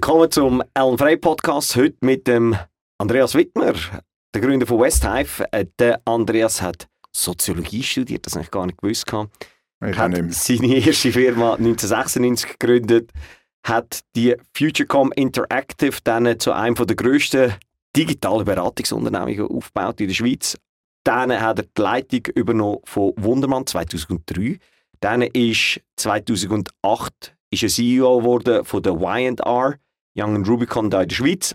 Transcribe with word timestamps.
Willkommen 0.00 0.30
zum 0.30 0.62
Alan 0.74 0.96
Frey 0.96 1.16
Podcast. 1.16 1.74
Heute 1.74 1.96
mit 2.02 2.28
dem 2.28 2.56
Andreas 2.98 3.34
Wittmer, 3.34 3.72
der 4.32 4.40
Gründer 4.40 4.64
von 4.64 4.80
Westhive. 4.80 5.44
Äh, 5.50 5.66
der 5.80 6.00
Andreas 6.04 6.62
hat 6.62 6.86
Soziologie 7.10 7.82
studiert, 7.82 8.24
das 8.24 8.34
habe 8.34 8.44
ich 8.44 8.50
gar 8.52 8.64
nicht 8.66 8.78
gewusst. 8.78 9.06
Ich 9.08 9.98
hat 9.98 10.12
seine 10.30 10.76
erste 10.76 11.10
Firma 11.10 11.54
1996 11.54 12.58
gegründet, 12.60 13.10
hat 13.66 14.02
die 14.14 14.36
Futurecom 14.56 15.10
Interactive 15.16 15.98
dann 16.04 16.38
zu 16.38 16.52
einem 16.52 16.76
der 16.76 16.94
grössten 16.94 17.54
digitalen 17.96 18.44
Beratungsunternehmungen 18.44 19.48
aufgebaut 19.48 20.00
in 20.00 20.06
der 20.06 20.14
Schweiz. 20.14 20.56
Dann 21.02 21.32
hat 21.40 21.58
er 21.58 21.64
die 21.64 21.82
Leitung 21.82 22.20
übernommen 22.36 22.78
von 22.84 23.14
Wundermann 23.16 23.66
2003. 23.66 24.60
Dann 25.00 25.22
ist 25.22 25.80
2008 25.96 27.34
ist 27.50 27.62
er 27.64 27.68
CEO 27.68 28.18
geworden 28.18 28.64
von 28.64 28.82
der 28.82 28.92
Y&R, 28.92 29.78
Young 30.18 30.44
Rubicon 30.44 30.90
da 30.90 31.02
in 31.02 31.08
der 31.08 31.16
Schweiz. 31.16 31.54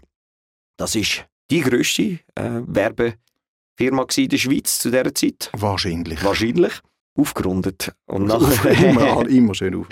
Das 0.77 0.95
ist 0.95 1.25
die 1.51 1.61
grösste 1.61 2.03
äh, 2.35 2.61
Werbefirma 2.65 4.05
in 4.15 4.29
der 4.29 4.37
Schweiz 4.37 4.79
zu 4.79 4.89
dieser 4.91 5.13
Zeit. 5.13 5.49
Wahrscheinlich. 5.53 6.23
Wahrscheinlich. 6.23 6.73
Aufgerundet. 7.15 7.93
Und 8.07 8.31
Auf, 8.31 8.41
nachher, 8.63 8.89
immer, 8.89 9.27
immer 9.29 9.53
schön 9.53 9.75
auf. 9.75 9.87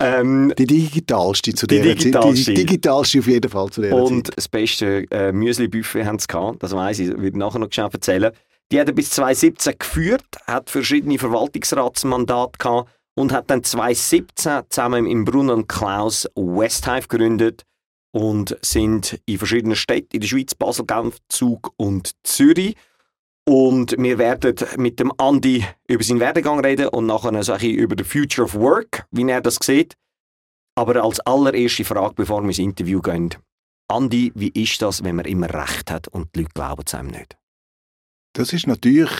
ähm, 0.00 0.52
Die 0.58 0.66
digitalste 0.66 1.54
zu 1.54 1.66
Die 1.68 1.80
der 1.80 1.94
digitalste. 1.94 2.44
Zeit. 2.46 2.56
Die 2.56 2.64
digitalste 2.66 3.18
auf 3.20 3.26
jeden 3.28 3.48
Fall 3.50 3.70
zu 3.70 3.82
der 3.82 3.94
und 3.94 4.26
Zeit. 4.26 4.36
das 4.36 4.48
beste 4.48 5.04
äh, 5.12 5.30
Müsli-Buffet 5.30 6.04
haben 6.04 6.18
sie 6.18 6.26
gehabt. 6.26 6.60
Das 6.62 6.72
weiss 6.72 6.98
ich, 6.98 7.16
wird 7.16 7.36
nachher 7.36 7.60
noch 7.60 7.70
schnell 7.72 7.88
erzählen. 7.92 8.32
Die 8.72 8.80
hat 8.80 8.88
er 8.88 8.94
bis 8.94 9.10
2017 9.10 9.74
geführt, 9.78 10.24
hat 10.46 10.70
verschiedene 10.70 11.18
Verwaltungsratsmandate 11.18 12.58
gehabt 12.58 12.90
und 13.14 13.32
hat 13.32 13.48
dann 13.50 13.62
2017 13.62 14.62
zusammen 14.70 15.06
im 15.06 15.24
Bruno 15.24 15.52
und 15.54 15.68
Klaus 15.68 16.26
Westhive 16.34 17.06
gegründet 17.08 17.62
und 18.12 18.56
sind 18.62 19.20
in 19.26 19.38
verschiedenen 19.38 19.76
Städten 19.76 20.14
in 20.16 20.20
der 20.20 20.28
Schweiz, 20.28 20.54
Basel, 20.54 20.86
Genf, 20.86 21.18
Zug 21.28 21.72
und 21.76 22.12
Zürich. 22.24 22.76
Und 23.46 23.96
wir 23.98 24.18
werden 24.18 24.54
mit 24.76 25.00
dem 25.00 25.12
Andi 25.18 25.64
über 25.88 26.04
seinen 26.04 26.20
Werdegang 26.20 26.60
reden 26.60 26.88
und 26.88 27.06
nachher 27.06 27.42
sage 27.42 27.66
ich 27.66 27.76
über 27.76 27.96
the 27.96 28.04
Future 28.04 28.44
of 28.44 28.54
Work, 28.54 29.06
wie 29.10 29.28
er 29.28 29.40
das 29.40 29.56
sieht. 29.56 29.96
Aber 30.76 31.02
als 31.02 31.20
allererste 31.20 31.84
Frage, 31.84 32.14
bevor 32.14 32.42
wir 32.42 32.48
ins 32.48 32.58
Interview 32.58 33.00
gehen, 33.00 33.34
Andi, 33.88 34.30
wie 34.34 34.50
ist 34.50 34.80
das, 34.82 35.02
wenn 35.02 35.16
man 35.16 35.24
immer 35.24 35.52
Recht 35.52 35.90
hat 35.90 36.06
und 36.08 36.34
die 36.34 36.40
Leute 36.40 36.52
glauben 36.54 36.82
es 36.86 36.94
einem 36.94 37.10
nicht? 37.10 37.36
Das 38.34 38.52
ist 38.52 38.68
natürlich 38.68 39.10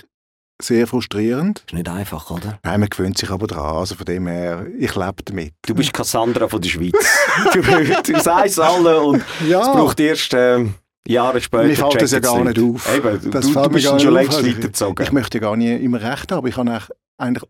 sehr 0.63 0.87
frustrierend. 0.87 1.63
Ist 1.67 1.75
nicht 1.75 1.89
einfach, 1.89 2.31
oder? 2.31 2.59
Nein, 2.63 2.81
man 2.81 2.89
gewöhnt 2.89 3.19
sich 3.19 3.31
aber 3.31 3.47
dran. 3.47 3.77
Also 3.77 3.95
von 3.95 4.05
dem 4.05 4.27
her, 4.27 4.67
ich 4.79 4.95
lebe 4.95 5.23
damit. 5.25 5.55
Du 5.67 5.75
bist 5.75 5.93
Cassandra 5.93 6.49
von 6.49 6.61
der 6.61 6.69
Schweiz. 6.69 6.93
du, 7.55 7.61
du 7.63 8.21
sagst 8.21 8.53
es 8.53 8.59
alle 8.59 9.01
und 9.01 9.23
ja, 9.49 9.61
es 9.61 9.67
braucht 9.69 10.01
erst 10.01 10.33
ähm, 10.35 10.75
Jahre 11.07 11.41
später. 11.41 11.65
mir 11.65 11.77
fällt 11.77 12.03
das 12.03 12.13
ja 12.13 12.21
gar 12.21 12.45
nicht 12.45 12.59
auf. 12.59 12.97
Eben, 12.97 13.31
Das 13.31 13.47
du, 13.47 13.53
fällt 13.53 13.67
du 13.67 13.71
bist 13.71 13.87
schon 13.87 13.97
nicht 13.97 14.11
längst. 14.11 14.37
Also, 14.37 14.49
weitergezogen. 14.49 15.05
Ich 15.05 15.13
möchte 15.13 15.41
gar 15.41 15.57
nie 15.57 15.75
immer 15.77 16.01
recht 16.01 16.31
haben, 16.31 16.39
aber 16.39 16.49
ich 16.49 16.57
habe 16.57 16.81
eigentlich 17.19 17.45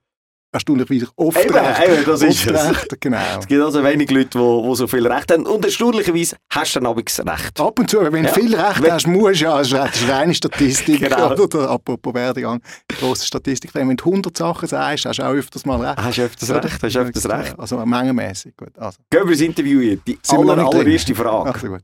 erstaunlicherweise 0.52 1.08
oft 1.16 1.38
Eben, 1.44 1.54
recht. 1.54 1.88
eben, 1.88 2.04
das 2.04 2.22
ist 2.22 2.46
oft 2.46 2.56
es. 2.56 2.68
recht, 2.70 3.00
genau. 3.00 3.18
Es 3.38 3.46
gibt 3.46 3.62
also 3.62 3.84
wenig 3.84 4.10
Leute, 4.10 4.38
die, 4.38 4.68
die 4.68 4.74
so 4.76 4.86
viel 4.86 5.06
Recht 5.06 5.30
haben. 5.32 5.46
Und 5.46 5.64
erstaunlicherweise 5.64 6.36
hast 6.52 6.74
du 6.76 6.80
dann 6.80 6.94
Recht. 7.28 7.60
Ab 7.60 7.78
und 7.78 7.88
zu, 7.90 8.00
wenn 8.00 8.24
Ja. 8.24 8.30
du 8.32 8.40
viel 8.40 8.54
Recht 8.54 8.82
Wenn- 8.82 8.92
hast, 8.92 9.06
musst 9.06 9.40
du 9.40 9.44
ja, 9.44 9.58
das 9.58 9.68
ist 9.72 10.02
ist 10.02 10.08
reine 10.10 10.34
Statistik. 10.34 11.00
Genau. 11.10 11.32
Oder, 11.40 11.70
apropos 11.70 12.14
Werdegang, 12.14 12.60
grosse 12.88 13.26
Statistik. 13.26 13.74
Wenn 13.74 13.96
du 13.96 14.04
100 14.04 14.36
Sachen 14.36 14.68
sagst, 14.68 15.04
hast 15.06 15.18
du 15.18 15.22
auch 15.22 15.32
öfters 15.32 15.64
mal 15.64 15.80
Recht. 15.80 15.98
Hast 16.02 16.18
du 16.18 16.22
öfters 16.22 16.50
Oder? 16.50 16.64
recht? 16.64 16.82
Hast 16.82 16.94
du 16.94 16.98
öfters 17.00 17.28
recht? 17.30 17.54
Also 17.58 17.84
mengenmäßig. 17.86 18.56
Gut. 18.56 18.76
Also, 18.78 18.98
Gehen 19.10 19.24
wir 19.24 19.32
ins 19.32 19.40
Interview 19.40 19.80
hier. 19.80 19.96
Die 19.96 20.18
aller, 20.28 20.58
allererste 20.66 21.14
Frage. 21.14 21.54
also 21.54 21.66
gut. 21.68 21.82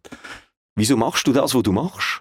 Wieso 0.75 0.97
machst 0.97 1.27
du 1.27 1.33
das, 1.33 1.55
was 1.55 1.63
du 1.63 1.73
machst? 1.73 2.21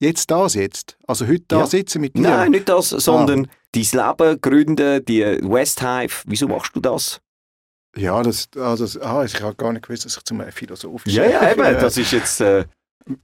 Jetzt 0.00 0.30
das 0.30 0.54
jetzt. 0.54 0.96
Also 1.08 1.26
heute 1.26 1.42
da 1.48 1.58
Ja. 1.60 1.66
sitzen 1.66 2.00
mit 2.00 2.16
dir. 2.16 2.20
Nein, 2.22 2.52
nicht 2.52 2.68
das, 2.68 2.92
Ah. 2.92 3.48
Dein 3.72 3.82
Leben 3.82 4.40
gründen, 4.40 5.04
die 5.04 5.22
Westhive. 5.22 6.22
Wieso 6.26 6.48
machst 6.48 6.74
du 6.74 6.80
das? 6.80 7.20
Ja, 7.96 8.22
das, 8.22 8.48
also, 8.56 8.84
das- 8.84 8.98
ah, 8.98 9.24
ich 9.24 9.40
habe 9.42 9.54
gar 9.56 9.72
nicht 9.72 9.86
gewusst, 9.86 10.04
dass 10.04 10.16
ich 10.16 10.22
zum 10.24 10.40
Philosophischen... 10.52 11.16
Ja, 11.16 11.28
ja, 11.28 11.50
eben. 11.52 11.62
Das 11.62 11.96
ist 11.96 12.12
jetzt, 12.12 12.40
äh, 12.40 12.64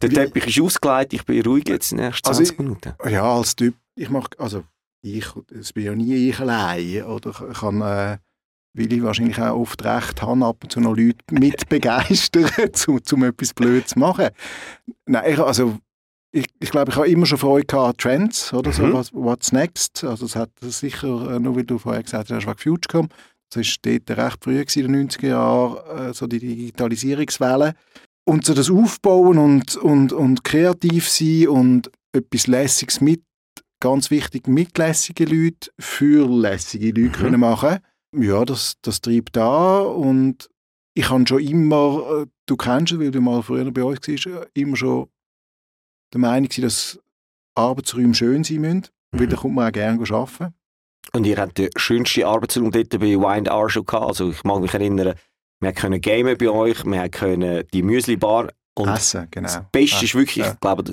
der 0.03 0.11
Wie- 0.11 0.15
Teppich 0.15 0.47
ist 0.47 0.61
ausgelegt. 0.63 1.13
Ich 1.13 1.25
bin 1.25 1.43
ruhig 1.45 1.69
jetzt 1.69 1.93
in 1.93 1.99
den 1.99 2.07
nächsten 2.09 2.27
Also 2.29 2.39
20 2.39 2.53
ich- 2.55 2.59
Minuten. 2.59 2.95
Ja, 3.09 3.23
als 3.37 3.55
Typ, 3.55 3.75
ich 3.97 4.09
mache, 4.11 4.31
also 4.39 4.65
ich, 5.03 5.27
es 5.59 5.73
bin 5.73 5.85
ja 5.85 5.95
nie 5.95 6.31
ich 6.31 6.41
allein, 6.41 7.05
oder 7.05 7.31
ich 7.31 7.59
kann, 7.61 7.81
äh, 7.83 8.19
weil 8.77 8.93
ich 8.93 9.03
wahrscheinlich 9.03 9.39
auch 9.39 9.55
oft 9.61 9.85
recht 9.85 10.23
habe, 10.23 10.45
ab 10.47 10.57
und 10.65 10.73
zu 10.73 10.81
noch 10.81 10.97
Leute 10.97 11.19
mit 11.31 11.69
begeistern, 11.69 12.51
um, 12.89 13.01
um 13.13 13.25
etwas 13.25 13.53
Blödes 13.55 13.91
zu 13.91 13.99
machen. 13.99 14.31
Nein, 15.07 15.33
ich, 15.33 15.39
also 15.39 15.79
ich, 16.35 16.47
ich 16.61 16.71
glaube, 16.71 16.91
ich 16.91 16.97
habe 16.97 17.09
immer 17.09 17.27
schon 17.27 17.39
Freude 17.39 17.65
gehabt 17.67 17.89
an 17.89 17.97
Trends, 17.97 18.53
oder 18.53 18.73
so, 18.73 18.83
Mhm. 18.87 18.93
was, 18.93 19.13
what's 19.13 19.53
next, 19.53 20.03
also 20.05 20.27
es 20.27 20.35
hat 20.35 20.51
sicher, 20.61 21.31
äh, 21.31 21.39
nur 21.39 21.57
weil 21.57 21.65
du 21.65 21.79
vorher 21.79 22.03
gesagt 22.03 22.31
hast, 22.31 22.47
wegen 22.47 22.59
Futurecom, 22.59 23.09
das 23.51 23.67
war 23.67 23.75
dort 23.83 24.19
recht 24.19 24.39
früh 24.45 24.59
gewesen, 24.65 24.85
in 24.85 24.93
den 24.93 25.09
90er 25.09 25.29
Jahren, 25.29 26.11
äh, 26.11 26.13
so 26.15 26.27
die 26.27 26.41
Digitalisierungswelle. 26.41 27.75
Und 28.27 28.45
so 28.47 28.55
das 28.55 28.71
Aufbauen 28.71 29.39
und, 29.39 29.77
und, 29.77 30.13
und 30.13 30.45
kreativ 30.45 31.09
sein 31.09 31.49
und 31.49 31.91
etwas 32.13 32.47
Lässiges 32.47 33.01
mit, 33.01 33.23
ganz 33.81 34.11
wichtig, 34.11 34.49
mit 34.49 34.77
lässigen 34.79 35.27
Leuten 35.29 35.69
für 35.79 36.27
lässige 36.27 36.89
Leute 36.89 37.01
Mhm. 37.01 37.13
können 37.13 37.41
machen. 37.41 37.79
Ja, 38.17 38.45
das, 38.45 38.75
das 38.83 39.01
treibt 39.01 39.37
an 39.37 39.87
und 39.87 40.49
ich 40.97 41.11
habe 41.11 41.27
schon 41.27 41.41
immer, 41.41 42.23
äh, 42.23 42.27
du 42.47 42.57
kennst 42.57 42.93
es, 42.93 42.99
weil 42.99 43.11
du 43.11 43.21
mal 43.21 43.43
früher 43.43 43.71
bei 43.73 43.85
uns 43.85 43.99
warst, 44.09 44.29
immer 44.55 44.77
schon 44.77 45.09
der 46.15 46.21
Meinung 46.21 46.49
dass 46.61 46.99
Arbeitsräume 47.57 48.15
schön 48.15 48.45
sein 48.45 48.61
müssen, 48.61 48.89
weil 49.13 49.27
Mhm. 49.27 49.31
da 49.31 49.37
kommt 49.37 49.55
man 49.55 49.69
auch 49.69 49.73
gerne 49.73 50.01
arbeiten. 50.11 50.55
Und 51.13 51.27
ihr 51.27 51.37
habt 51.37 51.59
den 51.59 51.69
schönsten 51.77 52.25
Arbeitsraum 52.25 52.71
dort 52.71 52.89
bei 52.99 53.13
Y&R 53.13 53.69
schon 53.71 53.85
gehabt. 53.85 54.07
Also 54.07 54.31
ich 54.31 54.43
mag 54.45 54.61
mich 54.61 54.75
erinnern, 54.75 55.15
wir 55.61 55.73
können 55.73 56.01
gamen 56.01 56.37
bei 56.37 56.49
euch, 56.49 56.85
wir 56.85 57.09
können 57.11 57.65
die 57.73 57.83
Müsli-Bar 57.83 58.49
und 58.77 58.89
Essen, 58.89 59.29
genau. 59.31 59.47
das 59.47 59.63
Beste 59.71 60.05
ist 60.05 60.15
wirklich, 60.15 60.37
ja. 60.45 60.53
ich 60.53 60.61
glaube, 60.61 60.93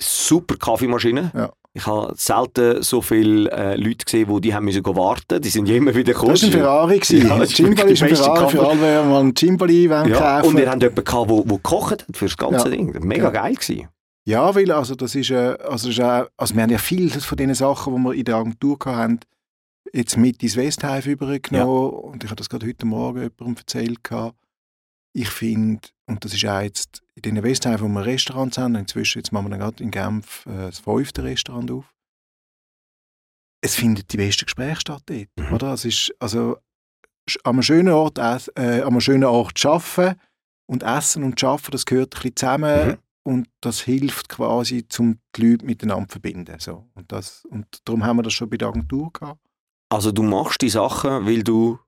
super 0.00 0.56
Kaffeemaschine. 0.56 1.30
Ja. 1.34 1.52
Ich 1.74 1.86
habe 1.86 2.12
selten 2.18 2.82
so 2.82 3.00
viele 3.00 3.50
äh, 3.50 3.76
Leute 3.76 4.04
gesehen, 4.04 4.28
die 4.34 4.40
die 4.42 4.54
haben 4.54 4.66
müssen 4.66 4.84
warten. 4.84 5.40
Die 5.40 5.48
sind 5.48 5.66
immer 5.70 5.94
wieder 5.94 6.12
gekommen. 6.12 6.32
Das 6.32 6.42
war 6.42 6.48
ein 6.48 6.52
Ferrari. 6.52 6.98
gewesen. 6.98 7.26
Ja, 7.26 7.46
Cimbali 7.46 7.92
ist 7.94 8.02
ein 8.02 8.14
Ferrari 8.14 8.50
für 8.50 8.66
alle, 8.68 9.04
mal 9.04 9.20
einen 9.20 9.34
Cimbali 9.34 9.86
ja, 9.86 10.02
kaufen 10.02 10.48
und 10.48 10.56
wir 10.58 10.70
haben 10.70 10.80
jemanden 10.80 11.04
gehabt, 11.04 11.30
der, 11.30 11.36
der 11.44 11.56
gekocht 11.56 11.92
hat 11.92 12.06
für 12.14 12.26
das 12.26 12.36
ganze 12.36 12.68
Ja. 12.68 12.76
Ding. 12.76 12.92
Mega 13.06 13.24
Ja. 13.24 13.30
geil 13.30 13.54
gewesen. 13.54 13.88
Ja, 14.24 14.54
weil 14.54 14.70
also 14.70 14.94
das 14.94 15.14
ist, 15.14 15.30
äh, 15.30 15.56
also 15.60 15.88
das 15.88 15.98
ist 15.98 16.00
auch, 16.00 16.28
also 16.36 16.54
wir 16.54 16.62
haben 16.62 16.70
ja 16.70 16.78
viele 16.78 17.10
von 17.20 17.36
diesen 17.36 17.54
Sachen, 17.54 17.94
die 17.96 18.00
wir 18.02 18.14
in 18.14 18.24
der 18.24 18.36
Agentur 18.36 18.78
hatten, 18.84 19.20
jetzt 19.92 20.16
mit 20.16 20.42
ins 20.42 20.56
Westhive 20.56 21.10
übergenommen 21.10 21.90
und 21.90 22.22
ich 22.24 22.30
habe 22.30 22.36
das 22.38 22.48
gerade 22.48 22.66
heute 22.66 22.86
Morgen 22.86 23.18
jemandem 23.22 23.56
erzählt 23.56 24.04
gehabt. 24.04 24.36
Ich 25.14 25.28
finde, 25.28 25.88
und 26.06 26.24
das 26.24 26.32
ist 26.34 26.44
auch 26.46 26.60
jetzt 26.60 27.02
in 27.16 27.34
den 27.34 27.42
Westhive, 27.42 27.80
wo 27.82 27.88
wir 27.88 28.06
Restaurants 28.06 28.56
haben, 28.58 28.76
inzwischen, 28.76 29.18
jetzt 29.18 29.32
machen 29.32 29.46
wir 29.46 29.50
dann 29.50 29.60
gerade 29.60 29.82
in 29.82 29.90
Genf 29.90 30.46
äh, 30.46 30.66
das 30.66 30.78
fünfte 30.78 31.24
Restaurant 31.24 31.70
auf, 31.70 31.92
es 33.60 33.74
findet 33.74 34.12
die 34.12 34.16
beste 34.16 34.44
Gespräche 34.44 34.80
statt 34.80 35.02
dort, 35.06 35.28
Mhm. 35.36 35.52
oder? 35.52 35.72
Es 35.74 35.84
ist, 35.84 36.14
also 36.18 36.56
an 37.44 37.52
einem 37.54 37.62
schönen 37.62 37.92
Ort, 37.92 38.18
äh, 38.18 38.22
an 38.56 38.82
einem 38.82 39.00
schönen 39.00 39.24
Ort 39.24 39.64
arbeiten 39.66 40.18
und 40.66 40.82
Essen 40.82 41.22
und 41.24 41.42
Arbeiten, 41.44 41.70
das 41.72 41.86
gehört 41.86 42.14
ein 42.14 42.22
bisschen 42.22 42.36
zusammen 42.36 42.88
Mhm. 42.88 42.98
Und 43.24 43.48
das 43.60 43.80
hilft 43.80 44.28
quasi, 44.28 44.84
um 44.98 45.18
die 45.36 45.50
Leute 45.50 45.64
miteinander 45.66 46.08
zu 46.08 46.12
verbinden. 46.12 46.56
So. 46.58 46.86
Und, 46.94 47.10
das, 47.12 47.44
und 47.50 47.66
darum 47.84 48.04
haben 48.04 48.16
wir 48.16 48.22
das 48.22 48.32
schon 48.32 48.48
bei 48.50 48.56
der 48.56 48.68
Agentur 48.68 49.12
gehabt. 49.12 49.40
Also 49.90 50.10
du 50.12 50.22
machst 50.22 50.60
die 50.62 50.70
Sachen, 50.70 51.26
weil 51.26 51.42
du 51.42 51.78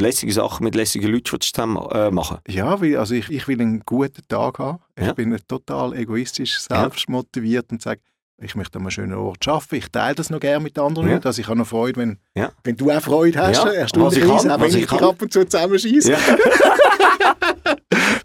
lässige 0.00 0.32
Sachen 0.32 0.64
mit 0.64 0.74
lässigen 0.74 1.12
Leuten 1.12 1.40
zusammen 1.40 1.76
äh, 1.92 2.10
machen 2.10 2.38
Ja, 2.48 2.80
weil, 2.80 2.96
also 2.96 3.14
ich, 3.14 3.30
ich 3.30 3.46
will 3.46 3.60
einen 3.60 3.80
guten 3.86 4.22
Tag 4.28 4.58
haben. 4.58 4.78
Ich 4.96 5.06
Ja. 5.06 5.12
bin 5.12 5.36
total 5.46 5.94
egoistisch, 5.94 6.58
Ja. 6.70 6.80
selbstmotiviert 6.82 7.70
und 7.70 7.80
sage, 7.82 8.00
ich 8.40 8.56
möchte 8.56 8.78
an 8.78 8.82
einem 8.82 8.90
schönen 8.90 9.14
Ort 9.14 9.46
arbeiten. 9.46 9.76
Ich 9.76 9.88
teile 9.92 10.16
das 10.16 10.28
noch 10.30 10.40
gerne 10.40 10.64
mit 10.64 10.76
anderen 10.78 11.06
Ja. 11.06 11.14
Leuten. 11.14 11.26
Also 11.28 11.40
ich 11.40 11.46
habe 11.46 11.58
noch 11.58 11.66
Freude, 11.66 12.00
wenn, 12.00 12.18
Ja. 12.34 12.50
wenn 12.64 12.76
du 12.76 12.90
auch 12.90 13.00
Freude 13.00 13.38
hast. 13.38 13.64
Ja, 13.64 13.70
erstaunlicherweise, 13.70 14.28
was 14.28 14.42
ich 14.44 14.48
kann, 14.48 14.50
auch 14.50 14.60
wenn 14.60 14.68
ich 14.70 14.74
ich 14.74 14.80
dich 14.88 14.98
kann. 14.98 15.08
ab 15.08 15.22
und 15.22 15.32
zu 15.32 15.44
zusammenschieße. 15.44 16.12
Ja. 16.12 16.18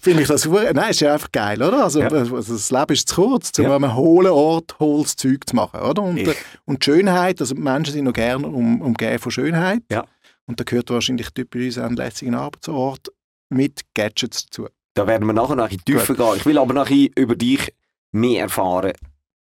Finde 0.07 0.21
ich 0.23 0.27
das 0.27 0.41
super. 0.41 0.71
Nein, 0.73 0.91
ist 0.91 0.99
ja 1.01 1.13
einfach 1.13 1.31
geil, 1.31 1.61
oder? 1.61 1.83
Also, 1.83 1.99
Ja. 1.99 2.07
also 2.09 2.37
das 2.37 2.71
Leben 2.71 2.93
ist 2.93 3.09
zu 3.09 3.15
kurz, 3.15 3.51
um 3.59 3.65
Ja. 3.65 3.75
an 3.75 3.83
einem 3.83 3.95
hohlen 3.95 4.31
Ort 4.31 4.75
hohles 4.79 5.15
Zeug 5.15 5.41
zu 5.47 5.55
machen, 5.55 5.79
oder? 5.81 6.01
Und, 6.03 6.17
Ich- 6.17 6.27
äh, 6.29 6.35
und 6.65 6.83
Schönheit, 6.83 7.41
also 7.41 7.55
die 7.55 7.61
Menschen 7.61 7.93
sind 7.93 8.05
noch 8.05 8.13
gerne 8.13 8.47
um, 8.47 8.81
umgeben 8.81 9.19
von 9.19 9.31
Schönheit. 9.31 9.81
Ja. 9.91 10.05
Und 10.45 10.59
da 10.59 10.63
gehört 10.63 10.89
wahrscheinlich 10.89 11.29
typischerweise 11.31 11.83
ein 11.85 11.95
lässiger 11.95 12.39
Arbeitsort 12.39 13.09
mit 13.49 13.81
Gadgets 13.93 14.45
dazu. 14.45 14.67
Da 14.93 15.05
werden 15.07 15.25
wir 15.27 15.33
nachher 15.33 15.55
noch 15.55 15.69
in 15.69 15.77
die 15.77 15.91
Tiefe 15.93 16.15
gehen. 16.15 16.35
Ich 16.37 16.45
will 16.45 16.57
aber 16.57 16.73
nachher 16.73 17.07
über 17.15 17.35
dich 17.35 17.73
mehr 18.13 18.43
erfahren. 18.43 18.93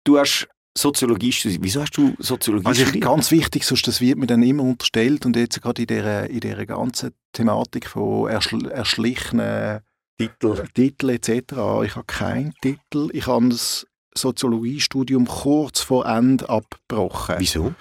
Du 0.05 0.17
hast 0.17 0.47
Soziologie 0.75 1.31
studiert. 1.31 1.61
Wieso 1.63 1.81
hast 1.81 1.91
du 1.97 2.15
Soziologie 2.17 2.65
Also 2.65 2.81
studiert? 2.81 3.03
ganz 3.05 3.29
wichtig, 3.29 3.63
sonst 3.63 3.87
das 3.87 4.01
wird 4.01 4.17
mir 4.17 4.25
dann 4.25 4.41
immer 4.41 4.63
unterstellt 4.63 5.23
und 5.25 5.35
jetzt 5.35 5.61
gerade 5.61 5.81
in 5.83 5.87
dieser, 5.87 6.27
in 6.29 6.39
dieser 6.39 6.65
ganzen 6.65 7.11
Thematik 7.33 7.87
von 7.87 8.27
erschl 8.29 8.67
erschlichenen 8.71 9.81
Titel? 10.17 10.63
Titel 10.73 11.09
etc. 11.09 11.29
Ich 11.85 11.95
habe 11.95 12.05
keinen 12.05 12.53
Titel. 12.61 13.09
Ich 13.13 13.27
habe 13.27 13.49
das 13.49 13.85
Soziologiestudium 14.15 15.27
kurz 15.27 15.81
vor 15.81 16.05
Ende 16.05 16.47
abgebrochen. 16.49 17.35
Wieso? 17.39 17.73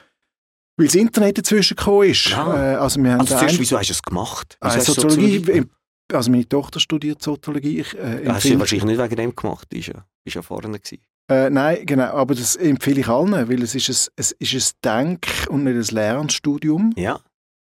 Weil 0.77 0.87
das 0.87 0.95
Internet 0.95 1.39
dazwischen 1.39 1.77
gekommen 1.77 2.09
ist. 2.09 2.31
Ja. 2.31 2.73
Äh, 2.73 2.77
also 2.77 3.03
wir 3.03 3.13
haben 3.13 3.21
Also 3.21 3.37
zuerst, 3.37 3.59
wieso 3.59 3.79
hast 3.79 3.89
du 3.89 3.93
es 3.93 4.03
gemacht? 4.03 4.59
Wieso 4.61 4.75
äh, 4.75 4.79
hast 4.79 4.89
du 4.89 4.93
Soziologie, 4.95 5.65
also 6.13 6.31
meine 6.31 6.49
Tochter 6.49 6.81
studiert 6.81 7.23
Soziologie. 7.23 7.81
Ich, 7.81 7.95
äh, 7.99 8.27
Hast 8.27 8.45
du 8.47 8.59
wahrscheinlich 8.59 8.85
nicht 8.85 8.99
wegen 8.99 9.17
dem 9.17 9.37
gemacht, 9.37 9.73
ist 9.73 9.89
ja, 9.89 10.05
ist 10.25 10.35
ja 10.35 10.43
vorne 10.43 10.79
gewesen. 10.79 11.03
Äh, 11.31 11.51
nein, 11.51 11.87
genau, 11.87 12.13
aber 12.15 12.35
das 12.35 12.57
empfehle 12.57 13.01
ich 13.01 13.09
allen, 13.09 13.49
weil 13.49 13.63
es 13.63 13.75
ist 13.75 13.89
ein, 13.89 14.13
es 14.17 14.33
ist 14.33 14.55
ein 14.55 14.79
Denk- 14.85 15.47
und 15.49 15.65
nicht 15.65 15.91
ein 15.91 15.95
Lernstudium. 15.95 16.93
Ja, 16.97 17.21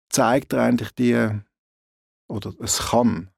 Zeigt 0.10 0.54
eigentlich 0.54 0.92
die, 0.92 1.30
oder 2.28 2.54
es 2.60 2.80
kann, 2.90 3.30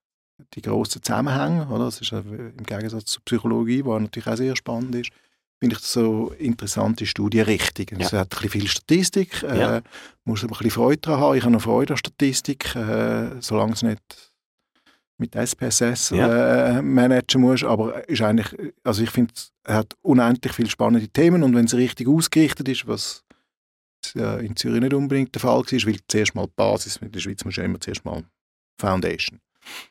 die 0.53 0.61
grossen 0.61 1.01
Zusammenhänge, 1.03 1.67
oder? 1.67 1.85
Das 1.85 2.01
ist 2.01 2.11
im 2.11 2.63
Gegensatz 2.63 3.05
zur 3.05 3.23
Psychologie, 3.23 3.83
die 3.83 3.89
natürlich 3.89 4.27
auch 4.27 4.37
sehr 4.37 4.55
spannend 4.55 4.95
ist, 4.95 5.11
finde 5.59 5.75
ich 5.75 5.81
so 5.83 6.31
interessante 6.39 7.05
Studienrichtung. 7.05 7.85
Es 7.99 8.13
hat 8.13 8.33
ein 8.33 8.41
bisschen 8.41 8.49
viel 8.49 8.67
Statistik, 8.67 9.43
äh, 9.43 9.59
Ja. 9.59 9.81
muss 10.23 10.43
aber 10.43 10.53
ein 10.53 10.57
bisschen 10.57 10.71
Freude 10.71 10.97
daran 11.01 11.19
haben. 11.19 11.37
Ich 11.37 11.43
habe 11.43 11.53
noch 11.53 11.61
Freude 11.61 11.93
an 11.93 11.97
Statistik, 11.97 12.75
äh, 12.75 13.39
solange 13.41 13.73
es 13.73 13.83
nicht 13.83 14.01
mit 15.17 15.35
SPSS 15.35 16.09
Ja. 16.09 16.77
äh, 16.77 16.81
managen 16.81 17.41
muss, 17.41 17.63
aber 17.63 18.09
ist 18.09 18.21
eigentlich, 18.23 18.73
also 18.83 19.03
ich 19.03 19.11
finde, 19.11 19.33
er 19.63 19.75
hat 19.75 19.95
unendlich 20.01 20.53
viele 20.53 20.69
spannende 20.69 21.07
Themen 21.09 21.43
und 21.43 21.53
wenn 21.55 21.65
es 21.65 21.75
richtig 21.75 22.07
ausgerichtet 22.07 22.67
ist, 22.67 22.87
was 22.87 23.23
ja 24.15 24.37
in 24.37 24.55
Zürich 24.55 24.81
nicht 24.81 24.95
unbedingt 24.95 25.35
der 25.35 25.41
Fall 25.41 25.59
war, 25.59 25.65
weil 25.71 25.99
zuerst 26.07 26.33
mal 26.33 26.47
die 26.47 26.53
Basis, 26.55 26.97
in 26.97 27.11
der 27.11 27.19
Schweiz 27.19 27.45
muss 27.45 27.55
ja 27.55 27.63
immer 27.63 27.79
zuerst 27.79 28.03
mal 28.03 28.23
Foundation. 28.79 29.39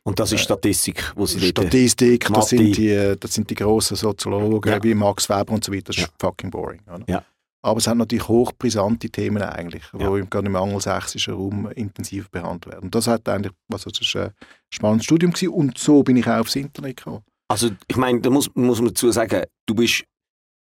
Und 0.02 0.18
das 0.18 0.32
ist 0.32 0.40
Äh, 0.40 0.44
Statistik, 0.44 1.12
wo 1.16 1.26
sie. 1.26 1.40
Statistik, 1.40 2.26
das 2.32 2.48
sind, 2.50 2.76
die, 2.76 3.14
das 3.18 3.34
sind 3.34 3.48
die 3.50 3.54
grossen 3.54 3.96
Soziologen 3.96 4.72
Ja. 4.72 4.82
wie 4.82 4.94
Max 4.94 5.28
Weber 5.28 5.52
und 5.52 5.64
so 5.64 5.72
weiter. 5.72 5.84
Das 5.86 5.96
ist 5.96 6.02
Ja. 6.02 6.08
fucking 6.18 6.50
boring. 6.50 6.80
Ja. 7.08 7.24
Aber 7.62 7.78
es 7.78 7.86
hat 7.86 7.96
natürlich 7.98 8.26
hochbrisante 8.26 9.10
Themen 9.10 9.42
eigentlich, 9.42 9.82
die 9.92 10.02
Ja. 10.02 10.16
im, 10.16 10.30
gerade 10.30 10.46
im 10.46 10.56
angelsächsischen 10.56 11.34
Raum 11.34 11.70
intensiv 11.74 12.30
behandelt 12.30 12.66
werden. 12.72 12.84
Und 12.84 12.94
das 12.94 13.06
hat 13.06 13.28
eigentlich, 13.28 13.52
also 13.70 13.90
das 13.90 14.00
ist 14.00 14.16
ein 14.16 14.30
spannendes 14.70 15.04
Studium 15.04 15.32
gewesen 15.32 15.52
und 15.52 15.76
so 15.76 16.02
bin 16.02 16.16
ich 16.16 16.26
auch 16.26 16.38
aufs 16.40 16.56
Internet 16.56 16.96
gekommen. 16.96 17.22
Also 17.48 17.70
ich 17.86 17.96
meine, 17.96 18.20
da 18.20 18.30
muss, 18.30 18.48
muss 18.54 18.78
man 18.78 18.88
dazu 18.88 19.10
sagen, 19.12 19.42
du 19.66 19.74
bist 19.74 20.04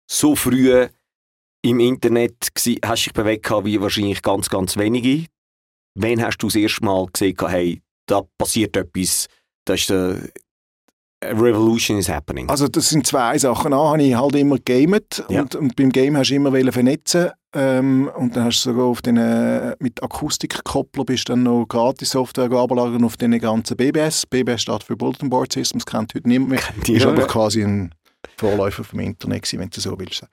so 0.09 0.35
früh 0.35 0.87
im 1.63 1.79
Internet, 1.81 2.53
gsi, 2.53 2.79
hast 2.85 3.05
dich 3.05 3.13
bewegt 3.13 3.49
wie 3.65 3.81
wahrscheinlich 3.81 4.21
ganz, 4.21 4.47
ganz 4.47 4.77
wenige. 4.77 5.25
Wann 5.95 6.21
hast 6.21 6.37
du 6.37 6.47
das 6.47 6.55
erste 6.55 6.85
Mal 6.85 7.07
gesehen, 7.11 7.35
hey, 7.47 7.81
da 8.07 8.23
passiert 8.37 8.75
etwas, 8.75 9.27
da 9.65 9.73
ist 9.75 9.89
der 9.89 10.17
a 11.23 11.29
Revolution 11.29 11.97
is 11.97 12.09
happening. 12.09 12.47
Also 12.49 12.67
das 12.67 12.89
sind 12.89 13.07
zwei 13.07 13.37
Sachen. 13.37 13.73
A, 13.73 13.91
habe 13.91 14.03
ich 14.03 14.15
halt 14.15 14.35
immer 14.35 14.57
gegamet 14.57 15.23
Ja. 15.29 15.41
und, 15.41 15.55
und 15.55 15.75
beim 15.75 15.91
Game 15.91 16.15
hast 16.15 16.29
du 16.29 16.35
immer 16.35 16.51
vernetzen 16.71 17.31
ähm, 17.55 18.09
und 18.15 18.35
dann 18.35 18.45
hast 18.45 18.63
du 18.65 18.69
sogar 18.69 18.85
auf 18.85 19.01
den, 19.01 19.17
äh, 19.17 19.75
mit 19.79 20.01
Akustikkoppler 20.03 21.05
bist 21.05 21.29
dann 21.29 21.43
noch 21.43 21.65
Gratis-Software 21.65 22.51
ablagen 22.51 23.03
auf 23.03 23.17
den 23.17 23.37
ganzen 23.39 23.75
BBS. 23.77 24.27
BBS 24.27 24.61
steht 24.61 24.83
für 24.83 24.95
Bulletin 24.95 25.29
Board 25.29 25.53
Systems, 25.53 25.85
kennt 25.85 26.13
heute 26.13 26.27
niemand 26.27 26.51
mehr. 26.51 26.61
Die 26.85 26.93
ist 26.93 27.03
ja, 27.03 27.09
aber 27.09 27.21
ja. 27.21 27.27
quasi 27.27 27.63
ein 27.63 27.95
Vorläufer 28.37 28.83
vom 28.83 28.99
Internet 28.99 29.43
gewesen, 29.43 29.59
wenn 29.59 29.69
du 29.69 29.81
so 29.81 29.97
willst. 29.97 30.23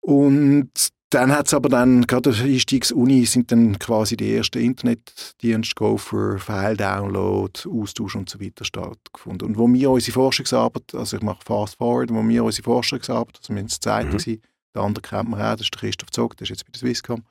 Und 0.00 0.70
dann 1.10 1.30
hat 1.30 1.46
es 1.46 1.54
aber 1.54 1.68
dann, 1.68 2.06
gerade 2.06 2.32
der 2.32 2.44
Einstiegsuni 2.44 3.26
sind 3.26 3.52
dann 3.52 3.78
quasi 3.78 4.16
die 4.16 4.34
ersten 4.34 4.58
Internetdienste 4.58 5.98
für 5.98 6.38
File-Download, 6.38 7.60
Austausch 7.68 8.16
und 8.16 8.28
so 8.28 8.40
weiter 8.40 8.64
stattgefunden. 8.64 9.48
Und 9.48 9.58
wo 9.58 9.72
wir 9.72 9.90
unsere 9.90 10.12
Forschungsarbeit, 10.12 10.94
also 10.94 11.16
ich 11.16 11.22
mache 11.22 11.44
Fast 11.44 11.76
Forward, 11.76 12.12
wo 12.12 12.26
wir 12.26 12.42
unsere 12.42 12.64
Forschungsarbeit, 12.64 13.38
also 13.38 13.54
wir 13.54 13.60
sind 13.60 13.82
Zeit 13.82 14.12
Mhm. 14.12 14.40
der 14.74 14.82
andere 14.82 15.02
kennt 15.02 15.30
man 15.30 15.40
auch, 15.40 15.52
das 15.52 15.62
ist 15.62 15.74
der 15.74 15.80
Christoph 15.80 16.10
Zog, 16.10 16.36
der 16.36 16.44
ist 16.44 16.50
jetzt 16.50 16.64
bei 16.64 16.72
der 16.72 16.80
Swisscom, 16.80 17.22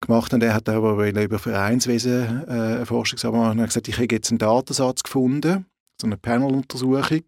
gemacht 0.00 0.32
und 0.32 0.40
der 0.40 0.54
hat 0.54 0.68
aber 0.68 1.06
über 1.08 1.38
Vereinswesen 1.38 2.44
äh, 2.48 2.50
eine 2.50 2.86
Forschungsarbeit 2.86 3.40
machen 3.40 3.58
und 3.58 3.60
hat 3.62 3.68
gesagt, 3.68 3.88
ich 3.88 3.96
habe 3.96 4.08
jetzt 4.10 4.30
einen 4.30 4.38
Datensatz 4.38 5.02
gefunden, 5.02 5.66
so 6.00 6.06
eine 6.06 6.16
Paneluntersuchung 6.16 7.22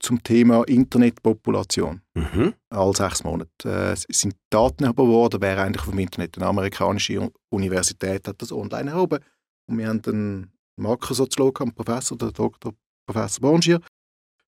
zum 0.00 0.22
Thema 0.22 0.62
Internetpopulation. 0.64 2.02
Mhm. 2.14 2.54
Alle 2.70 2.94
sechs 2.94 3.24
Monate. 3.24 3.50
Äh, 3.64 3.92
es 3.92 4.06
sind 4.08 4.36
Daten 4.50 4.84
erhoben 4.84 5.08
worden, 5.08 5.40
wäre 5.40 5.62
eigentlich 5.62 5.84
vom 5.84 5.98
Internet. 5.98 6.36
Eine 6.36 6.46
amerikanische 6.46 7.30
Universität 7.50 8.28
hat 8.28 8.40
das 8.40 8.52
online 8.52 8.90
erhoben. 8.90 9.18
Und 9.66 9.78
wir 9.78 9.88
haben 9.88 10.02
einen 10.06 10.52
Makrosoziologen, 10.76 11.68
einen 11.68 11.74
Professor, 11.74 12.16
der 12.16 12.32
Dr. 12.32 12.74
Professor 13.06 13.40
Bongier, 13.40 13.80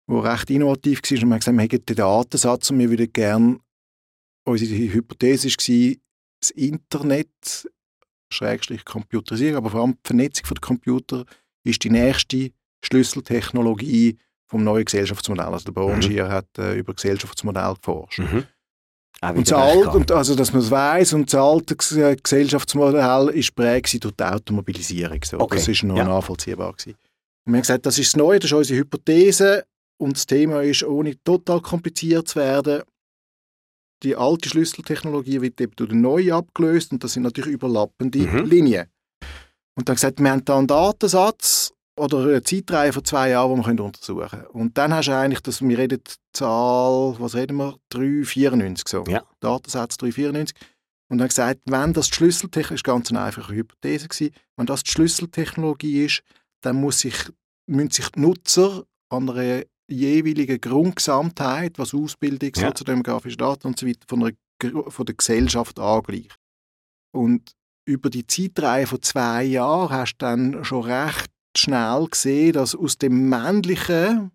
der 0.08 0.24
recht 0.24 0.50
innovativ 0.50 1.00
war. 1.02 1.10
Und 1.10 1.20
wir 1.20 1.30
haben 1.30 1.38
gesagt, 1.38 1.56
wir 1.56 1.62
hätten 1.62 1.86
den 1.86 1.96
Datensatz 1.96 2.70
und 2.70 2.78
wir 2.78 2.90
würden 2.90 3.12
gerne, 3.12 3.58
unsere 4.44 4.92
Hypothese 4.92 5.48
war, 5.48 5.96
das 6.40 6.50
Internet, 6.50 7.68
Schrägstrich 8.32 8.84
Computerisierung, 8.84 9.56
aber 9.56 9.70
vor 9.70 9.80
allem 9.80 9.94
die 9.94 10.06
Vernetzung 10.06 10.46
der 10.48 10.60
Computer, 10.60 11.24
ist 11.64 11.82
die 11.84 11.90
nächste 11.90 12.52
Schlüsseltechnologie 12.82 14.16
vom 14.50 14.64
neuen 14.64 14.84
Gesellschaftsmodell. 14.84 15.46
Also 15.46 15.64
der 15.66 15.72
Bongier 15.72 16.28
hat 16.28 16.46
äh, 16.58 16.74
über 16.76 16.92
Gesellschaftsmodell 16.94 17.74
geforscht. 17.74 18.18
Mhm. 18.18 18.44
Auch 19.22 19.34
Und 19.34 19.50
das 19.50 19.58
alte, 19.58 19.90
und 19.90 20.12
also, 20.12 20.34
dass 20.34 20.52
man 20.52 20.62
es 20.62 20.70
weiss, 20.70 21.12
und 21.12 21.32
das 21.32 21.40
alte 21.40 21.74
Ges- 21.74 22.22
Gesellschaftsmodell 22.22 23.28
ist 23.28 23.54
prägt 23.54 24.02
durch 24.02 24.14
die 24.16 24.24
Automobilisierung. 24.24 25.20
So. 25.24 25.38
Okay, 25.40 25.56
Das 25.56 25.68
ist 25.68 25.82
noch 25.82 25.96
ja. 25.96 26.04
nachvollziehbar. 26.04 26.72
Gewesen. 26.72 26.90
Und 27.46 27.52
wir 27.52 27.56
haben 27.56 27.62
gesagt, 27.62 27.86
das 27.86 27.98
ist 27.98 28.08
das 28.14 28.16
Neue, 28.16 28.38
das 28.38 28.50
ist 28.50 28.56
unsere 28.56 28.80
Hypothese. 28.80 29.64
Und 29.98 30.16
das 30.16 30.26
Thema 30.26 30.62
ist, 30.62 30.82
ohne 30.84 31.22
total 31.22 31.60
kompliziert 31.60 32.26
zu 32.28 32.36
werden, 32.38 32.82
die 34.02 34.16
alte 34.16 34.48
Schlüsseltechnologie 34.48 35.42
wird 35.42 35.60
eben 35.60 35.72
durch 35.76 35.90
die 35.90 35.96
neue 35.96 36.34
abgelöst 36.34 36.90
und 36.92 37.04
das 37.04 37.12
sind 37.12 37.22
natürlich 37.24 37.52
überlappende 37.52 38.18
Mhm. 38.20 38.46
Linien. 38.46 38.86
Und 39.76 39.88
dann 39.88 39.96
gesagt, 39.96 40.18
wir 40.20 40.30
haben 40.30 40.44
da 40.46 40.56
einen 40.56 40.66
Datensatz 40.66 41.72
oder 42.00 42.22
eine 42.22 42.42
Zeitreihe 42.42 42.92
von 42.92 43.04
zwei 43.04 43.30
Jahren, 43.30 43.60
die 43.60 43.66
wir 43.68 43.84
untersuchen 43.84 44.28
können. 44.28 44.46
Und 44.46 44.78
dann 44.78 44.94
hast 44.94 45.08
du 45.08 45.16
eigentlich, 45.16 45.40
dass 45.40 45.60
wir 45.60 45.78
reden 45.78 46.00
die 46.06 46.12
Zahl, 46.32 47.14
was 47.18 47.34
reden 47.34 47.56
wir, 47.58 47.76
394 47.90 48.88
so. 48.88 49.04
Ja. 49.06 49.22
Datensatz 49.40 49.96
394. 49.98 50.56
Und 51.10 51.18
dann 51.18 51.28
gesagt, 51.28 51.60
wenn 51.66 51.92
das 51.92 52.08
die 52.08 52.14
Schlüsseltechnologie, 52.14 52.74
ist 52.74 52.84
ganz 52.84 53.10
eine 53.10 53.20
einfache 53.22 53.52
Hypothese 53.52 54.08
gewesen, 54.08 54.34
wenn 54.56 54.66
das 54.66 54.82
die 54.84 54.92
Schlüsseltechnologie 54.92 56.04
ist, 56.06 56.22
dann 56.62 56.76
muss 56.76 57.00
sich, 57.00 57.16
müssen 57.66 57.90
sich 57.90 58.08
die 58.10 58.20
Nutzer 58.20 58.84
an 59.10 59.28
einer 59.28 59.64
jeweiligen 59.88 60.60
Grundgesamtheit, 60.60 61.78
was 61.78 61.94
Ausbildung, 61.94 62.52
Ja. 62.56 62.68
soziodemografische 62.68 63.36
Daten 63.36 63.66
und 63.66 63.78
so 63.78 63.86
weiter, 63.86 64.06
von, 64.08 64.22
einer, 64.24 64.90
von 64.90 65.04
der 65.06 65.14
Gesellschaft 65.16 65.78
angleicht. 65.78 66.36
Und 67.12 67.52
über 67.86 68.08
die 68.08 68.26
Zeitreihe 68.26 68.86
von 68.86 69.02
zwei 69.02 69.42
Jahren 69.44 69.90
hast 69.90 70.12
du 70.14 70.26
dann 70.26 70.64
schon 70.64 70.84
recht 70.84 71.26
schnell 71.56 72.06
gesehen, 72.10 72.52
dass 72.52 72.74
aus 72.74 72.98
dem 72.98 73.28
männlichen 73.28 74.30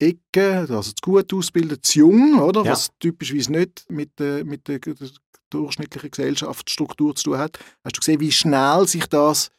Ecke, 0.00 0.58
also 0.58 0.74
das 0.76 0.94
gut 1.00 1.32
ausgebildete, 1.32 1.80
das 1.80 1.94
Jung, 1.94 2.38
oder, 2.40 2.64
Ja. 2.64 2.72
was 2.72 2.90
typischerweise 2.98 3.52
nicht 3.52 3.84
mit 3.88 4.18
der, 4.18 4.44
mit 4.44 4.66
der, 4.68 4.80
durchschnittlichen 5.50 6.10
Gesellschaftsstruktur 6.10 7.14
zu 7.14 7.24
tun 7.24 7.38
hat, 7.38 7.58
hast 7.84 7.96
du 7.96 8.00
gesehen, 8.00 8.18
wie 8.20 8.32
schnell 8.32 8.88
sich 8.88 9.06
das 9.06 9.50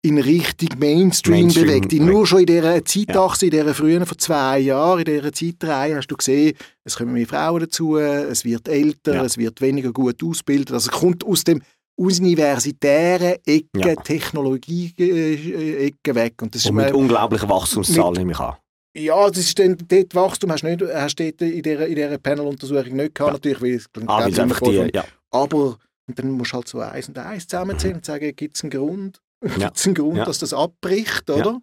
in 0.00 0.16
Richtung 0.18 0.78
Mainstream, 0.78 1.40
Mainstream 1.46 1.66
bewegt. 1.66 1.92
In 1.92 2.06
nur 2.06 2.24
schon 2.24 2.40
in 2.40 2.46
dieser 2.46 2.84
Zeitachse, 2.84 3.46
in 3.46 3.50
dieser 3.50 3.74
frühen 3.74 4.06
von 4.06 4.16
zwei 4.16 4.60
Jahren, 4.60 5.00
in 5.00 5.06
dieser 5.06 5.32
Zeitreihe 5.32 5.96
hast 5.96 6.06
du 6.06 6.16
gesehen, 6.16 6.56
es 6.84 6.94
kommen 6.96 7.14
mehr 7.14 7.26
Frauen 7.26 7.60
dazu, 7.62 7.96
es 7.96 8.44
wird 8.44 8.68
älter, 8.68 9.14
Ja. 9.16 9.24
es 9.24 9.36
wird 9.38 9.60
weniger 9.60 9.92
gut 9.92 10.22
ausgebildet. 10.22 10.70
Also 10.72 10.88
es 10.92 10.96
kommt 10.96 11.24
aus 11.24 11.42
dem 11.42 11.62
universitären 11.98 13.36
Ecke, 13.44 13.66
Ja. 13.76 13.94
Technologie-Ecke 13.96 16.14
weg. 16.14 16.34
Und 16.42 16.54
das 16.54 16.62
ist 16.64 16.70
Und 16.70 16.76
mit 16.76 16.92
unglaublichen 16.92 17.48
Wachstumszahlen 17.48 18.14
nehme 18.18 18.32
ich 18.32 18.38
an. 18.40 18.56
ja, 18.96 19.28
das 19.28 19.38
ist 19.38 19.58
dann, 19.58 19.76
dort 19.86 20.14
Wachstum 20.14 20.52
hast 20.52 20.62
du 20.62 20.68
nicht, 20.68 20.82
hast 20.94 21.16
du 21.18 21.24
dort 21.30 21.42
in 21.42 21.62
dieser, 21.62 21.86
in 21.86 21.94
dieser 21.96 22.18
Panel-Untersuchung 22.18 22.96
nicht 22.96 23.14
gehabt, 23.14 23.44
Ja. 23.44 23.52
natürlich, 23.52 23.60
weil 23.62 23.74
es 23.74 23.86
Ah, 24.06 24.24
weil 24.24 24.40
einfach 24.40 24.60
die, 24.60 24.90
ja. 24.94 25.04
aber 25.30 25.78
und 26.08 26.18
dann 26.18 26.30
musst 26.30 26.52
du 26.52 26.56
halt 26.56 26.68
so 26.68 26.80
eins 26.80 27.08
und 27.08 27.18
eins 27.18 27.46
zusammenziehen 27.46 27.94
und 27.96 28.04
sagen, 28.04 28.34
gibt 28.34 28.56
es 28.56 28.62
einen 28.62 28.70
Grund, 28.70 29.20
Ja. 29.44 29.66
gibt's 29.66 29.84
einen 29.86 29.94
Grund 29.94 30.16
Ja. 30.18 30.24
dass 30.24 30.38
das 30.38 30.52
abbricht, 30.54 31.28
oder? 31.30 31.60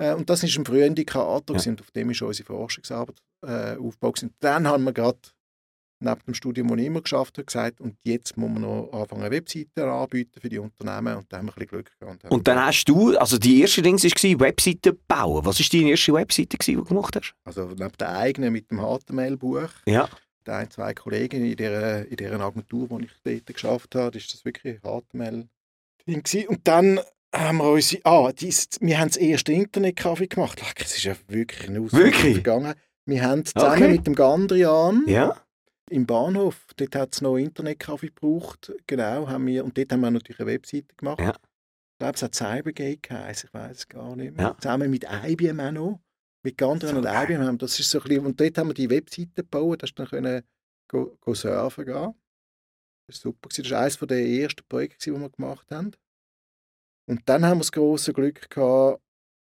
Äh, 0.00 0.14
und 0.14 0.28
das 0.30 0.42
ist 0.42 0.56
ein 0.58 0.64
früher 0.66 0.86
Indikator, 0.86 1.56
Ja. 1.56 1.70
und 1.70 1.80
auf 1.80 1.90
dem 1.92 2.10
ist 2.10 2.20
unsere 2.22 2.46
Forschungsarbeit 2.46 3.16
äh, 3.46 3.76
aufgebaut. 3.76 4.24
Dann 4.40 4.66
haben 4.68 4.84
wir 4.84 4.92
gerade 4.92 5.18
neben 6.00 6.20
dem 6.26 6.34
Studium, 6.34 6.68
das 6.68 6.78
ich 6.78 6.86
immer 6.86 7.00
geschafft 7.02 7.38
habe, 7.38 7.44
gesagt, 7.46 7.80
und 7.80 7.96
jetzt 8.04 8.36
muss 8.36 8.50
man 8.50 8.62
noch 8.62 8.90
anfangen, 8.92 9.30
Webseiten 9.30 9.80
anbieten 9.80 10.40
für 10.40 10.48
die 10.48 10.58
Unternehmen 10.58 11.16
und 11.16 11.32
da 11.32 11.38
haben 11.38 11.46
wir 11.46 11.52
ein 11.52 11.54
bisschen 11.54 11.68
Glück 11.68 11.90
gehabt. 11.98 12.24
Und 12.30 12.46
dann 12.48 12.64
hast 12.64 12.84
du, 12.84 13.16
also 13.16 13.38
die 13.38 13.60
erste 13.60 13.82
Ding 13.82 13.96
war 14.02 14.40
Webseiten 14.40 14.98
bauen. 15.08 15.44
Was 15.44 15.58
war 15.60 15.66
deine 15.72 15.90
erste 15.90 16.12
Webseite, 16.12 16.56
die 16.58 16.74
du 16.74 16.84
gemacht 16.84 17.16
hast? 17.16 17.34
also 17.44 17.66
neben 17.68 17.92
der 17.98 18.16
eigenen 18.16 18.52
mit 18.52 18.70
dem 18.70 18.78
HTML-Buch 18.80 19.70
Ja. 19.86 20.08
die 20.46 20.50
ein, 20.50 20.70
zwei 20.70 20.94
Kollegen 20.94 21.44
in 21.44 21.56
dieser, 21.56 22.06
in 22.06 22.16
dieser 22.16 22.40
Agentur, 22.40 22.88
die 22.88 23.04
ich 23.06 23.10
dort 23.42 23.46
geschafft 23.54 23.94
habe, 23.94 24.16
ist 24.16 24.32
das 24.32 24.44
wirklich 24.44 24.78
HTML-Ding. 24.82 26.48
Und 26.48 26.60
dann 26.66 27.00
haben 27.34 27.58
wir 27.58 27.70
unsere, 27.72 28.04
ah, 28.06 28.32
dies, 28.32 28.68
wir 28.80 28.98
haben 28.98 29.08
das 29.08 29.16
erste 29.18 29.52
Internetcafé 29.52 30.28
gemacht. 30.28 30.60
Ach, 30.64 30.72
es 30.78 30.96
ist 30.96 31.04
ja 31.04 31.14
wirklich 31.28 31.68
ein 31.68 31.92
Wirklich? 31.92 32.36
gegangen. 32.36 32.74
Wir 33.04 33.22
haben 33.22 33.44
zusammen 33.44 33.72
Okay. 33.82 33.88
mit 33.88 34.06
dem 34.06 34.14
Gandrian 34.14 35.02
Ja? 35.06 35.36
Im 35.90 36.06
Bahnhof, 36.06 36.66
dort 36.76 36.94
hat 36.94 37.14
es 37.14 37.20
noch 37.20 37.36
Internetcafé 37.36 38.06
gebraucht, 38.06 38.72
genau, 38.86 39.28
haben 39.28 39.46
wir, 39.46 39.64
und 39.64 39.76
dort 39.76 39.92
haben 39.92 40.00
wir 40.00 40.10
natürlich 40.10 40.40
eine 40.40 40.50
Webseite 40.50 40.94
gemacht. 40.96 41.20
Ja. 41.20 41.30
Ich 41.30 41.98
glaube, 41.98 42.14
es 42.14 42.22
hat 42.22 42.34
Cybergate 42.34 43.00
geheißen, 43.02 43.48
ich 43.48 43.54
weiß 43.54 43.76
es 43.78 43.88
gar 43.88 44.14
nicht 44.16 44.36
mehr. 44.36 44.46
Ja. 44.46 44.56
Zusammen 44.58 44.90
mit 44.90 45.04
IBM 45.04 45.60
auch 45.60 45.72
noch. 45.72 46.00
Mit 46.44 46.56
Gandrian 46.56 46.92
So 46.92 46.98
und 46.98 47.04
geil. 47.04 47.30
IBM 47.30 47.42
haben 47.42 47.58
das 47.58 47.78
ist 47.80 47.90
so 47.90 47.98
ein 47.98 48.04
bisschen, 48.04 48.26
und 48.26 48.40
dort 48.40 48.56
haben 48.56 48.68
wir 48.68 48.74
die 48.74 48.90
Webseite 48.90 49.30
gebaut, 49.34 49.82
dass 49.82 49.90
du 49.90 50.02
dann 50.02 50.08
können 50.08 50.42
go, 50.88 51.16
go 51.20 51.34
surfen 51.34 51.84
gehen. 51.84 52.14
Das 53.08 53.24
war 53.24 53.32
super. 53.32 53.48
Das 53.48 53.70
war 53.70 53.80
eines 53.80 53.98
der 53.98 54.26
ersten 54.26 54.64
Projekte, 54.68 55.10
die 55.10 55.18
wir 55.18 55.30
gemacht 55.30 55.70
haben. 55.70 55.92
Und 57.06 57.28
dann 57.28 57.44
haben 57.44 57.58
wir 57.58 57.62
das 57.62 57.72
große 57.72 58.12
Glück 58.12 58.50
gehabt, 58.50 59.02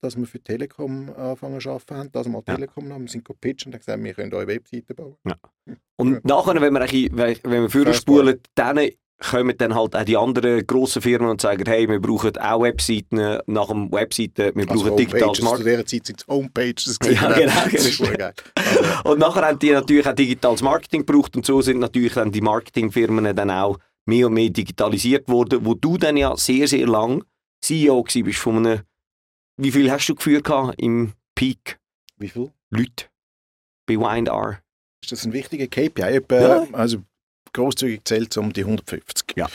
dass 0.01 0.17
wir 0.17 0.27
für 0.27 0.41
Telekom 0.41 1.11
angefangen 1.17 1.61
zu 1.61 1.71
arbeiten 1.71 2.11
dass 2.13 2.27
wir 2.27 2.33
mal 2.33 2.43
Ja. 2.47 2.55
Telekom 2.55 2.93
haben. 2.93 3.03
Wir 3.03 3.11
sind 3.11 3.25
gepitcht 3.25 3.67
und 3.67 3.73
haben 3.75 3.81
gesagt, 3.81 4.03
wir 4.05 4.15
können 4.15 4.33
eure 4.35 4.47
Webseite 4.47 4.95
bauen. 4.95 5.17
Und 5.97 6.13
Ja. 6.15 6.21
nachher, 6.25 6.61
wenn 6.61 6.73
wir, 6.73 6.81
bisschen- 6.81 7.17
wenn 7.17 7.63
wir 7.63 7.71
vorspulen, 7.71 8.41
dann 8.55 8.79
kommen 9.21 9.57
dann 9.59 9.75
halt 9.75 9.97
auch 9.97 10.05
die 10.05 10.17
anderen 10.17 10.65
grossen 10.65 11.03
Firmen 11.03 11.29
und 11.29 11.41
sagen, 11.41 11.65
hey, 11.67 11.89
wir 11.89 11.99
brauchen 12.01 12.37
auch 12.39 12.63
Webseiten, 12.63 13.41
nach 13.47 13.67
dem 13.67 13.91
Webseiten, 13.91 14.53
wir 14.55 14.65
brauchen 14.65 14.97
digitales 14.97 15.41
Homepages, 15.41 15.43
Marketing. 15.43 15.65
Zu 15.65 15.71
dieser 15.71 15.87
Zeit 15.87 16.07
sind 16.07 16.21
es 16.21 16.27
Homepages. 16.29 16.99
Ja, 17.05 17.29
gesehen. 17.29 17.35
genau, 17.49 17.65
Das 17.65 17.87
ist 17.87 17.99
genau. 17.99 18.11
geil. 18.17 18.33
Also, 18.55 19.03
Und 19.11 19.19
nachher 19.19 19.43
haben 19.49 19.59
die 19.59 19.71
natürlich 19.73 20.07
auch 20.07 20.15
digitales 20.15 20.63
Marketing 20.63 21.05
gebraucht 21.05 21.35
und 21.37 21.45
so 21.45 21.61
sind 21.61 21.81
natürlich 21.81 22.15
dann 22.15 22.31
die 22.31 22.41
Marketingfirmen 22.41 23.35
dann 23.35 23.51
auch 23.51 23.77
mehr 24.07 24.29
und 24.29 24.35
mehr 24.35 24.51
digitalisiert 24.51 25.29
worden, 25.29 25.65
wo 25.65 25.75
du 25.75 25.99
dann 25.99 26.17
ja 26.17 26.37
sehr, 26.37 26.69
sehr 26.69 26.87
lang 26.87 27.25
CEO 27.61 28.05
bist 28.05 28.39
von 28.39 28.59
einem, 28.65 28.81
wie 29.59 29.73
viel 29.73 29.91
hast 29.91 30.09
du 30.09 30.15
geführt 30.15 30.49
im 30.79 31.13
Peak 31.35 31.79
wie 32.17 32.29
viel? 32.29 32.51
Leute 32.71 33.07
bei 33.87 33.97
WindR? 33.97 34.61
Ist 35.03 35.13
das 35.13 35.25
ein 35.25 35.33
wichtiger 35.33 35.67
KPI? 35.67 36.03
Etwa, 36.03 36.41
Ja. 36.41 36.67
Also 36.73 37.03
großzügig 37.53 38.03
zählt 38.05 38.31
es 38.31 38.37
um 38.37 38.53
die 38.53 38.63
150. 38.63 39.37
Ja. 39.37 39.49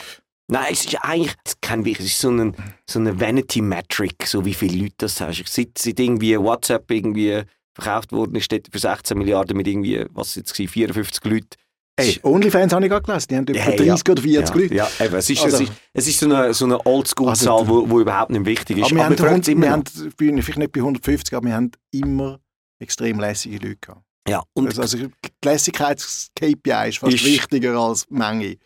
Nein, 0.48 0.66
es 0.70 0.84
ist 0.84 0.96
eigentlich 1.02 1.34
es 1.44 1.52
ist 1.52 1.62
kein 1.62 1.86
es 1.86 2.00
ist 2.00 2.20
so 2.20 2.28
eine, 2.28 2.52
so 2.88 2.98
eine 2.98 3.18
Vanity-Metric, 3.18 4.26
so 4.26 4.44
wie 4.44 4.54
viele 4.54 4.82
Leute 4.82 4.94
das 4.98 5.20
hast. 5.20 5.42
Seit, 5.46 5.78
seit 5.78 5.98
irgendwie 5.98 6.38
WhatsApp 6.38 6.90
irgendwie 6.90 7.42
verkauft 7.74 8.12
worden 8.12 8.36
ist, 8.36 8.52
dort 8.52 8.68
für 8.70 8.78
16 8.78 9.16
Milliarden 9.16 9.56
mit 9.56 9.66
irgendwie, 9.66 10.04
was 10.10 10.34
jetzt 10.34 10.58
war, 10.58 10.68
54 10.68 11.24
Leuten. 11.24 11.48
Hey, 11.98 12.18
Onlyfans 12.24 12.72
habe 12.72 12.84
ich 12.84 12.90
gerade 12.90 13.04
gelesen. 13.06 13.26
Die 13.30 13.36
haben 13.36 13.46
etwa 13.46 13.60
Hey, 13.60 13.76
30 13.76 14.10
oder 14.10 14.22
40 14.22 14.54
ja, 14.54 14.60
Leute. 14.62 14.74
Ja, 14.74 14.88
eben, 15.06 15.14
es 15.14 15.30
ist, 15.30 15.42
Also- 15.44 15.56
es 15.56 15.62
ist, 15.62 15.72
es 15.92 16.06
ist 16.08 16.18
so 16.20 16.26
eine, 16.26 16.52
so 16.54 16.64
eine 16.64 16.84
Oldschool-Zahl, 16.86 17.58
Also- 17.60 17.68
wo, 17.68 17.88
wo 17.90 18.00
überhaupt 18.00 18.30
nicht 18.32 18.44
wichtig 18.46 18.78
ist. 18.78 18.86
Aber 18.86 18.96
wir, 18.96 19.04
haben, 19.04 19.16
fragen 19.16 19.34
uns 19.36 19.46
wir 19.46 19.54
noch. 19.54 19.66
haben 19.68 19.84
vielleicht 20.16 20.58
nicht 20.58 20.72
bei 20.72 20.80
150, 20.80 21.34
aber 21.34 21.46
wir 21.46 21.54
haben 21.54 21.70
immer 21.92 22.40
extrem 22.80 23.20
lässige 23.20 23.58
Leute 23.64 23.76
gehabt. 23.80 24.02
ja, 24.28 24.42
und, 24.54 24.66
Also, 24.68 24.82
also 24.82 24.96
die 24.98 25.10
Lässigkeits-KPI 25.44 26.88
ist 26.88 26.98
fast 26.98 27.14
Ist- 27.14 27.24
wichtiger 27.24 27.76
als 27.78 28.08
Menge. 28.10 28.56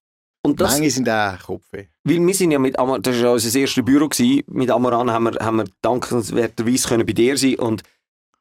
und 0.43 0.59
das, 0.61 0.75
Menge 0.79 0.91
sind 0.91 1.09
auch 1.11 1.39
Kopfweh. 1.39 1.87
weil 2.05 2.27
wir 2.27 2.35
sind 2.35 2.51
ja 2.53 2.59
mit 2.59 2.79
Amar, 2.79 3.01
das 3.01 3.15
war 3.17 3.23
ja 3.23 3.31
unser 3.33 3.59
erstes 3.59 3.85
Büro, 3.85 4.09
gewesen. 4.09 4.43
mit 4.47 4.71
Amaran 4.71 5.11
haben 5.11 5.25
wir, 5.25 5.33
haben 5.45 5.57
wir 5.59 5.65
dankenswerterweise 5.83 6.89
können 6.89 7.05
bei 7.05 7.13
dir 7.13 7.37
sein 7.37 7.57
und 7.57 7.83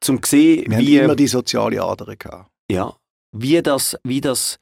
zum 0.00 0.20
sehen, 0.24 0.64
Wir 0.70 0.78
wie... 0.78 0.98
haben 0.98 1.04
immer 1.06 1.16
die 1.16 1.26
soziale 1.26 1.82
Ader 1.82 2.16
gehabt. 2.16 2.50
ja, 2.70 2.94
wie 3.32 3.60
das, 3.60 3.96
wie 4.04 4.20
das, 4.22 4.58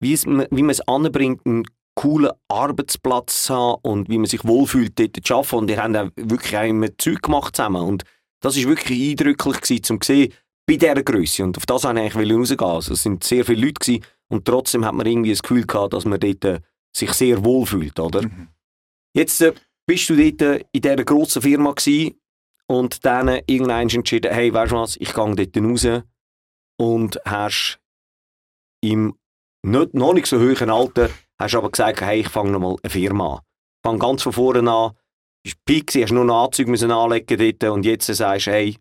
wie, 0.00 0.12
es, 0.12 0.26
wie 0.26 0.62
man 0.62 0.70
es 0.70 0.80
anbringt, 0.82 1.44
einen 1.46 1.64
coolen 1.94 2.30
Arbeitsplatz 2.48 3.44
zu 3.44 3.54
haben 3.54 3.80
und 3.82 4.08
wie 4.08 4.18
man 4.18 4.26
sich 4.26 4.44
wohlfühlt, 4.44 4.98
dort 4.98 5.16
zu 5.24 5.34
arbeiten. 5.34 5.56
Und 5.56 5.70
ihr 5.70 5.82
habt 5.82 5.96
auch 5.96 6.10
wirklich 6.16 6.56
auch 6.56 6.68
immer 6.68 6.96
Zeug 6.96 7.22
gemacht 7.22 7.56
zusammen. 7.56 7.82
Und 7.82 8.04
das 8.40 8.56
war 8.56 8.70
wirklich 8.70 9.10
eindrücklich 9.10 9.60
gewesen, 9.60 9.82
zum 9.82 10.02
sehen, 10.02 10.32
bei 10.66 10.76
dieser 10.76 11.02
Größe. 11.02 11.42
Und 11.42 11.56
auf 11.56 11.66
das 11.66 11.84
wollte 11.84 12.00
ich 12.00 12.14
eigentlich 12.14 12.36
rausgehen. 12.36 12.70
Also 12.70 12.92
es 12.92 13.02
sind 13.02 13.24
sehr 13.24 13.44
viele 13.44 13.62
Leute 13.62 13.80
gewesen, 13.80 14.04
und 14.28 14.44
trotzdem 14.44 14.84
hat 14.84 14.94
man 14.94 15.06
irgendwie 15.06 15.30
das 15.30 15.42
Gefühl 15.42 15.66
gehabt, 15.66 15.94
dass 15.94 16.04
man 16.04 16.20
dort 16.20 16.44
äh, 16.44 16.60
sich 16.94 17.12
sehr 17.12 17.44
wohlfühlt, 17.44 17.98
oder? 17.98 18.22
Mhm. 18.22 18.48
Jetzt 19.14 19.40
äh, 19.40 19.54
bist 19.86 20.08
du 20.10 20.16
dort 20.16 20.42
äh, 20.42 20.64
in 20.72 20.82
dieser 20.82 21.04
grossen 21.04 21.42
Firma 21.42 21.72
gewesen 21.72 22.20
und 22.66 23.04
dann 23.04 23.28
irgendwann 23.46 23.88
entschieden, 23.88 24.32
hey, 24.32 24.52
weißt 24.52 24.72
du 24.72 24.76
was, 24.76 24.96
ich 24.96 25.14
gehe 25.14 25.34
dort 25.34 25.56
raus 25.56 26.02
und 26.78 27.18
hast 27.24 27.80
im 28.82 29.17
nicht, 29.62 29.94
noch 29.94 30.14
nicht 30.14 30.26
so 30.26 30.38
hohen 30.38 30.70
Alter 30.70 31.10
hast 31.38 31.54
aber 31.54 31.70
gesagt, 31.70 32.00
hey, 32.00 32.20
ich 32.20 32.28
fange 32.28 32.50
nochmal 32.50 32.76
eine 32.82 32.90
Firma 32.90 33.36
an. 33.36 33.40
Fang 33.84 33.98
ganz 33.98 34.22
von 34.22 34.32
vorne 34.32 34.58
an. 34.58 34.92
Du 35.44 35.50
warst 35.50 35.64
Peak, 35.64 35.92
hast 36.02 36.12
nur 36.12 36.24
noch 36.24 36.44
Anzug 36.44 36.68
müssen 36.68 36.90
anlegen 36.90 37.38
dort 37.38 37.72
und 37.72 37.84
jetzt 37.84 38.06
sagst 38.06 38.46
du, 38.46 38.50
hey, 38.50 38.76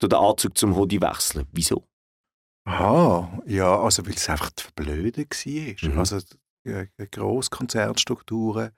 du 0.00 0.08
den 0.08 0.18
Anzug 0.18 0.56
zum 0.58 0.76
Hoodie 0.76 1.00
wechseln. 1.00 1.46
Wieso? 1.52 1.84
Aha, 2.64 3.42
ja, 3.46 3.80
also 3.80 4.04
weil 4.04 4.14
es 4.14 4.28
einfach 4.28 4.50
blöde 4.74 5.24
war. 5.24 5.90
Mhm. 5.90 5.98
Also 5.98 6.18
äh, 6.64 6.86
Grosskonzernstrukturen 7.10 8.70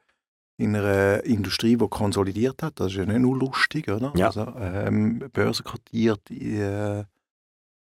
in 0.59 0.77
einer 0.77 1.25
Industrie, 1.25 1.77
die 1.77 1.89
konsolidiert 1.89 2.63
hat, 2.63 2.79
das 2.79 2.93
ist 2.93 2.99
ja 2.99 3.07
nicht 3.07 3.19
nur 3.19 3.37
lustig, 3.37 3.89
oder? 3.89 4.13
Ja. 4.15 4.27
Also 4.27 4.47
ähm, 4.59 5.19
börsenkotiert 5.33 6.31
äh, 6.31 7.05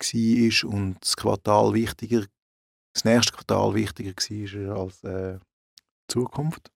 war 0.02 0.70
und 0.70 0.98
das 1.02 1.16
Quartal 1.16 1.74
wichtiger, 1.74 2.24
das 2.96 3.06
nächste 3.06 3.34
Quartal 3.34 3.76
wichtiger 3.76 4.14
war 4.16 4.80
als 4.82 5.04
äh, 5.04 5.38
Zukunft. 6.08 6.72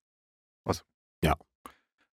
Also, 0.65 0.81
Ja. 1.23 1.35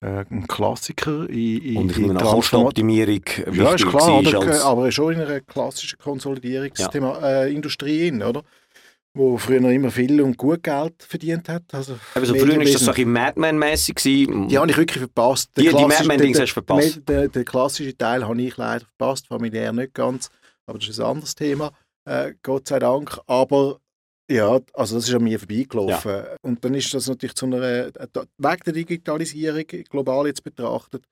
Äh, 0.04 0.26
ein 0.32 0.48
Klassiker 0.48 1.30
in, 1.30 1.62
in, 1.62 1.78
Und 1.78 1.92
ich 1.92 1.98
meine, 2.00 2.14
Transformat- 2.20 2.32
Kostenoptimierung 2.34 3.22
ja, 3.54 3.74
ist 3.74 3.88
klar, 3.88 4.18
oder? 4.20 4.40
als... 4.42 4.62
aber 4.62 4.92
schon 4.92 5.14
in 5.14 5.22
einer 5.22 5.42
klassischen 5.42 6.00
Konsolidierungsthema 6.00 7.20
äh, 7.44 7.54
Industrie, 7.54 8.08
in, 8.08 8.24
oder? 8.24 8.42
Wo 9.14 9.38
früher 9.38 9.60
immer 9.70 9.92
viel 9.92 10.22
und 10.22 10.38
gut 10.38 10.64
Geld 10.64 11.04
verdient 11.04 11.50
hat. 11.50 11.64
Also, 11.74 12.00
Also 12.16 12.34
früher 12.34 12.56
war 12.58 12.64
das 12.64 12.74
so 12.82 12.92
ein 12.92 13.12
Madman-mässig. 13.12 13.96
Die 13.98 14.58
habe 14.58 14.72
ich 14.72 14.78
wirklich 14.78 15.00
verpasst. 15.00 15.52
Die- 15.58 15.68
die 15.68 15.74
Madman-Dings 15.86 16.40
hast 16.40 16.50
du 16.50 16.54
verpasst. 16.54 16.96
Der, 17.08 17.20
der, 17.22 17.28
der 17.28 17.44
klassische 17.44 17.96
Teil 17.96 18.26
habe 18.26 18.42
ich 18.42 18.56
leider 18.58 18.86
verpasst, 18.98 19.28
familiär 19.28 19.74
nicht 19.74 19.94
ganz. 19.94 20.30
Aber 20.66 20.80
das 20.80 20.88
ist 20.88 21.00
ein 21.00 21.06
anderes 21.08 21.36
Thema, 21.36 21.74
äh, 22.06 22.34
Gott 22.42 22.70
sei 22.70 22.80
Dank. 22.80 23.20
Aber 23.28 23.80
ja, 24.32 24.60
also 24.74 24.96
das 24.96 25.08
ist 25.08 25.14
an 25.14 25.24
mir 25.24 25.40
vorbeigelaufen. 25.40 26.24
Und 26.42 26.64
dann 26.64 26.74
ist 26.74 26.94
das 26.94 27.08
natürlich 27.08 27.36
zu 27.36 27.46
einer, 27.46 27.62
äh, 27.62 27.92
wegen 28.38 28.64
der 28.66 28.74
Digitalisierung 28.74 29.66
global 29.90 30.28
jetzt 30.28 30.44
betrachtet, 30.44 31.06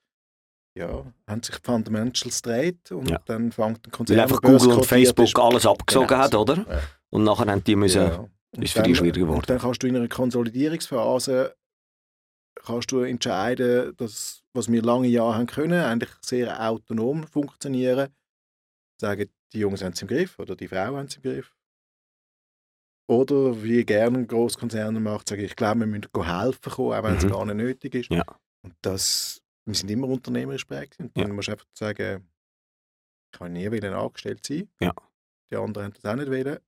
ja, 0.77 1.05
haben 1.27 1.43
sich 1.43 1.55
die 1.55 1.65
Fundamentals 1.65 2.41
gedreht 2.41 2.91
und 2.91 3.09
Ja. 3.09 3.19
dann 3.25 3.51
fängt 3.51 3.87
ein 3.87 3.91
Konzern 3.91 4.17
Weil 4.17 4.23
einfach 4.23 4.41
Google 4.41 4.71
und 4.73 4.85
Facebook 4.85 5.37
alles 5.39 5.65
abgesogen 5.65 6.07
Genau. 6.07 6.19
hat, 6.21 6.35
oder? 6.35 6.55
Ja. 6.69 6.79
Und 7.09 7.23
nachher 7.23 7.47
haben 7.47 7.63
die 7.63 7.75
müssen... 7.75 8.01
Ja. 8.01 8.29
Und 8.51 8.63
ist 8.63 8.73
für 8.73 8.81
die 8.81 8.89
dann- 8.93 8.95
schwieriger 8.95 9.19
geworden. 9.25 9.39
Und 9.39 9.49
dann 9.49 9.59
kannst 9.59 9.83
du 9.83 9.87
in 9.87 9.95
einer 9.95 10.07
Konsolidierungsphase 10.07 11.55
kannst 12.65 12.91
du 12.91 13.01
entscheiden, 13.01 13.95
dass, 13.97 14.41
was 14.53 14.71
wir 14.71 14.81
lange 14.81 15.07
Jahre 15.07 15.35
haben 15.35 15.45
können, 15.47 15.81
eigentlich 15.83 16.09
sehr 16.21 16.59
autonom 16.69 17.25
funktionieren. 17.27 18.09
Sagen, 18.99 19.29
die 19.53 19.59
Jungs 19.59 19.83
haben 19.83 19.93
es 19.93 20.01
im 20.01 20.07
Griff 20.07 20.37
oder 20.39 20.55
die 20.55 20.67
Frauen 20.67 20.97
haben 20.97 21.05
es 21.05 21.15
im 21.15 21.21
Griff. 21.21 21.55
Oder 23.09 23.63
wie 23.63 23.83
gerne 23.85 24.19
ein 24.19 24.27
Großkonzern 24.27 25.01
macht, 25.01 25.29
sage 25.29 25.41
ich, 25.43 25.49
ich 25.51 25.55
glaube, 25.55 25.79
wir 25.79 25.87
müssen 25.87 26.07
helfen 26.23 26.71
kommen, 26.71 26.93
auch 26.93 27.03
wenn 27.03 27.15
es 27.17 27.23
Mhm. 27.25 27.29
gar 27.29 27.45
nicht 27.45 27.55
nötig 27.55 27.95
ist. 27.95 28.11
Ja. 28.11 28.23
Und 28.61 28.75
das, 28.83 29.41
wir 29.65 29.73
sind 29.73 29.89
immer 29.89 30.07
unternehmerisch 30.07 30.65
prägt. 30.65 30.99
Und 30.99 31.17
Ja. 31.17 31.23
dann 31.23 31.35
musst 31.35 31.47
du 31.47 31.53
einfach 31.53 31.65
sagen, 31.73 32.29
ich 33.33 33.39
kann 33.39 33.53
nie 33.53 33.71
wieder 33.71 33.97
angestellt 33.97 34.45
sein. 34.45 34.69
Ja. 34.79 34.93
Die 35.51 35.55
anderen 35.55 35.85
haben 35.85 35.93
das 35.93 36.05
auch 36.05 36.15
nicht 36.15 36.29
wollen. 36.29 36.59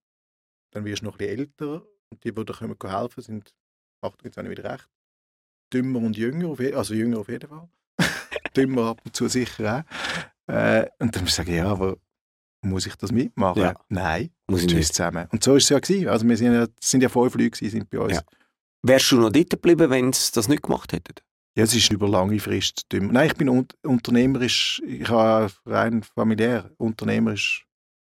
Dann 0.74 0.86
wirst 0.86 1.02
du 1.02 1.06
noch 1.06 1.14
ein 1.14 1.18
bisschen 1.20 1.38
älter 1.40 1.86
und 2.10 2.24
die, 2.24 2.32
die 2.34 2.46
dir 2.46 3.00
helfen, 3.00 3.22
sind, 3.22 3.54
Achtung, 4.04 4.26
jetzt 4.26 4.38
habe 4.38 4.52
ich 4.52 4.58
wieder 4.58 4.72
recht, 4.72 4.90
dümmer 5.72 6.00
und 6.00 6.18
jünger, 6.18 6.58
also 6.76 6.94
jünger 6.96 7.20
auf 7.20 7.30
jeden 7.30 7.50
Fall. 7.50 7.70
dümmer 8.58 8.88
ab 8.90 9.02
und 9.06 9.16
zu 9.16 9.28
sicher 9.28 9.86
auch. 10.48 10.52
Äh, 10.54 10.90
und 11.00 11.16
dann 11.16 11.24
musst 11.24 11.38
du 11.38 11.44
sagen, 11.44 11.54
ja, 11.56 11.68
aber 11.68 11.98
muss 12.62 12.86
ich 12.86 12.96
das 12.96 13.12
mitmachen? 13.12 13.62
Ja. 13.62 13.74
Nein, 13.90 14.30
Muss 14.48 14.62
ich 14.62 14.68
tschüss 14.68 14.78
nicht. 14.78 14.94
zusammen. 14.96 15.28
Und 15.32 15.44
so 15.44 15.56
ist 15.56 15.64
es 15.64 15.70
ja 15.70 15.80
gewesen. 15.80 16.08
Also 16.08 16.28
wir 16.28 16.38
sind 16.38 16.54
ja, 16.54 16.64
es 16.64 16.92
sind 16.92 17.02
ja 17.02 17.10
fünf 17.10 17.34
Leute 17.36 17.50
gewesen, 17.52 17.72
sind 17.72 17.90
bei 17.90 18.00
uns. 18.00 18.14
Ja. 18.14 18.22
Wärst 18.84 19.12
du 19.12 19.18
noch 19.20 19.32
dort 19.32 19.50
geblieben, 19.50 19.90
wenn 19.90 20.14
sie 20.14 20.32
das 20.34 20.48
nicht 20.48 20.64
gemacht 20.64 20.94
hätten? 20.94 21.16
Ja, 21.58 21.64
es 21.66 21.76
ist 21.76 21.92
über 21.92 22.08
lange 22.08 22.40
Frist. 22.40 22.86
Nein, 22.94 23.28
ich 23.28 23.36
bin 23.36 23.50
un 23.50 23.68
unternehmerisch, 23.84 24.82
ich 24.88 25.08
habe 25.10 25.52
rein 25.66 26.02
familiär, 26.04 26.72
unternehmerisch. 26.78 27.66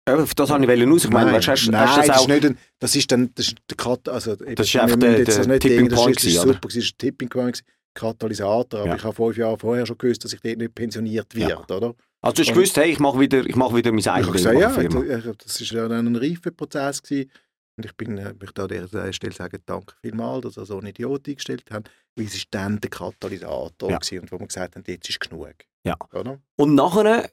Ja, 0.08 0.18
das 0.18 0.50
wollte 0.50 0.74
ich 0.74 0.88
raus. 0.88 1.06
Ich 1.06 1.10
meine, 1.10 1.32
nein, 1.32 1.42
hast, 1.48 1.68
nein 1.70 1.82
hast 1.90 1.98
das 1.98 2.08
das, 2.08 2.22
ist 2.22 2.28
nicht 2.28 2.46
ein, 2.46 2.58
das 2.80 2.96
ist 2.96 3.12
dann 3.12 3.32
das 3.36 3.48
ist 3.48 3.56
der 3.70 3.78
Kat 3.78 4.10
also 4.10 4.36
Das 4.36 4.68
ist 4.68 4.76
einfach 4.76 4.98
der- 4.98 5.24
der 5.24 5.60
Tipping 5.60 5.90
Point 5.90 5.92
Das 5.92 6.08
ist 6.08 6.18
gewesen, 6.18 6.40
oder? 6.40 6.48
super, 6.54 6.60
das 6.68 6.76
ist 6.76 7.00
Tipping 7.00 7.30
Point, 7.30 7.64
Katalysator, 7.96 8.82
aber 8.82 8.90
Ja. 8.90 8.96
ich 8.98 9.04
habe 9.04 9.16
fünf 9.16 9.38
Jahre 9.38 9.58
vorher 9.58 9.86
schon 9.86 9.98
gewusst, 9.98 10.24
dass 10.26 10.34
ich 10.34 10.42
dort 10.42 10.58
nicht 10.58 10.76
pensioniert 10.76 11.34
Ja. 11.34 11.48
werde, 11.48 11.74
oder? 11.78 11.96
Also 12.24 12.36
du 12.36 12.42
hast 12.48 12.54
gewusst, 12.56 12.78
hey, 12.78 12.90
ich 12.92 13.00
mache 13.00 13.20
wieder, 13.20 13.46
ich 13.46 13.56
mache 13.56 13.76
wieder 13.76 13.92
mein 13.92 14.08
eigenes 14.08 14.34
gesagt, 14.34 14.60
ja, 14.60 14.70
d- 14.72 15.34
das 15.44 15.62
ist 15.62 15.72
ja 15.72 15.88
dann 15.88 16.08
ein 16.08 16.16
Reifeprozess 16.16 17.04
gewesen. 17.04 17.30
Und 17.76 17.86
ich 17.86 17.96
bin, 17.98 18.18
äh, 18.18 18.34
möchte 18.40 18.62
an 18.62 18.68
dieser 18.70 19.12
Stelle 19.14 19.34
sagen, 19.34 19.58
danke 19.66 19.94
vielmals, 20.02 20.44
dass 20.44 20.58
ihr 20.58 20.66
so 20.66 20.78
einen 20.78 20.88
Idiot 20.88 21.28
eingestellt 21.28 21.66
habt, 21.72 21.90
weil 22.16 22.26
es 22.26 22.36
ist 22.36 22.48
dann 22.52 22.80
der 22.80 22.90
Katalysator 22.90 23.90
Ja. 23.90 23.98
gewesen, 23.98 24.20
und 24.20 24.32
wo 24.32 24.40
wir 24.40 24.48
gesagt 24.48 24.76
haben, 24.76 24.84
jetzt 24.88 25.10
ist 25.10 25.20
genug. 25.20 25.54
Ja. 25.86 25.98
Oder? 26.14 26.40
Und 26.56 26.76
nachher 26.76 27.30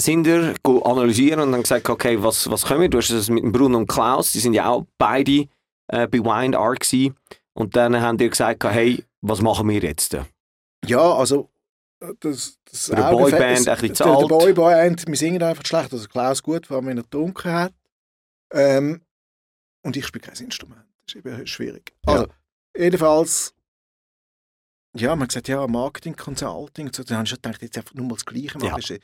sind 0.00 0.26
wir 0.26 0.54
analysieren 0.64 1.40
und 1.40 1.52
dann 1.52 1.62
gesagt, 1.62 1.88
okay, 1.88 2.22
was, 2.22 2.48
was 2.50 2.64
können 2.64 2.82
wir? 2.82 2.88
Du 2.88 2.98
hast 2.98 3.10
es 3.10 3.28
mit 3.28 3.42
Bruno 3.52 3.78
und 3.78 3.86
Klaus, 3.86 4.32
die 4.32 4.38
sind 4.38 4.54
ja 4.54 4.68
auch 4.68 4.86
beide 4.96 5.48
äh, 5.88 6.06
bei 6.06 6.18
Wind 6.20 6.56
Art 6.56 6.80
gewesen. 6.80 7.16
Und 7.54 7.74
dann 7.76 8.00
haben 8.00 8.16
die 8.16 8.30
gesagt, 8.30 8.62
hey, 8.64 9.02
was 9.22 9.42
machen 9.42 9.68
wir 9.68 9.80
jetzt? 9.80 10.16
Ja, 10.86 11.00
also 11.14 11.49
das, 12.20 12.58
das 12.64 12.86
Der 12.86 13.10
Boyband 13.10 13.42
ein 13.42 13.64
bisschen 13.64 13.94
zu 13.94 14.04
alt. 14.04 14.22
Der 14.22 14.26
Boyband, 14.26 15.06
wir 15.06 15.16
singen 15.16 15.42
einfach 15.42 15.64
schlecht. 15.66 15.92
Also 15.92 16.08
Klaus 16.08 16.42
gut, 16.42 16.66
vor 16.66 16.76
allem 16.78 16.86
wenn 16.86 16.96
er 16.98 17.02
getrunken 17.04 17.52
hat. 17.52 17.74
Ähm, 18.52 19.02
und 19.82 19.96
ich 19.96 20.06
spiele 20.06 20.22
kein 20.24 20.36
Instrument. 20.44 20.84
Das 21.06 21.14
ist 21.14 21.26
eben 21.26 21.46
schwierig. 21.46 21.94
Ja. 22.06 22.12
Also, 22.12 22.26
jedenfalls, 22.76 23.54
ja, 24.96 25.14
man 25.14 25.28
gesagt, 25.28 25.48
ja, 25.48 25.66
Marketing, 25.66 26.16
Consulting. 26.16 26.92
So, 26.92 27.04
dann 27.04 27.18
habe 27.18 27.24
ich 27.24 27.30
schon 27.30 27.42
gedacht, 27.42 27.62
jetzt 27.62 27.76
einfach 27.78 27.94
nur 27.94 28.06
mal 28.06 28.14
das 28.14 28.24
Gleiche 28.24 28.58
machen. 28.58 28.82
Ja. 28.82 28.96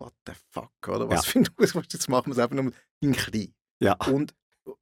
What 0.00 0.14
the 0.26 0.32
fuck, 0.50 0.88
oder? 0.88 1.08
Was 1.08 1.26
Ja. 1.26 1.32
findest 1.32 1.52
du, 1.58 1.62
was 1.78 1.86
jetzt 1.92 2.08
machen 2.08 2.26
wir 2.26 2.32
es 2.32 2.38
einfach 2.38 2.56
nur 2.56 2.72
in 3.00 3.12
klein. 3.12 3.54
Ja. 3.80 3.94
Und, 4.06 4.34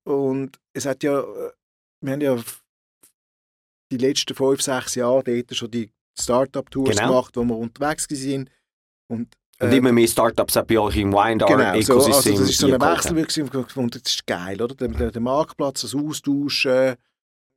und 0.04 0.58
es 0.72 0.86
hat 0.86 1.02
ja, 1.02 1.20
äh, 1.20 1.52
wir 2.00 2.12
haben 2.12 2.20
ja 2.20 2.42
die 3.92 3.98
letzten 3.98 4.34
fünf, 4.34 4.62
sechs 4.62 4.94
Jahre 4.94 5.22
dort 5.22 5.54
schon 5.54 5.70
die 5.70 5.92
Startup-Tours 6.18 6.96
Genau. 6.96 7.08
gemacht, 7.08 7.36
wo 7.36 7.44
wir 7.44 7.56
unterwegs 7.56 8.08
waren. 8.10 8.50
Und, 9.08 9.28
Und 9.60 9.68
äh, 9.72 9.76
immer 9.76 9.92
mehr 9.92 10.06
Startups 10.08 10.56
auch 10.56 10.64
bei 10.64 10.78
euch 10.78 10.96
im 10.96 11.12
Wind 11.12 11.42
Art 11.42 11.50
Genau, 11.50 11.80
so, 11.80 12.12
also 12.12 12.30
das 12.32 12.50
ist 12.50 12.58
so 12.58 12.66
ein 12.66 12.74
eingeholt 12.74 12.96
Wechsel 12.96 13.08
haben. 13.10 13.16
wirklich 13.16 13.40
und 13.40 13.46
ich 13.60 13.66
gefunden, 13.66 14.00
das 14.02 14.12
ist 14.12 14.26
geil, 14.26 14.60
oder? 14.62 14.74
Der, 14.74 14.88
der, 14.88 15.10
der 15.12 15.20
Marktplatz, 15.22 15.82
das 15.82 15.94
Austauschen 15.94 16.96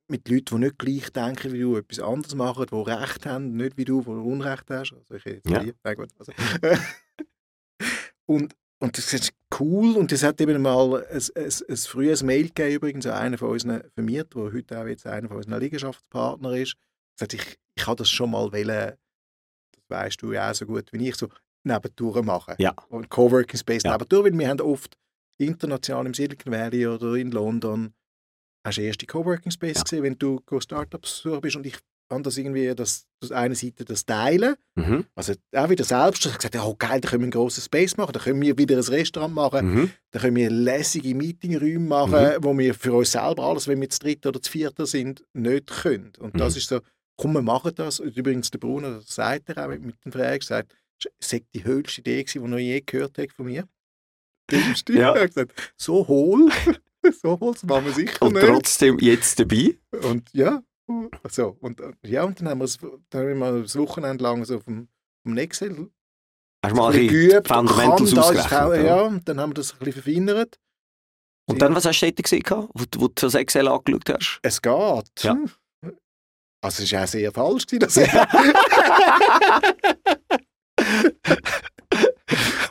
mit 0.08 0.28
Leuten, 0.28 0.56
die 0.56 0.64
nicht 0.64 0.78
gleich 0.78 1.10
denken 1.10 1.52
wie 1.52 1.60
du, 1.60 1.76
etwas 1.76 2.00
anderes 2.00 2.34
machen, 2.34 2.66
die 2.70 2.74
Recht 2.74 3.26
haben, 3.26 3.56
nicht 3.56 3.76
wie 3.76 3.84
du, 3.84 4.02
die 4.02 4.08
Unrecht 4.08 4.64
hast. 4.70 4.92
Also 4.92 5.14
ich 5.14 5.24
jetzt 5.24 5.48
Ja. 5.48 5.62
nein, 5.84 5.94
gut, 5.96 6.08
also. 6.18 6.32
und, 8.26 8.54
und 8.80 8.96
das 8.98 9.12
ist 9.12 9.32
cool 9.58 9.96
und 9.96 10.10
es 10.12 10.22
hat 10.22 10.40
eben 10.40 10.60
mal 10.62 11.04
ein, 11.10 11.22
ein, 11.36 11.52
ein 11.68 11.76
frühes 11.76 12.22
Mail 12.22 12.44
gegeben, 12.48 12.74
übrigens 12.74 13.06
an 13.06 13.12
einen 13.14 13.38
von 13.38 13.50
unseren 13.50 13.82
Vermietern, 13.94 14.44
der 14.44 14.52
heute 14.52 14.80
auch 14.80 14.86
jetzt 14.86 15.06
einer 15.06 15.28
von 15.28 15.36
unseren 15.38 15.60
Liegenschaftspartnern 15.60 16.54
ist. 16.54 16.76
Gesagt, 17.16 17.34
ich, 17.34 17.58
ich 17.80 17.86
habe 17.86 17.96
das 17.96 18.10
schon 18.10 18.30
mal 18.30 18.52
wollen, 18.52 18.66
das 19.72 19.84
weißt 19.88 20.22
du 20.22 20.32
ja 20.32 20.50
auch 20.50 20.54
so 20.54 20.66
gut 20.66 20.92
wie 20.92 21.08
ich, 21.08 21.16
so 21.16 21.28
nebendurch 21.64 22.22
machen. 22.22 22.54
Ja. 22.58 22.74
Und 22.88 23.08
Coworking 23.10 23.58
Space 23.58 23.82
Ja. 23.84 23.92
nebendurch, 23.92 24.24
weil 24.24 24.38
wir 24.38 24.48
haben 24.48 24.60
oft 24.60 24.96
international 25.38 26.06
im 26.06 26.14
Silicon 26.14 26.52
Valley 26.52 26.86
oder 26.86 27.14
in 27.14 27.30
London 27.30 27.92
hast 28.64 28.78
du 28.78 28.82
erste 28.82 29.06
Coworking 29.06 29.50
Space 29.52 29.78
Ja. 29.78 29.82
gesehen, 29.82 30.02
wenn 30.02 30.18
du 30.18 30.40
Startups 30.60 31.18
suchen 31.18 31.40
bist 31.40 31.56
und 31.56 31.66
ich 31.66 31.78
fand 32.10 32.26
das 32.26 32.36
irgendwie, 32.36 32.74
dass 32.74 33.06
das 33.20 33.30
eine 33.30 33.54
Seite 33.54 33.84
das 33.84 34.04
Teilen, 34.04 34.56
Mhm. 34.74 35.06
also 35.14 35.32
auch 35.54 35.70
wieder 35.70 35.84
selbst, 35.84 36.26
ich 36.26 36.34
gesagt, 36.36 36.56
oh 36.56 36.74
geil, 36.76 37.00
da 37.00 37.08
können 37.08 37.22
wir 37.22 37.26
einen 37.26 37.30
grossen 37.30 37.62
Space 37.62 37.96
machen, 37.96 38.12
da 38.12 38.18
können 38.20 38.40
wir 38.42 38.58
wieder 38.58 38.76
ein 38.76 38.82
Restaurant 38.82 39.32
machen, 39.34 39.66
Mhm. 39.74 39.90
da 40.10 40.18
können 40.18 40.34
wir 40.36 40.50
lässige 40.50 41.14
Meetingräume 41.14 41.78
machen, 41.86 42.36
wo 42.42 42.56
wir 42.58 42.74
für 42.74 42.92
uns 42.94 43.12
selber 43.12 43.44
alles, 43.44 43.68
wenn 43.68 43.80
wir 43.80 43.88
zu 43.90 44.00
dritt 44.00 44.26
oder 44.26 44.42
zu 44.42 44.50
vierter 44.50 44.86
sind, 44.86 45.24
nicht 45.34 45.68
können. 45.68 46.12
Und 46.18 46.38
das 46.40 46.54
Mhm. 46.54 46.58
ist 46.58 46.68
so, 46.68 46.80
komm, 47.20 47.32
wir 47.34 47.42
machen 47.42 47.72
das. 47.74 48.00
Und 48.00 48.16
übrigens, 48.16 48.50
der 48.50 48.58
Bruno, 48.58 48.90
das 48.94 49.14
sagt 49.14 49.48
er 49.48 49.64
auch 49.64 49.68
mit, 49.68 49.82
mit 49.82 50.04
den 50.04 50.12
Fragen, 50.12 50.40
sagt, 50.42 50.74
es 51.18 51.28
sei 51.28 51.42
die 51.54 51.64
höchste 51.64 52.00
Idee 52.00 52.24
die 52.24 52.38
noch 52.38 52.58
je 52.58 52.80
gehört 52.80 53.16
hat 53.18 53.32
von 53.32 53.46
mir. 53.46 53.66
Dümmste. 54.50 54.92
Ja. 54.94 55.12
Er 55.14 55.26
gesagt, 55.28 55.72
so 55.76 56.06
hohl, 56.06 56.50
so 57.22 57.38
hohl, 57.40 57.52
das 57.52 57.62
machen 57.62 57.86
wir 57.86 57.92
sicher 57.92 58.20
Und 58.22 58.34
nicht. 58.34 58.46
trotzdem 58.46 58.98
jetzt 58.98 59.38
dabei. 59.38 59.78
Und 60.02 60.28
ja, 60.32 60.62
so. 61.28 61.56
Und, 61.60 61.80
äh, 61.80 61.92
ja, 62.04 62.24
und 62.24 62.40
dann 62.40 62.48
haben 62.48 62.58
wir 62.58 62.64
es 62.64 62.78
dann 63.10 63.28
haben 63.28 63.38
wir 63.38 63.62
das 63.62 63.76
Wochenende 63.76 64.22
lang 64.22 64.44
so 64.44 64.56
auf 64.56 64.64
dem 64.64 64.88
Excel 65.36 65.90
Hast 66.62 66.72
du 66.72 66.76
mal 66.76 66.92
ein 66.92 67.06
geübt. 67.08 67.48
Fundamentals 67.48 68.10
kann 68.10 68.16
das, 68.16 68.36
ausgerechnet? 68.52 68.86
Ja, 68.86 69.00
und 69.02 69.26
dann 69.28 69.40
haben 69.40 69.50
wir 69.50 69.54
das 69.54 69.72
ein 69.72 69.78
bisschen 69.78 70.02
verfeinert. 70.02 70.58
Und 71.48 71.62
dann, 71.62 71.74
was 71.74 71.84
hast 71.86 72.00
du 72.00 72.06
dort 72.12 72.22
gesehen, 72.22 72.42
wo, 72.48 72.84
du- 72.90 73.00
wo 73.00 73.08
du 73.08 73.14
das 73.14 73.34
Excel 73.34 73.66
angeschaut 73.66 74.08
hast? 74.10 74.38
Es 74.42 74.60
geht. 74.60 75.22
Ja. 75.22 75.36
Also 76.62 76.82
es 76.82 76.92
war 76.92 77.04
auch 77.04 77.08
sehr 77.08 77.32
falsch. 77.32 77.66
Gewesen, 77.66 78.06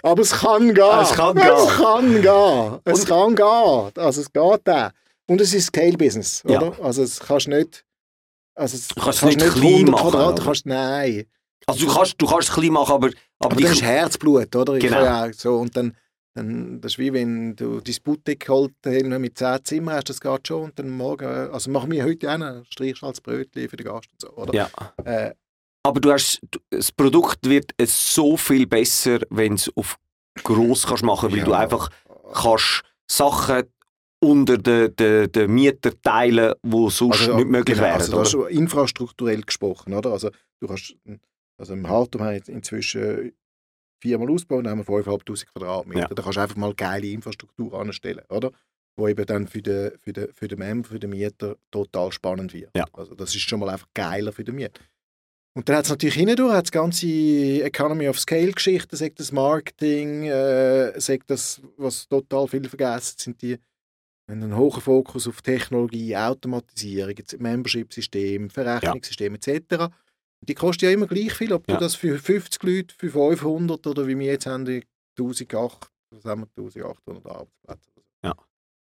Aber 0.01 0.21
es 0.21 0.31
kann 0.31 0.73
gehen. 0.73 0.99
Es 1.01 1.11
kann 1.13 1.37
Es 1.37 1.43
gehen. 1.43 1.67
kann 1.77 2.21
gehen. 2.21 2.79
Es 2.85 2.99
Und- 3.01 3.07
kann 3.07 3.35
gehen. 3.35 3.91
Also 4.03 4.21
es 4.21 4.31
geht 4.31 4.41
auch. 4.69 4.89
Und 5.27 5.41
es 5.41 5.53
ist 5.53 5.65
Scale-Business, 5.67 6.43
Ja. 6.47 6.59
oder? 6.61 6.83
Also 6.83 7.03
es 7.03 7.19
kannst 7.19 7.47
nicht... 7.49 7.83
Also 8.55 8.75
es 8.77 8.87
Du 8.89 9.01
kannst 9.01 9.19
es 9.23 9.35
nicht 9.35 9.39
klein 9.39 9.55
100 9.63 9.89
machen, 9.91 10.09
Quadrat, 10.11 10.43
kannst, 10.43 10.65
nein. 10.65 11.25
Also 11.67 11.85
du 11.85 11.93
kannst, 11.93 12.15
du 12.17 12.25
kannst 12.25 12.49
es 12.49 12.53
klein 12.55 12.71
machen, 12.73 12.93
aber, 12.93 13.07
aber, 13.39 13.51
Aber 13.53 13.61
das 13.61 13.71
ist 13.71 13.81
Herzblut, 13.83 14.55
oder? 14.55 14.73
Ich 14.73 14.83
Genau. 14.83 15.03
ja 15.03 15.31
so, 15.33 15.57
und 15.57 15.75
dann, 15.77 15.95
dann, 16.35 16.79
das 16.81 16.93
ist 16.93 16.99
wie 16.99 17.13
wenn 17.13 17.55
du 17.55 17.81
dein 17.81 17.95
Boutique 18.03 18.47
hast, 18.49 18.71
mit 18.85 19.37
10 19.37 19.65
Zimmern 19.65 19.95
hast, 19.95 20.09
das 20.09 20.21
geht 20.21 20.47
schon. 20.47 20.63
Und 20.65 20.79
dann 20.79 20.89
morgen, 20.89 21.25
also 21.25 21.71
machen 21.71 21.91
wir 21.91 22.03
heute 22.03 22.31
auch 22.31 22.37
noch, 22.37 22.65
streichst 22.69 23.03
als 23.03 23.21
Brötchen 23.21 23.67
für 23.67 23.77
den 23.77 23.85
Gast 23.85 24.09
und 24.11 24.21
so, 24.21 24.29
oder? 24.35 24.53
Ja. 24.53 24.69
Äh, 25.03 25.33
Aber 25.83 25.99
du 25.99 26.11
hast, 26.11 26.41
das 26.69 26.91
Produkt 26.91 27.49
wird 27.49 27.73
so 27.81 28.37
viel 28.37 28.67
besser, 28.67 29.19
wenn 29.29 29.49
du 29.49 29.55
es 29.55 29.71
auf 29.75 29.97
gross 30.43 30.85
kannst 30.85 31.03
machen, 31.03 31.31
weil 31.31 31.39
ja. 31.39 31.45
du 31.45 31.53
einfach 31.53 31.89
kannst 32.33 32.83
Sachen 33.09 33.63
unter 34.21 34.57
den, 34.57 34.95
den, 34.95 35.31
den 35.31 35.51
Mieter 35.51 35.99
teilen, 36.01 36.53
die 36.61 36.89
sonst 36.89 37.21
Also, 37.21 37.35
nicht 37.37 37.47
möglich 37.47 37.77
genau, 37.77 37.87
wären. 37.87 38.01
Also, 38.01 38.17
das 38.19 38.33
ist 38.33 38.57
infrastrukturell 38.57 39.41
gesprochen, 39.41 39.93
oder? 39.93 40.11
Also, 40.11 40.29
du 40.59 40.67
kannst, 40.67 40.95
also 41.57 41.73
im 41.73 41.87
Hartum 41.87 42.21
haben 42.21 42.41
inzwischen 42.47 43.31
viermal 43.99 44.29
ausgebaut, 44.29 44.65
dann 44.65 44.79
haben 44.79 44.87
wir 44.87 44.95
5'500 44.95 45.45
Quadratmeter. 45.45 45.99
Ja. 46.01 46.07
Da 46.07 46.21
kannst 46.21 46.37
du 46.37 46.41
einfach 46.41 46.55
mal 46.55 46.73
geile 46.73 47.07
Infrastruktur 47.07 47.73
anstellen, 47.79 48.23
oder? 48.29 48.51
Wo 48.95 49.07
eben 49.07 49.25
dann 49.25 49.47
für 49.47 49.61
den, 49.61 49.91
für 49.97 50.13
den, 50.13 50.33
für 50.33 50.47
den 50.47 50.59
Member, 50.59 50.89
für 50.89 50.99
den 50.99 51.11
Mieter 51.11 51.55
total 51.71 52.11
spannend 52.11 52.53
wird. 52.53 52.71
Ja. 52.75 52.85
Also, 52.93 53.15
das 53.15 53.35
ist 53.35 53.47
schon 53.47 53.59
mal 53.59 53.69
einfach 53.69 53.87
geiler 53.93 54.31
für 54.31 54.43
den 54.43 54.55
Mieter. 54.55 54.81
Und 55.55 55.67
dann 55.67 55.77
hat 55.77 55.85
es 55.85 55.89
natürlich 55.89 56.15
hindurch 56.15 56.53
hat's 56.53 56.71
ganze 56.71 57.07
Economy 57.07 58.07
of 58.07 58.19
Scale 58.19 58.51
Geschichten, 58.51 58.95
sagt 58.95 59.19
das 59.19 59.31
Marketing, 59.31 60.25
äh, 60.25 60.99
sagt 60.99 61.29
das, 61.29 61.61
was 61.75 62.07
total 62.07 62.47
viel 62.47 62.67
vergessen, 62.69 63.15
sind 63.17 63.41
die 63.41 63.57
wenn 64.29 64.43
einen 64.43 64.55
hohen 64.55 64.79
Fokus 64.79 65.27
auf 65.27 65.41
Technologie, 65.41 66.15
Automatisierung, 66.15 67.15
Membership-System, 67.39 68.51
Verrechnungssystem 68.51 69.33
etc. 69.33 69.87
Die 70.41 70.55
kosten 70.55 70.85
ja 70.85 70.91
immer 70.91 71.07
gleich 71.07 71.33
viel, 71.33 71.51
ob 71.53 71.69
Ja. 71.69 71.75
du 71.75 71.81
das 71.83 71.95
für 71.95 72.17
50 72.17 72.63
Leute, 72.63 72.95
für 72.97 73.09
500 73.09 73.85
oder 73.87 74.07
wie 74.07 74.17
wir 74.17 74.27
jetzt 74.27 74.45
haben, 74.45 74.65
die 74.65 74.83
1008, 75.17 75.89
was 76.11 76.25
haben 76.25 76.41
wir, 76.55 76.63
1800 76.63 77.25
Arbeitsplätze. 77.25 77.89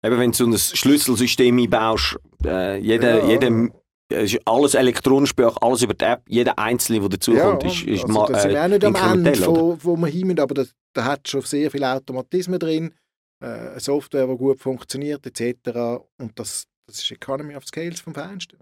Eben, 0.03 0.17
wenn 0.17 0.31
du 0.31 0.37
so 0.37 0.45
ein 0.47 0.57
Schlüsselsystem 0.57 1.59
einbaust, 1.59 2.17
äh, 2.43 2.77
jeder, 2.79 3.19
Ja. 3.19 3.29
jeder, 3.29 3.69
es 4.09 4.33
ist 4.33 4.41
alles 4.47 4.73
elektronisch, 4.73 5.35
bei 5.35 5.45
euch, 5.45 5.55
alles 5.61 5.83
über 5.83 5.93
die 5.93 6.05
App, 6.05 6.23
jeder 6.27 6.57
Einzelne, 6.57 7.01
der 7.01 7.09
dazukommt, 7.09 7.63
ist, 7.65 7.83
ist 7.83 8.01
also, 8.01 8.07
mal, 8.13 8.25
da 8.25 8.39
sind 8.39 8.51
wir 8.51 8.61
auch 8.61 8.65
äh, 8.65 8.69
nicht 8.69 8.83
am 8.83 8.95
Ende, 8.95 9.47
oder? 9.47 9.61
wo, 9.61 9.77
wo 9.81 9.97
wir 9.97 10.07
hin 10.07 10.39
aber 10.39 10.55
da, 10.55 10.63
da 10.93 11.03
hat 11.05 11.27
schon 11.27 11.41
sehr 11.41 11.69
viele 11.69 11.93
Automatismen 11.93 12.57
drin, 12.59 12.95
äh, 13.43 13.45
eine 13.45 13.79
Software, 13.79 14.25
die 14.25 14.37
gut 14.37 14.59
funktioniert 14.59 15.23
etc. 15.27 16.01
Und 16.17 16.31
das, 16.39 16.65
das 16.87 16.97
ist 16.97 17.11
Economy 17.11 17.55
of 17.55 17.65
Scales 17.67 17.99
vom 17.99 18.15
Feinsten. 18.15 18.57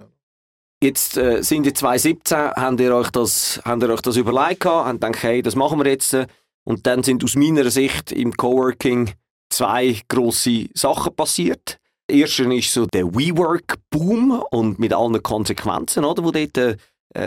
Jetzt 0.82 1.18
äh, 1.18 1.42
sind 1.44 1.65
die 1.65 1.74
2017, 1.74 2.38
habt 2.38 2.80
ihr 2.80 2.96
euch 2.96 3.10
das, 3.10 3.60
habt 3.65 3.84
ihr 3.84 3.89
euch 3.89 4.02
das 4.02 4.15
überlegt 4.15 4.62
gehabt, 4.62 4.88
habt 4.88 5.02
gedacht, 5.02 5.24
hey, 5.24 5.42
das 5.42 5.56
machen 5.56 5.80
wir 5.80 5.88
jetzt. 5.92 6.13
äh, 6.13 6.26
Und 6.63 6.88
dann 6.88 7.04
sind 7.04 7.24
aus 7.24 7.36
meiner 7.36 7.70
Sicht 7.70 8.12
im 8.13 8.36
Coworking 8.38 9.12
zwei 9.50 10.00
grosse 10.08 10.70
Sachen 10.74 11.13
passiert. 11.15 11.78
Erstens 12.10 12.54
ist 12.56 12.74
so 12.74 12.86
der 12.86 13.13
WeWork-Boom 13.13 14.44
und 14.52 14.80
mit 14.80 14.94
allen 14.94 15.22
Konsequenzen, 15.22 16.06
oder, 16.06 16.24
wo 16.24 16.32
dort 16.32 16.58
äh, 16.58 16.78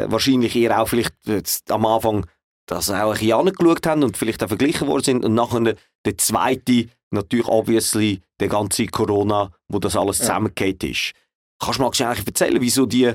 wahrscheinlich 0.06 0.56
ihr 0.56 0.78
auch 0.80 0.88
vielleicht 0.88 1.14
jetzt 1.26 1.70
am 1.70 1.84
Anfang 1.86 2.26
das 2.66 2.90
auch 2.90 2.94
ein 2.94 3.18
bisschen 3.18 3.32
angeschaut 3.32 3.86
haben 3.86 4.02
und 4.04 4.16
vielleicht 4.16 4.42
auch 4.42 4.48
verglichen 4.48 4.86
worden 4.88 5.04
sind. 5.04 5.24
Und 5.24 5.34
nachher 5.34 5.74
der 6.06 6.16
zweite, 6.18 6.88
natürlich 7.10 7.48
obviously, 7.48 8.20
der 8.40 8.48
ganze 8.48 8.86
Corona, 8.86 9.52
wo 9.68 9.78
das 9.78 9.96
alles 9.96 10.18
Ja. 10.18 10.24
zusammengeht 10.26 10.82
ist. 10.84 11.12
Kannst 11.60 11.78
du 11.78 11.82
mal 11.82 11.88
eigentlich 11.88 12.26
erzählen, 12.26 12.60
wieso 12.60 12.86
die 12.86 13.12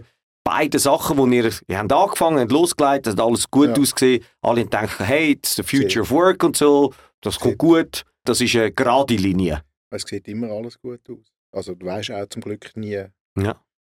beiden 0.49 0.79
Sachen, 0.79 1.29
die 1.31 1.37
ihr, 1.37 1.51
ihr 1.67 1.77
habt 1.77 1.91
angefangen, 1.93 2.39
habt 2.39 2.51
losgelegt, 2.51 3.05
das 3.07 3.13
hat 3.13 3.21
alles 3.21 3.49
gut 3.49 3.69
Ja. 3.69 3.81
ausgesehen, 3.81 4.23
alle 4.41 4.65
denken, 4.65 5.03
hey, 5.03 5.31
it's 5.31 5.55
the 5.55 5.63
future 5.63 6.01
of 6.01 6.11
work 6.11 6.43
und 6.43 6.55
so, 6.57 6.93
das 7.21 7.39
kommt 7.39 7.57
gut, 7.57 8.03
das 8.23 8.41
ist 8.41 8.55
eine 8.55 8.71
gerade 8.71 9.15
Linie. 9.15 9.63
Es 9.89 10.03
sieht 10.03 10.27
immer 10.27 10.49
alles 10.51 10.79
gut 10.79 11.01
aus. 11.09 11.31
Also 11.51 11.75
du 11.75 11.85
weißt 11.85 12.11
auch 12.11 12.27
zum 12.27 12.41
Glück 12.41 12.75
nie, 12.75 13.05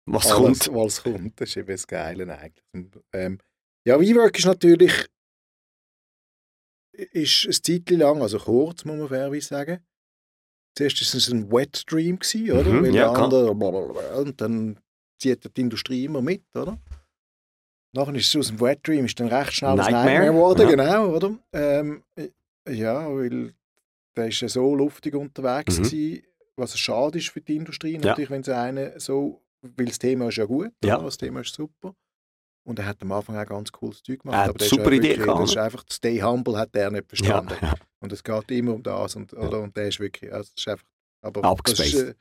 Was 0.06 0.26
alles, 0.32 0.60
kommt? 0.60 0.76
was 0.76 1.02
kommt. 1.02 1.40
Das 1.40 1.48
ist 1.50 1.56
eben 1.56 1.68
das 1.68 1.86
Geile 1.86 2.38
eigentlich. 2.38 3.02
Ähm, 3.12 3.38
ja, 3.86 4.00
WeWork 4.00 4.38
ist 4.38 4.46
natürlich 4.46 5.06
ist 6.92 7.46
ein 7.46 7.52
Zeit 7.52 7.90
lang, 7.90 8.20
also 8.22 8.38
kurz, 8.38 8.84
muss 8.84 8.96
man 8.98 9.08
fairerweise 9.08 9.46
sagen, 9.48 9.78
zuerst 10.76 11.00
ist 11.00 11.14
es 11.14 11.28
ein 11.30 11.50
Wet 11.50 11.84
Dream 11.90 12.18
gewesen, 12.18 12.52
oder? 12.52 12.70
Mhm, 12.70 12.82
Weil 12.84 12.94
ja, 12.94 13.12
andere, 13.12 13.50
und 14.20 14.40
dann 14.40 14.78
zieht 15.20 15.56
die 15.56 15.60
Industrie 15.60 16.04
immer 16.06 16.22
mit, 16.22 16.42
oder? 16.56 16.78
Nachher 17.92 18.14
ist 18.14 18.28
es 18.28 18.36
aus 18.36 18.48
dem 18.48 18.60
Wet 18.60 18.86
Dream 18.86 19.04
ist 19.04 19.18
dann 19.18 19.28
recht 19.28 19.52
schnell 19.52 19.74
Nightmare, 19.74 19.96
ein 19.98 20.06
Nightmare 20.06 20.32
geworden, 20.32 20.60
ja. 20.62 20.68
genau, 20.70 21.06
oder? 21.16 21.38
Ähm, 21.52 22.02
ja, 22.68 23.08
weil 23.12 23.52
der 24.16 24.28
ist 24.28 24.40
ja 24.40 24.48
so 24.48 24.74
luftig 24.74 25.14
unterwegs 25.14 25.78
Mhm. 25.78 25.82
gewesen, 25.82 26.22
was 26.56 26.78
schade 26.78 27.18
ist 27.18 27.28
für 27.30 27.40
die 27.40 27.56
Industrie, 27.56 27.98
natürlich, 27.98 28.30
wenn 28.30 28.42
so 28.44 28.52
einer 28.52 28.98
so, 29.00 29.42
weil 29.62 29.86
das 29.86 29.98
Thema 29.98 30.28
ist 30.28 30.36
ja 30.36 30.44
gut, 30.44 30.72
Ja. 30.84 30.98
das 30.98 31.16
Thema 31.18 31.40
ist 31.40 31.52
super. 31.54 31.94
Und 32.62 32.78
er 32.78 32.86
hat 32.86 33.02
am 33.02 33.10
Anfang 33.12 33.36
auch 33.36 33.46
ganz 33.46 33.72
cooles 33.72 34.02
Zeug 34.02 34.20
gemacht. 34.20 34.36
Er 34.36 34.42
hat 34.44 34.48
aber 34.50 34.64
super 34.64 34.90
ja 34.92 34.98
Idee 34.98 35.08
wirklich- 35.08 35.26
gehabt, 35.26 35.42
Das 35.42 35.50
ist 35.50 35.56
einfach, 35.56 35.84
Stay 35.90 36.20
Humble 36.20 36.58
hat 36.58 36.74
der 36.74 36.90
nicht 36.90 37.02
Ja, 37.02 37.08
verstanden. 37.08 37.54
ja. 37.60 37.74
Und 38.00 38.12
es 38.12 38.22
geht 38.22 38.50
immer 38.52 38.74
um 38.74 38.82
das. 38.82 39.16
Und, 39.16 39.32
oder? 39.32 39.60
und 39.62 39.76
der 39.76 39.88
ist 39.88 39.98
wirklich, 39.98 40.32
also 40.32 40.50
das 40.54 40.62
ist 40.62 40.68
einfach, 40.68 40.86
aber 41.22 41.42
Abgespaced. 41.44 41.94
das 41.94 42.02
ist, 42.02 42.08
äh, 42.10 42.14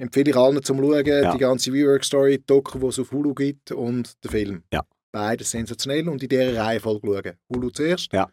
empfehle 0.00 0.30
ich 0.30 0.36
allen 0.36 0.62
zum 0.62 0.78
Schauen, 0.78 1.06
Ja. 1.06 1.32
die 1.32 1.38
ganze 1.38 1.72
WeWork-Story, 1.72 2.38
die 2.38 2.46
Doku, 2.46 2.78
die 2.78 2.86
es 2.86 2.98
auf 2.98 3.10
Hulu 3.12 3.34
gibt 3.34 3.70
und 3.72 4.12
der 4.24 4.30
Film. 4.30 4.62
Ja. 4.72 4.82
Beides 5.12 5.50
sensationell 5.50 6.08
und 6.08 6.22
in 6.22 6.28
dieser 6.28 6.56
Reihenfolge 6.56 7.06
schauen. 7.06 7.36
Hulu 7.48 7.70
zuerst 7.70 8.12
Ja. 8.12 8.30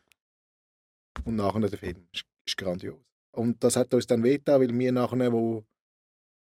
und 1.25 1.36
nachher 1.36 1.60
der 1.62 1.77
Film. 1.80 2.08
Ist, 2.13 2.23
ist 2.47 2.58
grandios. 2.58 2.95
Und 3.36 3.63
das 3.63 3.75
hat 3.75 3.93
uns 3.93 4.08
dann 4.08 4.23
wehgetan, 4.23 4.62
weil 4.62 4.77
wir 4.77 4.91
nachher, 4.91 5.32
wo 5.32 5.63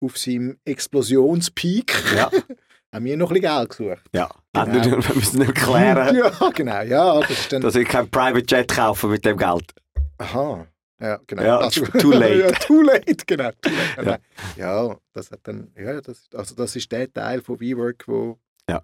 auf 0.04 0.18
seinem 0.18 0.58
Explosionspeak, 0.66 1.94
Ja. 2.16 2.30
haben 2.94 3.06
wir 3.06 3.18
noch 3.18 3.32
ein 3.32 3.40
bisschen 3.42 3.56
Geld 3.58 3.70
gesucht. 3.70 4.04
Ja, 4.14 4.30
Genau. 4.54 4.74
wir 5.08 5.16
müssen 5.16 5.42
erklären, 5.42 6.16
Ja, 6.42 6.50
genau. 6.50 6.82
Ja, 6.82 7.20
das 7.22 7.30
ist 7.32 7.52
dann... 7.54 7.62
dass 7.62 7.76
ich 7.76 7.88
kein 7.88 8.10
Private 8.10 8.46
Jet 8.48 8.72
kaufe 8.72 9.08
mit 9.08 9.26
dem 9.26 9.38
Geld. 9.38 9.74
Aha. 10.18 10.68
Ja, 11.00 11.20
genau. 11.28 11.44
Ja, 11.44 11.58
Also- 11.60 11.86
too 12.00 12.12
late. 12.12 12.36
ja, 12.40 12.52
too 12.52 12.82
late, 12.82 13.16
genau. 13.26 13.52
Too 13.62 13.70
late. 13.72 13.98
Ja. 13.98 14.20
Ja. 14.56 14.88
ja, 14.90 14.98
das 15.14 15.32
hat 15.32 15.42
dann, 15.44 15.72
ja, 15.76 16.00
das, 16.02 16.28
also 16.34 16.56
das 16.56 16.76
ist 16.76 16.92
der 16.92 17.12
Teil 17.12 17.42
von 17.42 17.60
WeWork, 17.60 18.08
wo, 18.08 18.40
Ja. 18.70 18.84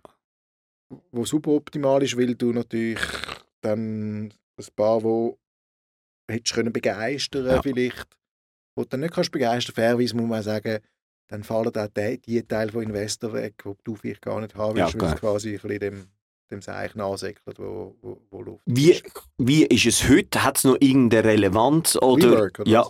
wo 1.12 1.24
super 1.26 1.52
optimal 1.52 2.02
ist, 2.04 2.18
weil 2.18 2.36
du 2.36 2.52
natürlich 2.52 3.00
dann 3.62 4.34
ein 4.58 4.66
paar, 4.76 5.04
wo 5.04 5.38
hättest 6.30 6.54
können 6.56 6.74
begeistern 6.74 7.46
Ja. 7.46 7.62
vielleicht, 7.62 8.08
wo 8.76 8.84
du 8.84 8.90
dann 8.90 9.02
nicht 9.02 9.14
kannst 9.14 9.32
begeistern, 9.32 9.76
fairerweise 9.76 10.16
muss 10.16 10.28
man 10.30 10.44
sagen, 10.44 10.80
dann 11.28 11.44
fallen 11.44 11.76
auch 11.78 11.88
die, 11.88 12.18
die 12.20 12.44
Teile 12.44 12.72
von 12.72 12.84
Investor 12.84 13.34
weg, 13.34 13.54
wo 13.64 13.76
du 13.84 13.96
vielleicht 13.96 14.22
gar 14.24 14.42
nicht 14.42 14.56
haben 14.56 14.76
Ja, 14.78 14.86
willst, 14.86 15.00
weil 15.00 15.14
es 15.14 15.20
quasi 15.20 15.50
ein 15.56 15.62
bisschen 15.62 15.80
dem, 15.80 16.08
dem 16.52 16.62
Seich 16.62 16.96
nachsäckelt, 16.96 17.60
wo, 17.60 17.96
wo, 18.02 18.22
wo 18.30 18.42
Luft 18.42 18.64
Wie, 18.66 18.92
ist. 18.92 19.04
wie 19.38 19.66
ist 19.66 19.86
es 19.86 20.10
heute? 20.10 20.44
Hat 20.44 20.58
es 20.58 20.64
noch 20.64 20.78
irgendeine 20.80 21.24
Relevanz? 21.28 21.96
Oder, 21.96 22.32
WeWork, 22.32 22.60
oder 22.60 22.70
ja. 22.72 22.86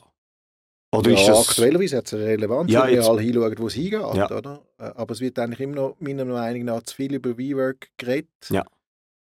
Oder 0.91 1.11
ja, 1.11 1.19
ist 1.19 1.27
das... 1.27 1.49
aktuellerweise 1.49 1.97
hat 1.97 2.07
es 2.07 2.13
eine 2.15 2.25
Relevanz, 2.25 2.71
Ja, 2.71 2.87
wir 2.87 2.93
jetzt- 2.95 3.07
alle 3.07 3.21
hinschauen, 3.21 3.57
wo 3.59 3.67
es 3.67 3.73
hingeht. 3.73 3.91
Ja. 4.15 4.31
Oder? 4.31 4.63
Äh, 4.77 4.83
Aber 4.83 5.11
es 5.13 5.19
wird 5.19 5.37
eigentlich 5.37 5.59
immer 5.59 5.75
noch, 5.75 5.95
meiner 5.99 6.25
Meinung 6.25 6.65
nach, 6.65 6.81
zu 6.83 6.95
viel 6.95 7.13
über 7.13 7.37
WeWork 7.37 7.89
geredet. 7.97 8.29
Ja. 8.49 8.65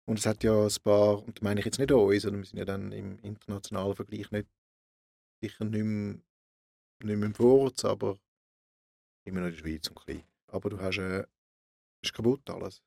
Und 0.07 0.19
es 0.19 0.25
hat 0.27 0.43
ja 0.43 0.65
ein 0.65 0.73
paar, 0.83 1.23
und 1.23 1.39
da 1.39 1.45
meine 1.45 1.61
ich 1.61 1.67
jetzt 1.67 1.79
nicht 1.79 1.93
uns, 1.93 2.23
sondern 2.23 2.41
wir 2.43 2.47
sind 2.47 2.59
ja 2.59 2.65
dann 2.65 2.93
im 2.93 3.19
internationalen 3.19 3.95
Vergleich 3.95 4.31
nicht 4.31 4.49
sicher 5.43 5.65
nicht 5.67 5.85
mehr, 5.85 6.15
nicht 7.05 7.17
mehr 7.19 7.27
im 7.27 7.35
Vorwärts, 7.35 7.85
aber 7.85 8.17
immer 9.27 9.41
noch 9.41 9.49
in 9.49 9.53
der 9.53 9.59
Schweiz 9.61 9.87
und 9.89 9.97
klein. 9.97 10.23
Aber 10.51 10.71
du 10.71 10.81
hast, 10.81 10.97
äh, 10.99 11.25
ist 12.03 12.15
kaputt 12.15 12.49
alles. 12.49 12.81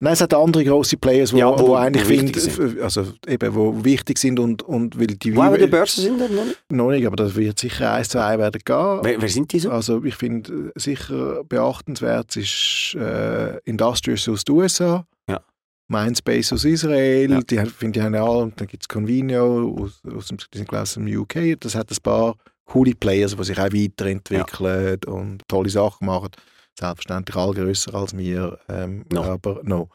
Nein, 0.00 0.12
es 0.12 0.20
hat 0.20 0.34
andere 0.34 0.64
grosse 0.64 0.96
Players, 0.96 1.32
wo, 1.32 1.36
Ja, 1.38 1.48
wo- 1.58 1.68
wo, 1.68 1.74
eigentlich 1.76 2.04
find, 2.04 2.80
also 2.82 3.06
eben, 3.26 3.54
wo 3.54 3.84
wichtig 3.84 4.18
sind 4.18 4.38
und, 4.38 4.62
und 4.62 4.98
weil 4.98 5.06
die 5.06 5.34
Wo 5.34 5.42
der 5.42 5.52
WeWork- 5.52 5.70
Börse 5.70 6.00
sind 6.02 6.18
wir 6.18 6.28
noch 6.28 6.44
nicht? 6.44 6.72
noch 6.72 6.90
nicht, 6.90 7.06
aber 7.06 7.16
das 7.16 7.34
wird 7.36 7.58
sicher 7.58 7.92
eins, 7.92 8.08
zwei 8.10 8.36
werden 8.38 8.60
gehen. 8.64 8.98
Wer, 9.02 9.22
wer 9.22 9.28
sind 9.28 9.52
die 9.52 9.60
so? 9.60 9.70
Also 9.70 10.02
ich 10.04 10.16
finde 10.16 10.72
äh, 10.74 10.78
sicher 10.80 11.42
beachtenswert 11.44 12.36
ist 12.36 12.96
äh, 12.98 13.58
Industrious 13.60 14.28
aus 14.28 14.44
den 14.44 14.56
USA, 14.56 15.06
Ja. 15.30 15.40
Mindspace 15.88 16.52
aus 16.52 16.64
Israel, 16.64 17.30
Ja. 17.30 17.40
die 17.40 17.58
finde 17.70 18.00
ich 18.00 18.04
haben 18.04 18.14
alle, 18.16 18.38
und 18.42 18.60
dann 18.60 18.66
gibt 18.66 18.82
es 18.82 18.88
Convenio 18.88 19.76
aus, 19.80 20.02
aus 20.14 20.26
dem, 20.26 20.36
die 20.38 20.58
sind, 20.58 20.68
glaube 20.68 20.84
ich, 20.84 20.90
aus 20.90 20.94
dem 20.94 21.06
UK, 21.06 21.60
das 21.60 21.74
hat 21.76 21.90
ein 21.90 21.96
paar 22.02 22.34
coole 22.66 22.94
Players, 22.94 23.36
die 23.36 23.44
sich 23.44 23.58
auch 23.58 23.72
weiterentwickeln 23.72 24.98
und 25.06 25.42
tolle 25.48 25.70
Sachen 25.70 26.06
machen. 26.06 26.30
Selbstverständlich 26.78 27.36
all 27.36 27.54
grösser 27.54 27.94
als 27.94 28.16
wir, 28.16 28.58
ähm, 28.68 29.04
No. 29.12 29.22
aber 29.24 29.60
no. 29.62 29.88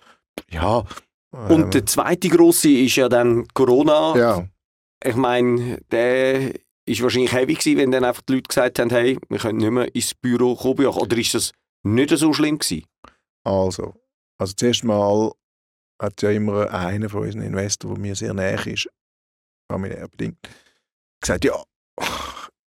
Ja. 0.50 0.86
Und 1.32 1.52
ähm, 1.66 1.72
der 1.72 1.86
zweite 1.86 2.30
grosse 2.30 2.70
ist 2.72 2.96
ja 2.96 3.10
dann 3.10 3.48
Corona. 3.54 4.16
ja, 4.18 4.48
Ich 5.04 5.16
meine, 5.16 5.80
der 5.92 6.54
ist 6.86 7.02
wahrscheinlich 7.04 7.32
heavy 7.34 7.54
gewesen, 7.54 7.78
wenn 7.78 7.92
dann 7.92 8.04
einfach 8.06 8.22
die 8.24 8.34
Leute 8.34 8.48
gesagt 8.48 8.80
haben, 8.80 8.90
hey, 8.90 9.20
wir 9.30 9.38
können 9.38 9.58
nicht 9.60 9.70
mehr 9.72 9.94
ins 9.94 10.16
Büro 10.16 10.56
kommen. 10.56 10.86
Oder 10.88 11.18
ist 11.18 11.36
das 11.36 11.52
nicht 11.84 12.10
so 12.18 12.34
schlimm 12.34 12.58
gewesen? 12.58 12.86
Also, 13.44 13.94
also 14.40 14.54
zuerst 14.56 14.84
mal 14.84 15.32
hat 16.02 16.22
ja 16.22 16.32
immer 16.32 16.72
einer 16.72 17.10
von 17.10 17.22
unseren 17.24 17.44
Investoren, 17.44 17.96
der 17.96 18.02
mir 18.02 18.16
sehr 18.16 18.34
nahe 18.34 18.56
ist, 18.66 18.90
familiär 19.72 20.08
bedingt, 20.08 20.38
gesagt, 21.22 21.46
ja, 21.46 21.62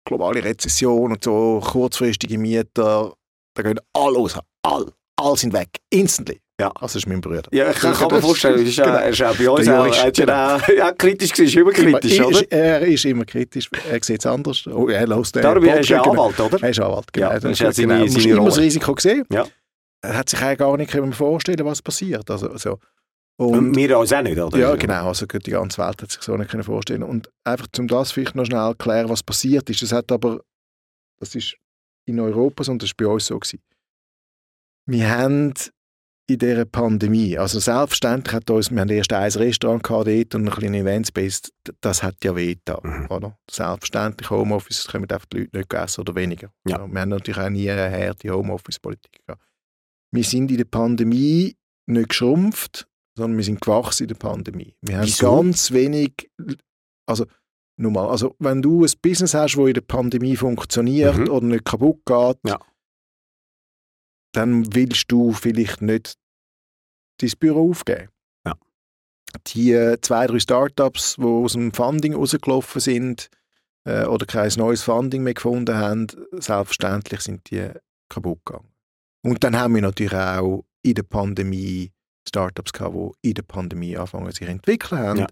globale 0.05 0.43
Rezession 0.43 1.11
und 1.13 1.23
so, 1.23 1.61
kurzfristige 1.63 2.37
Mieter, 2.37 3.13
da 3.53 3.63
gehen 3.63 3.79
alle 3.93 4.17
raus, 4.17 4.37
alle, 4.63 4.93
alle 5.17 5.37
sind 5.37 5.53
weg, 5.53 5.69
instantly. 5.89 6.41
Ja. 6.59 6.67
Also 6.75 6.81
das 6.81 6.95
ist 6.97 7.07
mein 7.07 7.21
Bruder. 7.21 7.41
Ja, 7.51 7.71
ich 7.71 7.77
kann, 7.77 7.93
kann 7.93 8.11
mir 8.11 8.21
vorstellen, 8.21 8.59
das 8.59 8.67
ist 8.69 8.75
ja, 8.77 8.85
genau. 8.85 8.97
er 8.97 9.09
ist 9.09 9.23
auch 9.23 9.35
bei 9.35 9.49
uns 9.49 9.67
auch, 9.67 9.85
Jurist, 9.85 9.99
er 9.99 10.05
ja, 10.05 10.59
genau. 10.59 10.73
ja, 10.77 10.91
kritisch 10.91 11.31
gewesen, 11.31 11.47
ist 11.47 11.77
immer 11.77 11.97
oder? 11.97 12.39
Ist, 12.39 12.51
er 12.51 12.81
ist 12.81 13.05
immer 13.05 13.25
kritisch, 13.25 13.69
er 13.89 14.03
sieht 14.03 14.19
es 14.19 14.25
anders. 14.27 14.67
Oh, 14.67 14.87
er 14.87 15.07
lässt 15.07 15.35
den 15.35 15.41
Darum 15.41 15.63
er 15.63 15.79
ist 15.79 15.89
ja 15.89 16.03
genau. 16.03 16.27
Anwalt, 16.27 16.39
oder? 16.39 16.61
Er 16.63 16.69
ist 16.69 16.79
Anwalt, 16.79 17.11
genau. 17.11 17.31
Ja, 17.31 17.39
das 17.39 17.51
ist 17.51 17.59
ja 17.59 17.71
genau. 17.71 17.93
seine- 17.93 18.03
muss 18.05 18.13
seine 18.13 18.35
immer 18.35 18.45
das 18.45 18.57
Risiko 18.59 18.93
gesehen. 18.93 19.25
Ja. 19.31 19.47
Er 20.03 20.17
hat 20.17 20.29
sich 20.29 20.39
eigentlich 20.39 20.59
gar 20.59 20.77
nicht 20.77 20.91
können 20.91 21.13
vorstellen 21.13 21.65
was 21.65 21.81
passiert. 21.81 22.29
Also, 22.29 22.55
so. 22.57 22.77
Und 23.39 23.57
Und, 23.57 23.75
wir 23.75 23.97
uns 23.97 24.13
auch 24.13 24.21
nicht, 24.21 24.39
oder? 24.39 24.57
ja, 24.57 24.75
genau. 24.75 25.07
Also 25.07 25.25
die 25.25 25.51
ganze 25.51 25.79
Welt 25.79 26.01
hat 26.01 26.11
sich 26.11 26.21
so 26.21 26.37
nicht 26.37 26.51
können 26.51 26.63
vorstellen. 26.63 27.01
Und 27.01 27.27
einfach 27.43 27.67
zum 27.71 27.87
das 27.87 28.11
vielleicht 28.11 28.35
noch 28.35 28.45
schnell 28.45 28.59
erklären, 28.59 29.09
was 29.09 29.23
passiert 29.23 29.67
ist. 29.69 29.81
Das 29.81 29.91
hat 29.91 30.11
aber, 30.11 30.41
das 31.19 31.33
ist 31.33 31.55
in 32.05 32.19
Europa 32.19 32.63
so 32.63 32.71
und 32.71 32.81
das 32.81 32.89
ist 32.89 32.97
bei 32.97 33.07
uns 33.07 33.25
so 33.25 33.39
gewesen. 33.39 33.61
Wir 34.87 35.09
haben 35.09 35.53
in 36.27 36.39
dieser 36.39 36.65
Pandemie, 36.65 37.37
also 37.37 37.59
selbstverständlich 37.59 38.33
hat 38.33 38.49
uns, 38.49 38.71
wir 38.71 38.79
haben 38.79 38.89
erst 38.89 39.11
ein 39.11 39.31
Restaurant 39.31 39.83
gehabt 39.83 40.07
dort 40.07 40.35
und 40.35 40.47
ein 40.47 40.53
kleiner 40.53 40.77
Eventspace, 40.77 41.51
das 41.81 42.03
hat 42.03 42.23
ja 42.23 42.35
weh 42.35 42.55
Mhm. 42.83 43.07
oder? 43.09 43.37
Selbstverständlich 43.49 44.29
Homeoffice, 44.29 44.83
das 44.83 44.91
können 44.91 45.09
einfach 45.11 45.25
die 45.25 45.39
Leute 45.39 45.57
nicht 45.57 45.73
essen 45.73 46.01
oder 46.01 46.15
weniger. 46.15 46.51
Ja. 46.67 46.87
Wir 46.87 47.01
haben 47.01 47.09
natürlich 47.09 47.39
auch 47.39 47.49
nie 47.49 47.69
eine 47.69 47.91
harte 47.91 48.29
Homeoffice-Politik 48.29 49.25
gehabt. 49.25 49.43
Wir 50.13 50.23
sind 50.23 50.51
in 50.51 50.57
der 50.57 50.65
Pandemie 50.65 51.55
nicht 51.87 52.09
geschrumpft, 52.09 52.87
sondern 53.17 53.37
wir 53.37 53.43
sind 53.43 53.61
gewachsen 53.61 54.03
in 54.03 54.09
der 54.09 54.15
Pandemie. 54.15 54.75
Wir 54.81 54.97
haben 54.97 55.05
Wieso? 55.07 55.35
ganz 55.41 55.71
wenig, 55.71 56.29
also 57.05 57.25
nur 57.81 57.91
mal, 57.91 58.07
also 58.09 58.35
wenn 58.39 58.61
du 58.61 58.83
ein 58.85 58.91
Business 59.01 59.33
hast, 59.33 59.55
das 59.57 59.67
in 59.67 59.73
der 59.73 59.81
Pandemie 59.81 60.35
funktioniert 60.35 61.17
Mhm. 61.17 61.29
oder 61.29 61.45
nicht 61.45 61.65
kaputt 61.65 61.99
geht, 62.05 62.37
Ja. 62.47 62.59
dann 64.33 64.73
willst 64.73 65.11
du 65.11 65.33
vielleicht 65.33 65.81
nicht 65.81 66.15
dein 67.19 67.31
Büro 67.39 67.71
aufgeben. 67.71 68.09
Ja. 68.45 68.55
Die 69.47 69.71
äh, 69.73 69.97
zwei, 70.01 70.27
drei 70.27 70.39
Startups, 70.39 71.15
die 71.17 71.23
aus 71.23 71.53
dem 71.53 71.73
Funding 71.73 72.15
rausgelaufen 72.15 72.81
sind 72.81 73.29
äh, 73.85 74.05
oder 74.05 74.25
kein 74.25 74.51
neues 74.57 74.83
Funding 74.83 75.23
mehr 75.23 75.33
gefunden 75.33 75.75
haben, 75.75 76.07
selbstverständlich 76.31 77.21
sind 77.21 77.49
die 77.51 77.69
kaputt 78.09 78.39
gegangen. 78.45 78.71
Und 79.23 79.43
dann 79.43 79.57
haben 79.57 79.75
wir 79.75 79.81
natürlich 79.81 80.13
auch 80.13 80.65
in 80.83 80.95
der 80.95 81.03
Pandemie 81.03 81.91
Startups 82.27 82.73
gehabt, 82.73 82.95
die 83.23 83.29
in 83.29 83.33
der 83.35 83.43
Pandemie 83.43 83.97
anfangen 83.97 84.27
sich 84.31 84.45
zu 84.45 84.51
entwickeln 84.51 84.99
haben. 84.99 85.19
Ja. 85.19 85.27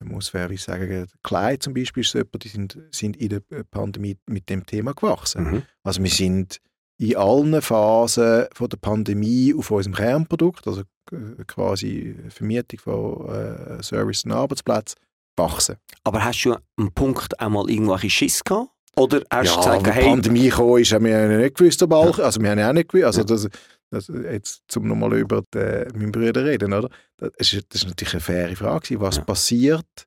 Man 0.00 0.12
muss 0.12 0.28
fairerweise 0.28 0.62
sagen, 0.62 1.06
Kleid 1.22 1.62
zum 1.62 1.74
Beispiel 1.74 2.02
ist 2.02 2.10
so 2.10 2.18
jemand, 2.18 2.44
die 2.44 2.48
sind, 2.48 2.78
sind 2.92 3.16
in 3.16 3.28
der 3.30 3.40
Pandemie 3.70 4.16
mit 4.26 4.48
dem 4.48 4.64
Thema 4.64 4.92
gewachsen. 4.92 5.44
Mhm. 5.44 5.62
Also 5.82 6.02
wir 6.02 6.10
sind 6.10 6.60
in 6.98 7.16
allen 7.16 7.60
Phasen 7.62 8.46
von 8.52 8.68
der 8.68 8.76
Pandemie 8.76 9.54
auf 9.56 9.70
unserem 9.70 9.94
Kernprodukt, 9.94 10.66
also 10.66 10.82
äh, 11.12 11.44
quasi 11.46 12.16
Vermietung 12.28 12.80
von 12.80 13.28
äh, 13.28 13.82
Service 13.82 14.24
und 14.24 14.32
Arbeitsplätzen, 14.32 14.98
wachsen. 15.36 15.76
Aber 16.04 16.24
hast 16.24 16.42
du 16.44 16.56
einen 16.76 16.92
Punkt 16.92 17.38
einmal 17.40 17.70
irgendwelche 17.70 18.10
Schiss 18.10 18.42
gehabt? 18.42 18.70
Oder 18.96 19.22
hast 19.30 19.54
du 19.54 19.54
ja, 19.54 19.56
gesagt, 19.56 19.68
als 19.68 19.82
die 19.84 19.90
hey, 19.90 20.04
Pandemie 20.04 20.48
kam, 20.48 20.76
ist, 20.76 20.92
haben 20.92 21.04
wir 21.04 21.12
ja 21.12 21.38
nicht 21.38 21.56
gewusst, 21.56 21.82
ob 21.84 21.92
alle, 21.92 22.24
also 22.24 22.40
wir 22.40 22.50
haben 22.50 22.58
ja 22.58 22.68
auch 22.68 22.74
nicht 22.74 22.88
gewusst, 22.88 23.06
also 23.06 23.22
das, 23.22 23.48
das, 23.90 24.08
jetzt 24.08 24.62
zum 24.68 24.86
nochmal 24.88 25.14
über 25.18 25.42
den, 25.54 25.88
meinen 25.98 26.12
Bruder 26.12 26.44
reden, 26.44 26.72
oder? 26.72 26.90
Das 27.16 27.30
ist, 27.52 27.72
das 27.72 27.82
ist 27.82 27.88
natürlich 27.88 28.14
eine 28.14 28.20
faire 28.20 28.56
Frage, 28.56 29.00
was 29.00 29.16
Ja. 29.16 29.24
passiert 29.24 30.06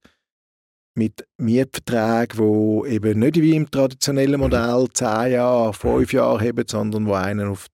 mit 0.97 1.25
Mietverträgen, 1.37 2.37
die 2.85 2.89
eben 2.95 3.19
nicht 3.19 3.35
wie 3.37 3.55
im 3.55 3.69
traditionellen 3.71 4.33
Mhm. 4.33 4.39
Modell 4.41 4.87
10 4.93 5.31
Jahre, 5.31 5.73
5 5.73 6.11
Jahre 6.13 6.39
haben, 6.47 6.63
sondern 6.67 7.05
wo 7.07 7.13
einen 7.13 7.49
auf, 7.49 7.67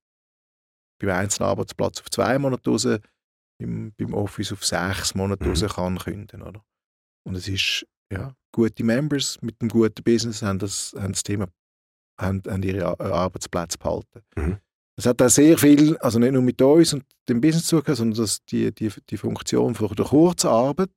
beim 1.01 1.09
einzelnen 1.11 1.49
Arbeitsplatz 1.49 1.99
auf 1.99 2.09
zwei 2.09 2.37
Monate 2.39 2.69
raus, 2.69 2.87
beim, 3.59 3.91
beim 3.97 4.13
Office 4.13 4.51
auf 4.53 4.63
sechs 4.65 5.15
Monate 5.15 5.43
Mhm. 5.43 5.49
raus 5.49 5.75
kann 5.75 5.97
künden, 5.97 6.41
oder? 6.41 6.63
Und 7.27 7.35
es 7.35 7.47
ist, 7.47 7.85
ja, 8.13 8.33
gute 8.53 8.83
Members 8.83 9.39
mit 9.41 9.59
einem 9.61 9.69
guten 9.69 10.03
Business 10.03 10.41
haben 10.41 10.59
das, 10.59 10.93
haben 10.97 11.11
das 11.13 11.23
Thema 11.23 11.47
haben, 12.19 12.41
haben 12.47 12.63
ihre 12.63 12.99
Arbeitsplätze 12.99 13.77
behalten. 13.77 14.21
Mhm. 14.35 14.57
Es 14.97 15.05
hat 15.05 15.21
auch 15.21 15.29
sehr 15.29 15.57
viel, 15.57 15.95
also 15.97 16.17
nicht 16.19 16.31
nur 16.33 16.41
mit 16.41 16.61
uns 16.61 16.93
und 16.93 17.03
dem 17.29 17.39
Business 17.39 17.65
zu 17.67 17.81
tun, 17.81 17.95
sondern 17.95 18.19
dass 18.19 18.43
die, 18.45 18.73
die, 18.73 18.91
die 19.09 19.17
Funktion 19.17 19.75
von 19.75 19.89
der 19.95 20.05
Kurzarbeit, 20.05 20.89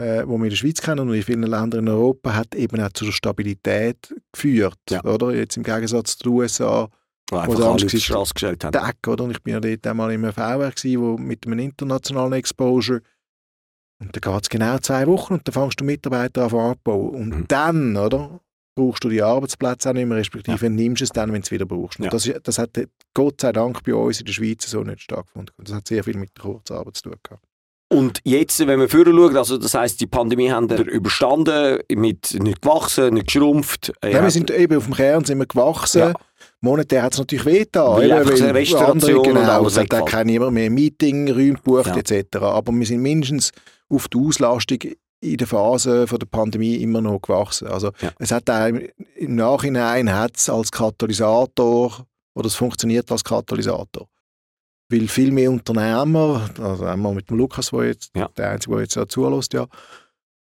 äh, 0.00 0.22
wo 0.24 0.38
wir 0.38 0.44
in 0.44 0.50
der 0.50 0.56
Schweiz 0.56 0.80
kennen 0.80 1.08
und 1.08 1.14
in 1.14 1.22
vielen 1.22 1.42
Ländern 1.42 1.86
in 1.86 1.88
Europa, 1.88 2.34
hat 2.34 2.54
eben 2.54 2.80
auch 2.80 2.92
zur 2.92 3.12
Stabilität 3.12 4.14
geführt. 4.32 4.78
Ja. 4.90 5.02
Oder? 5.04 5.34
Jetzt 5.34 5.56
im 5.56 5.64
Gegensatz 5.64 6.16
zu 6.18 6.24
den 6.24 6.32
USA, 6.34 6.88
Wo 7.30 7.36
einfach 7.36 7.56
alle 7.56 7.66
auf 7.66 7.76
die 7.78 7.86
gesagt, 7.86 8.04
Straße 8.04 8.34
gestellt 8.34 8.64
haben. 8.64 8.72
Tag, 8.72 8.96
oder? 9.08 9.24
Und 9.24 9.32
ich 9.32 9.42
bin 9.42 9.54
ja 9.54 9.60
dort 9.60 9.86
einmal 9.86 10.12
im 10.12 10.32
VR 10.32 10.70
gewesen, 10.70 11.00
wo 11.00 11.18
mit 11.18 11.46
einem 11.46 11.58
internationalen 11.58 12.34
Exposure 12.34 13.02
und 14.00 14.14
da 14.14 14.20
geht 14.20 14.42
es 14.42 14.48
genau 14.48 14.78
zwei 14.78 15.06
Wochen 15.06 15.34
und 15.34 15.48
dann 15.48 15.52
fängst 15.52 15.80
du 15.80 15.84
Mitarbeiter 15.84 16.44
an 16.44 16.70
abbauen. 16.70 17.14
Und 17.14 17.28
Mhm. 17.30 17.44
dann, 17.48 17.96
oder, 17.96 18.40
brauchst 18.78 19.04
du 19.04 19.08
die 19.08 19.22
Arbeitsplätze 19.22 19.90
auch 19.90 19.94
nicht 19.94 20.06
mehr, 20.06 20.16
respektive 20.18 20.70
nimmst 20.70 21.02
es 21.02 21.10
dann, 21.10 21.32
wenn 21.32 21.42
du 21.42 21.46
es 21.46 21.50
wieder 21.50 21.66
brauchst. 21.66 21.98
Und 21.98 22.04
Ja. 22.06 22.10
das, 22.10 22.30
das 22.42 22.58
hat 22.58 22.70
Gott 23.14 23.40
sei 23.40 23.52
Dank 23.52 23.82
bei 23.84 23.94
uns 23.94 24.20
in 24.20 24.26
der 24.26 24.32
Schweiz 24.32 24.68
so 24.70 24.82
nicht 24.82 25.00
stattgefunden. 25.02 25.54
Das 25.58 25.74
hat 25.74 25.88
sehr 25.88 26.04
viel 26.04 26.16
mit 26.16 26.30
der 26.36 26.42
Kurzarbeit 26.44 26.96
zu 26.96 27.02
tun 27.04 27.14
gehabt. 27.22 27.42
Und 27.90 28.20
jetzt, 28.24 28.58
wenn 28.66 28.80
wir 28.80 28.88
vorher 28.88 29.14
schauen, 29.14 29.36
also 29.38 29.56
das 29.56 29.72
heisst, 29.72 29.98
die 30.02 30.06
Pandemie 30.06 30.50
haben 30.50 30.68
wir 30.68 30.78
überstanden, 30.84 31.78
mit 31.94 32.34
nicht 32.38 32.60
gewachsen, 32.60 33.14
nicht 33.14 33.28
geschrumpft. 33.28 33.92
Äh, 34.02 34.12
Ja, 34.12 34.22
wir 34.22 34.30
sind 34.30 34.50
eben 34.50 34.76
auf 34.76 34.84
dem 34.84 34.94
Kern 34.94 35.24
sind 35.24 35.38
wir 35.38 35.46
gewachsen. 35.46 36.00
Ja. 36.00 36.12
Monetär 36.60 37.02
hat 37.02 37.14
es 37.14 37.18
natürlich 37.18 37.46
wehgetan. 37.46 37.96
Weil 37.96 38.10
eben, 38.10 38.28
weil 38.40 38.50
Restauration 38.50 39.16
und 39.18 39.22
genau, 39.24 39.40
alles 39.40 39.72
es 39.72 39.78
hat 39.78 39.94
auch 39.94 40.24
niemand 40.24 40.52
mehr 40.52 40.68
Meetingräume 40.70 41.54
gebucht 41.54 41.86
Ja. 41.86 41.96
etc. 41.96 42.36
Aber 42.42 42.72
wir 42.72 42.86
sind 42.86 43.00
mindestens 43.00 43.52
auf 43.88 44.08
die 44.08 44.18
Auslastung 44.18 44.78
in 45.20 45.36
der 45.36 45.46
Phase 45.46 46.06
von 46.06 46.18
der 46.18 46.26
Pandemie 46.26 46.76
immer 46.76 47.00
noch 47.00 47.20
gewachsen. 47.20 47.66
Also 47.68 47.90
Ja. 48.00 48.12
es 48.18 48.30
hat 48.30 48.48
auch 48.48 48.66
im, 48.66 49.34
Nachhinein 49.34 50.12
hat's 50.12 50.48
als 50.48 50.70
Katalysator 50.70 52.06
oder 52.34 52.46
es 52.46 52.54
funktioniert 52.54 53.10
als 53.10 53.24
Katalysator. 53.24 54.08
Weil 54.90 55.08
viel 55.08 55.32
mehr 55.32 55.50
Unternehmer, 55.50 56.48
also 56.60 56.84
einmal 56.84 57.14
mit 57.14 57.28
dem 57.28 57.36
Lukas, 57.36 57.70
der 57.70 57.84
jetzt, 57.86 58.10
Ja. 58.16 58.28
der 58.36 58.50
Einzige, 58.52 58.74
der 58.76 58.82
jetzt 58.84 58.96
auch 58.96 59.06
zulässt, 59.06 59.52
ja, 59.52 59.66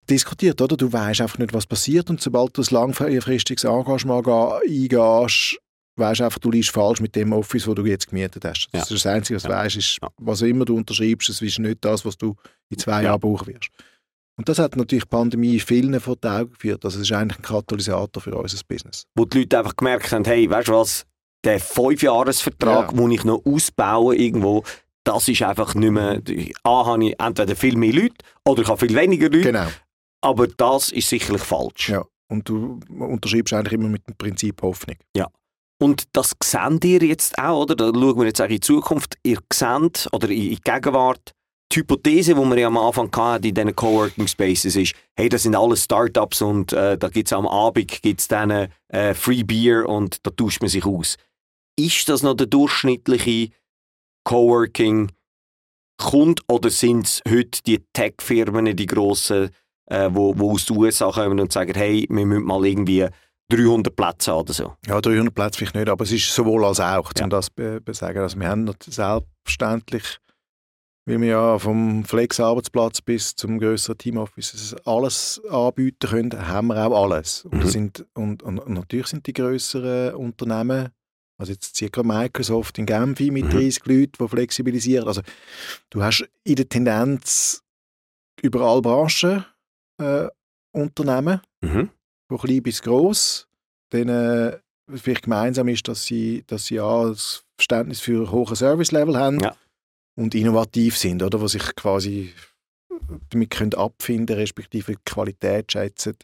diskutiert, 0.08 0.60
oder? 0.60 0.76
Du 0.76 0.92
weißt 0.92 1.20
einfach 1.20 1.38
nicht, 1.38 1.52
was 1.52 1.66
passiert 1.66 2.08
und 2.10 2.20
sobald 2.20 2.56
du 2.56 2.62
ein 2.62 2.66
langfristiges 2.70 3.64
Engagement 3.64 4.24
ga- 4.24 4.58
eingehst, 4.66 5.58
weißt 5.96 6.20
einfach, 6.20 6.38
du 6.38 6.50
liegst 6.50 6.70
falsch 6.70 7.00
mit 7.00 7.14
dem 7.16 7.32
Office, 7.32 7.66
wo 7.66 7.74
du 7.74 7.84
jetzt 7.84 8.08
gemietet 8.08 8.44
hast. 8.44 8.68
Das 8.72 8.88
Ja. 8.88 8.94
ist 8.96 9.04
das 9.04 9.12
Einzige, 9.12 9.36
was 9.36 9.42
du 9.42 9.48
Ja. 9.50 9.56
weißt, 9.56 9.76
ist, 9.76 9.98
was 10.18 10.42
immer 10.42 10.64
du 10.64 10.76
unterschreibst, 10.76 11.28
das 11.28 11.42
ist 11.42 11.58
nicht 11.58 11.84
das, 11.84 12.04
was 12.04 12.16
du 12.16 12.36
in 12.70 12.78
zwei 12.78 13.02
Ja. 13.02 13.08
Jahren 13.10 13.20
brauchen 13.20 13.48
wirst. 13.48 13.68
Und 14.38 14.48
das 14.48 14.58
hat 14.60 14.76
natürlich 14.76 15.04
die 15.04 15.10
Pandemie 15.10 15.58
vielen 15.60 15.98
vor 16.00 16.16
die 16.16 16.28
Augen 16.28 16.52
geführt. 16.52 16.84
Also 16.84 16.98
es 17.00 17.10
ist 17.10 17.12
eigentlich 17.12 17.38
ein 17.38 17.42
Katalysator 17.42 18.22
für 18.22 18.34
unser 18.36 18.58
Business. 18.68 19.04
wo 19.16 19.24
die 19.24 19.40
Leute 19.40 19.58
einfach 19.58 19.76
gemerkt 19.76 20.10
haben, 20.12 20.24
hey, 20.24 20.48
weißt 20.48 20.68
du 20.68 20.72
was, 20.72 21.06
der 21.44 21.58
Fünfjahresvertrag, 21.60 22.92
Ja. 22.92 22.96
den 22.96 23.10
ich 23.10 23.24
noch 23.24 23.44
ausbauen 23.44 24.16
irgendwo, 24.16 24.62
das 25.04 25.28
ist 25.28 25.42
einfach 25.42 25.74
nicht 25.74 25.90
mehr, 25.90 26.20
A, 26.62 26.86
habe 26.86 27.04
ich 27.06 27.14
entweder 27.20 27.56
viel 27.56 27.76
mehr 27.76 27.92
Leute 27.92 28.14
oder 28.46 28.62
ich 28.62 28.68
habe 28.68 28.78
viel 28.86 28.94
weniger 28.96 29.28
Leute, 29.28 29.42
Genau. 29.52 29.66
aber 30.20 30.46
das 30.46 30.92
ist 30.92 31.08
sicherlich 31.08 31.42
falsch. 31.42 31.88
Ja. 31.90 32.04
Und 32.30 32.48
du 32.48 32.78
unterschreibst 32.98 33.54
eigentlich 33.54 33.72
immer 33.72 33.88
mit 33.88 34.06
dem 34.06 34.16
Prinzip 34.16 34.60
Hoffnung. 34.62 34.96
Und 35.80 36.04
das 36.12 36.34
seht 36.42 36.84
ihr 36.84 37.02
jetzt 37.04 37.38
auch, 37.38 37.62
oder? 37.62 37.76
Da 37.76 37.86
schauen 37.86 38.18
wir 38.18 38.26
jetzt 38.26 38.40
auch 38.40 38.46
in 38.46 38.50
die 38.50 38.60
Zukunft. 38.60 39.16
Ihr 39.22 39.38
seht, 39.52 40.08
oder 40.12 40.28
in 40.28 40.42
in 40.42 40.56
die 40.56 40.60
Gegenwart, 40.60 41.32
die 41.72 41.80
Hypothese, 41.80 42.34
die 42.34 42.40
wir 42.40 42.58
ja 42.58 42.66
am 42.68 42.78
Anfang 42.78 43.10
hatten 43.14 43.46
in 43.46 43.54
diesen 43.54 43.76
Coworking 43.76 44.26
Spaces 44.26 44.74
ist, 44.76 44.94
hey, 45.16 45.28
das 45.28 45.42
sind 45.42 45.54
alles 45.54 45.84
Startups 45.84 46.40
und 46.42 46.72
äh, 46.72 46.96
da 46.96 47.08
gibt 47.08 47.28
es 47.28 47.32
am 47.32 47.46
Abend 47.46 48.00
gibt's 48.02 48.28
dann 48.28 48.68
äh, 48.88 49.14
Free 49.14 49.42
Beer 49.42 49.88
und 49.88 50.24
da 50.26 50.30
tauscht 50.30 50.60
man 50.62 50.70
sich 50.70 50.84
aus. 50.86 51.16
Ist 51.78 52.08
das 52.08 52.22
noch 52.22 52.34
der 52.34 52.46
durchschnittliche 52.46 53.50
Coworking 54.24 55.10
Kund 56.00 56.40
oder 56.48 56.70
sind 56.70 57.06
es 57.06 57.22
heute 57.28 57.60
die 57.66 57.84
Tech-Firmen, 57.92 58.76
die 58.76 58.86
grossen, 58.86 59.50
äh, 59.86 60.08
wo, 60.12 60.38
wo 60.38 60.52
aus 60.52 60.66
den 60.66 60.76
USA 60.76 61.10
kommen 61.10 61.40
und 61.40 61.52
sagen, 61.52 61.72
hey, 61.74 62.06
wir 62.08 62.24
müssen 62.26 62.44
mal 62.44 62.64
irgendwie 62.64 63.06
300 63.50 63.96
Plätze 63.96 64.32
oder 64.34 64.52
so? 64.52 64.74
Ja, 64.86 65.00
300 65.00 65.34
Plätze 65.34 65.58
vielleicht 65.58 65.74
nicht, 65.74 65.88
aber 65.88 66.04
es 66.04 66.12
ist 66.12 66.32
sowohl 66.32 66.64
als 66.64 66.78
auch, 66.80 67.10
Ja. 67.18 67.24
um 67.24 67.30
das 67.30 67.46
zu 67.46 67.80
be 67.80 67.94
sagen. 67.94 68.18
Also 68.20 68.38
wir 68.38 68.48
haben 68.48 68.64
noch 68.64 68.74
selbstverständlich, 68.86 70.18
weil 71.08 71.20
wir 71.20 71.28
ja 71.28 71.58
vom 71.58 72.04
Flex-Arbeitsplatz 72.04 73.00
bis 73.00 73.34
zum 73.34 73.58
grösseren 73.58 73.98
Teamoffice 73.98 74.76
alles 74.84 75.40
anbieten 75.50 76.08
können, 76.08 76.48
haben 76.48 76.68
wir 76.68 76.76
auch 76.86 77.04
alles. 77.04 77.44
Und, 77.46 77.64
Mhm. 77.64 77.68
sind, 77.68 78.06
und, 78.14 78.42
und, 78.42 78.58
und 78.58 78.74
natürlich 78.74 79.06
sind 79.08 79.26
die 79.26 79.32
grösseren 79.32 80.14
Unternehmen, 80.14 80.90
also 81.38 81.52
jetzt 81.52 81.76
circa 81.76 82.02
Microsoft 82.02 82.78
in 82.78 82.86
Genfi 82.86 83.30
mit 83.30 83.46
Mhm. 83.46 83.50
30 83.50 83.86
Leuten, 83.86 84.12
die 84.20 84.28
flexibilisieren. 84.28 85.06
Also 85.08 85.22
du 85.90 86.02
hast 86.02 86.28
in 86.44 86.56
der 86.56 86.68
Tendenz 86.68 87.62
überall 88.42 88.82
Branchen 88.82 89.44
äh, 90.00 90.28
Unternehmen, 90.72 91.40
Mhm. 91.62 91.88
von 92.28 92.38
klein 92.38 92.62
bis 92.62 92.82
gross, 92.82 93.48
denen 93.92 94.54
vielleicht 94.94 95.22
gemeinsam 95.24 95.68
ist, 95.68 95.88
dass 95.88 96.04
sie, 96.04 96.44
dass 96.46 96.66
sie 96.66 96.76
ja 96.76 97.08
das 97.08 97.42
Verständnis 97.56 98.00
für 98.00 98.30
hohe 98.30 98.54
Service-Level 98.54 99.16
haben 99.18 99.40
Ja. 99.40 99.56
Und 100.18 100.34
innovativ 100.34 100.96
sind, 100.96 101.22
oder? 101.22 101.40
Was 101.40 101.52
sich 101.52 101.74
quasi 101.76 102.32
damit 103.30 103.50
können 103.50 103.74
abfinden 103.74 104.36
respektive 104.36 104.92
die 104.92 104.98
Qualität 105.04 105.70
schätzen 105.70 106.16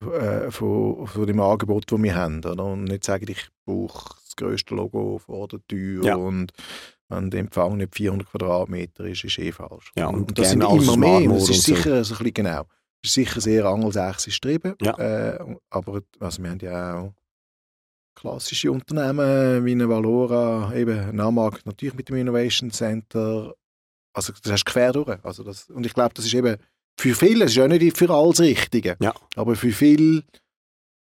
äh, 0.00 0.50
von, 0.50 1.06
von 1.06 1.26
dem 1.26 1.40
Angebot, 1.40 1.90
das 1.90 2.00
wir 2.02 2.14
haben. 2.14 2.38
Oder? 2.38 2.64
Und 2.64 2.84
nicht 2.84 3.04
sagen, 3.04 3.26
ich 3.28 3.48
brauche 3.66 4.14
das 4.24 4.36
grösste 4.36 4.74
Logo 4.76 5.18
vor 5.18 5.48
der 5.48 5.60
Tür 5.66 6.04
Ja. 6.04 6.14
und 6.16 6.52
wenn 7.08 7.30
der 7.30 7.40
Empfang 7.40 7.76
nicht 7.76 7.94
400 7.94 8.30
Quadratmeter 8.30 9.04
ist, 9.04 9.24
ist 9.24 9.38
eh 9.38 9.52
falsch. 9.52 9.92
Ja, 9.96 10.06
und 10.06 10.28
und 10.28 10.38
das 10.38 10.50
sind 10.50 10.62
immer 10.62 10.96
mehr. 10.96 11.28
Das 11.28 11.50
ist 11.50 11.64
so. 11.64 11.74
sicher 11.74 12.04
so 12.04 12.14
ein 12.14 12.18
bisschen 12.18 12.34
genau. 12.34 12.62
Das 13.02 13.10
ist 13.10 13.14
sicher 13.14 13.40
sehr 13.40 13.64
angelsächsisch 13.66 14.40
getrieben. 14.40 14.74
Ja. 14.80 14.96
Äh, 14.98 15.56
aber 15.68 16.00
also 16.20 16.42
wir 16.42 16.50
haben 16.50 16.60
ja 16.60 17.00
auch 17.00 17.12
klassische 18.14 18.70
Unternehmen 18.70 19.64
wie 19.64 19.72
eine 19.72 19.88
Valora, 19.88 20.74
eben 20.74 21.14
Namag 21.16 21.64
natürlich 21.64 21.94
mit 21.94 22.08
dem 22.08 22.16
Innovation 22.16 22.70
Center. 22.70 23.54
Also 24.14 24.32
das 24.42 24.52
hast 24.52 24.64
du 24.68 24.72
quer 24.72 24.92
durch. 24.92 25.24
Also 25.24 25.42
das, 25.42 25.70
und 25.70 25.86
ich 25.86 25.94
glaube, 25.94 26.14
das 26.14 26.26
ist 26.26 26.34
eben 26.34 26.56
für 26.98 27.14
viele, 27.14 27.44
es 27.46 27.52
ist 27.52 27.56
ja 27.56 27.66
nicht 27.68 27.96
für 27.96 28.10
alles 28.10 28.40
Richtige, 28.40 28.96
Ja. 29.00 29.14
aber 29.36 29.56
für 29.56 29.72
viele 29.72 30.22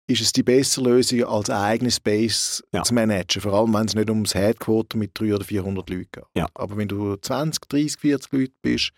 ist 0.09 0.21
es 0.21 0.33
die 0.33 0.42
bessere 0.42 0.85
Lösung, 0.90 1.25
als 1.25 1.51
eigene 1.51 1.90
Space 1.90 2.62
Ja. 2.73 2.83
zu 2.83 2.95
managen. 2.95 3.40
Vor 3.42 3.53
allem, 3.55 3.73
wenn 3.75 3.87
es 3.87 3.95
nicht 3.95 4.09
ums 4.11 4.35
Headquarter 4.35 4.99
mit 4.99 5.19
300 5.19 5.37
oder 5.37 5.45
400 5.45 5.90
Leuten 5.90 6.09
geht. 6.12 6.25
Ja. 6.37 6.49
Aber 6.55 6.77
wenn 6.77 6.88
du 6.88 7.16
20, 7.16 7.61
30, 7.69 8.01
40 8.01 8.33
Leute 8.33 8.53
bist, 8.62 8.92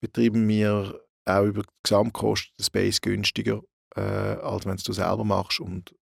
betreiben 0.00 0.46
wir 0.48 1.00
auch 1.26 1.44
über 1.44 1.62
die 1.62 1.68
Gesamtkosten 1.84 2.52
den 2.58 2.64
Space 2.64 3.00
günstiger, 3.00 3.60
äh, 3.96 4.00
als 4.00 4.66
wenn 4.66 4.74
es 4.74 4.82
du 4.82 4.92
selber 4.92 5.24
machst. 5.24 5.60
Und 5.60 5.94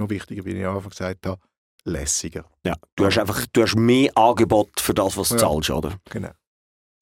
noch 0.00 0.10
wichtiger, 0.10 0.44
wie 0.44 0.50
ich 0.50 0.64
am 0.66 0.76
Anfang 0.76 0.90
gesagt 0.90 1.26
habe, 1.26 1.40
lässiger. 1.84 2.44
Ja, 2.64 2.74
du 2.96 3.06
hast 3.06 3.18
einfach 3.18 3.46
du 3.52 3.62
hast 3.62 3.76
mehr 3.76 4.10
Angebot 4.16 4.80
für 4.80 4.94
das, 4.94 5.16
was 5.16 5.28
du 5.30 5.34
Ja. 5.36 5.40
zahlst, 5.40 5.70
oder? 5.70 5.98
Genau. 6.10 6.30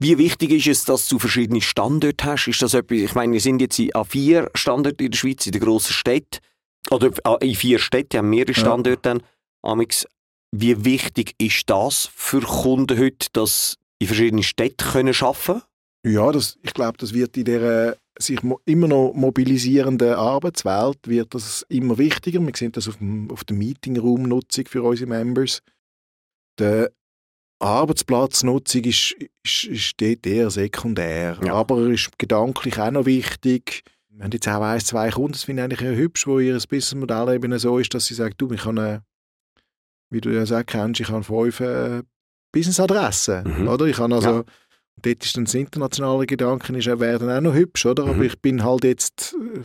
Wie 0.00 0.16
wichtig 0.18 0.50
ist 0.52 0.66
es, 0.68 0.84
dass 0.84 1.08
du 1.08 1.18
verschiedene 1.18 1.60
Standorte 1.60 2.24
hast? 2.24 2.46
Ist 2.46 2.62
das 2.62 2.74
etwas, 2.74 2.98
ich 2.98 3.14
meine, 3.16 3.32
wir 3.32 3.40
sind 3.40 3.60
jetzt 3.60 3.80
an 3.94 4.04
vier 4.04 4.48
Standorten 4.54 5.04
in 5.04 5.10
der 5.10 5.18
Schweiz, 5.18 5.44
in 5.46 5.52
den 5.52 5.60
grossen 5.60 5.92
Städten. 5.92 6.38
Oder 6.90 7.10
äh, 7.24 7.48
in 7.48 7.56
vier 7.56 7.80
Städten, 7.80 8.18
haben 8.18 8.30
mehrere 8.30 8.52
Ja. 8.52 8.60
Standorte 8.60 9.00
dann. 9.02 9.22
Amix. 9.62 10.06
Wie 10.52 10.84
wichtig 10.84 11.34
ist 11.38 11.68
das 11.68 12.08
für 12.14 12.40
Kunden 12.40 12.96
heute, 12.98 13.26
dass 13.32 13.76
in 13.98 14.06
verschiedenen 14.06 14.44
Städten 14.44 14.76
können 14.92 15.14
arbeiten 15.20 15.62
Ja, 16.06 16.30
das, 16.30 16.58
ich 16.62 16.72
glaube, 16.72 16.96
das 16.98 17.12
wird 17.12 17.36
in 17.36 17.44
der 17.46 17.96
sich 18.18 18.40
immer 18.64 18.88
noch 18.88 19.12
mobilisierenden 19.14 20.14
Arbeitswelt 20.14 20.98
wird 21.06 21.34
das 21.34 21.64
immer 21.68 21.98
wichtiger. 21.98 22.40
Wir 22.40 22.52
sehen 22.56 22.72
das 22.72 22.88
auf, 22.88 22.96
dem, 22.96 23.30
auf 23.30 23.44
der 23.44 23.56
Meetingraumnutzung 23.56 24.66
für 24.66 24.82
unsere 24.82 25.08
Members. 25.08 25.60
Die 26.58 26.86
Arbeitsplatznutzung 27.60 28.84
ist, 28.84 29.14
ist, 29.44 29.64
ist 29.64 30.00
dort 30.00 30.26
eher 30.26 30.50
sekundär, 30.50 31.38
Ja. 31.44 31.54
aber 31.54 31.86
ist 31.88 32.16
gedanklich 32.18 32.78
auch 32.78 32.90
noch 32.90 33.06
wichtig. 33.06 33.82
Wir 34.10 34.24
haben 34.24 34.32
jetzt 34.32 34.48
auch 34.48 34.60
ein, 34.62 34.80
zwei 34.80 35.10
Kunden, 35.10 35.32
das 35.32 35.44
finde 35.44 35.64
ich 35.64 35.80
eigentlich 35.80 35.96
hübsch, 35.98 36.26
wo 36.26 36.38
ihr 36.40 36.54
Businessmodell 36.54 37.34
eben 37.34 37.56
so 37.58 37.78
ist, 37.78 37.94
dass 37.94 38.06
sie 38.06 38.14
sagen, 38.14 38.34
du, 38.38 38.50
ich 38.52 38.64
habe, 38.64 39.02
wie 40.10 40.20
du 40.20 40.30
ja 40.30 40.44
sagst, 40.46 40.68
kennst, 40.68 41.00
ich 41.00 41.08
habe 41.08 41.22
fünf 41.22 41.60
äh, 41.60 42.02
Businessadressen, 42.52 43.44
Mhm. 43.62 43.68
oder? 43.68 43.86
Ich 43.86 43.98
habe 43.98 44.14
also 44.14 44.28
Ja. 44.30 44.44
Dort 45.02 45.24
ist 45.24 45.36
dann 45.36 45.44
das 45.44 45.54
internationale 45.54 46.26
Gedanken, 46.26 46.74
ist, 46.76 46.86
er 46.86 47.00
wäre 47.00 47.18
dann 47.18 47.30
auch 47.30 47.40
noch 47.40 47.54
hübsch, 47.54 47.86
oder? 47.86 48.04
Aber 48.04 48.14
Mhm. 48.14 48.22
ich 48.22 48.40
bin 48.40 48.62
halt 48.64 48.84
jetzt 48.84 49.34
äh, 49.34 49.60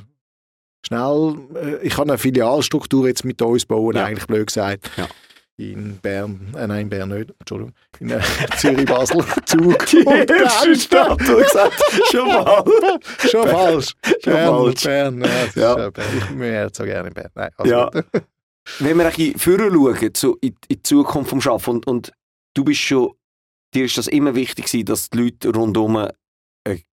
schnell, 0.85 1.35
äh, 1.55 1.85
ich 1.87 1.93
kann 1.95 2.09
eine 2.09 2.17
Filialstruktur 2.17 3.07
jetzt 3.07 3.23
mit 3.25 3.41
uns 3.41 3.65
bauen, 3.65 3.95
Ja. 3.95 4.05
eigentlich 4.05 4.27
blöd 4.27 4.47
gesagt. 4.47 4.89
Ja. 4.97 5.07
In 5.55 5.97
Bern, 6.01 6.51
äh, 6.57 6.65
nein, 6.65 6.81
in 6.81 6.89
Bern 6.89 7.09
nicht, 7.09 7.31
Entschuldigung, 7.39 7.73
in 7.99 8.09
äh, 8.09 8.19
Zürich, 8.57 8.85
Basel, 8.85 9.23
Zug 9.45 9.85
Die 9.85 9.97
und 9.97 10.31
erste 10.31 10.65
Genf. 10.67 10.81
Stadt, 10.81 11.19
du 11.21 11.35
gesagt, 11.37 11.83
schon 12.11 12.27
mal. 12.27 12.63
Schon 13.29 13.47
falsch. 13.47 13.93
Schon 14.23 14.33
Bern, 14.33 14.47
falsch. 14.55 14.83
Bern, 14.83 15.21
ja, 15.21 15.27
das 15.45 15.55
Ja. 15.55 15.85
Äh, 15.87 15.91
Bern. 15.91 16.05
Ich 16.33 16.39
wäre 16.39 16.69
so 16.73 16.83
gerne 16.83 17.07
in 17.09 17.13
Bern. 17.13 17.29
Nein, 17.35 17.49
also 17.55 17.71
Ja. 17.71 17.91
wenn 18.79 18.97
wir 18.97 19.05
ein 19.05 19.13
bisschen 19.13 19.39
schauen, 19.39 20.09
so 20.17 20.37
in, 20.41 20.49
in 20.49 20.55
die 20.69 20.81
Zukunft 20.83 21.29
vom 21.29 21.39
Arbeiten 21.39 21.69
und, 21.69 21.87
und 21.87 22.11
du 22.55 22.63
bist 22.63 22.79
schon, 22.81 23.11
dir 23.73 23.85
ist 23.85 23.97
das 23.97 24.07
immer 24.07 24.35
wichtig 24.35 24.65
gewesen, 24.65 24.85
dass 24.85 25.09
die 25.09 25.17
Leute 25.17 25.53
rundherum 25.53 25.97
eine 25.97 26.13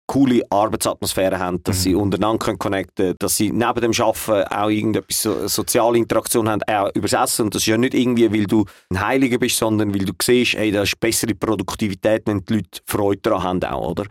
coole 0.07 0.43
Arbeitsatmosphäre 0.49 1.39
haben, 1.39 1.63
dass 1.63 1.79
mhm. 1.79 1.83
sie 1.83 1.95
untereinander 1.95 2.39
können 2.39 2.59
connecten 2.59 3.15
dass 3.19 3.37
sie 3.37 3.53
neben 3.53 3.81
dem 3.81 3.93
Arbeiten 3.93 4.53
auch 4.53 4.71
irgendetwas 4.71 5.23
so, 5.23 5.47
soziale 5.47 5.99
Interaktion 5.99 6.49
haben, 6.49 6.63
auch 6.63 6.91
übers 6.95 7.13
Essen. 7.13 7.47
Und 7.47 7.55
das 7.55 7.63
ist 7.63 7.67
ja 7.67 7.77
nicht 7.77 7.95
irgendwie, 7.95 8.33
weil 8.33 8.47
du 8.47 8.65
ein 8.91 9.01
Heiliger 9.01 9.39
bist, 9.39 9.59
sondern 9.59 9.95
weil 9.95 10.07
du 10.07 10.13
siehst, 10.21 10.55
hey, 10.55 10.71
da 10.71 10.83
ist 10.83 10.99
bessere 10.99 11.35
Produktivität, 11.35 12.23
wenn 12.27 12.45
die 12.45 12.55
Leute 12.55 12.81
Freude 12.87 13.21
daran 13.21 13.43
haben 13.43 13.65
auch, 13.65 13.91
oder? 13.91 14.07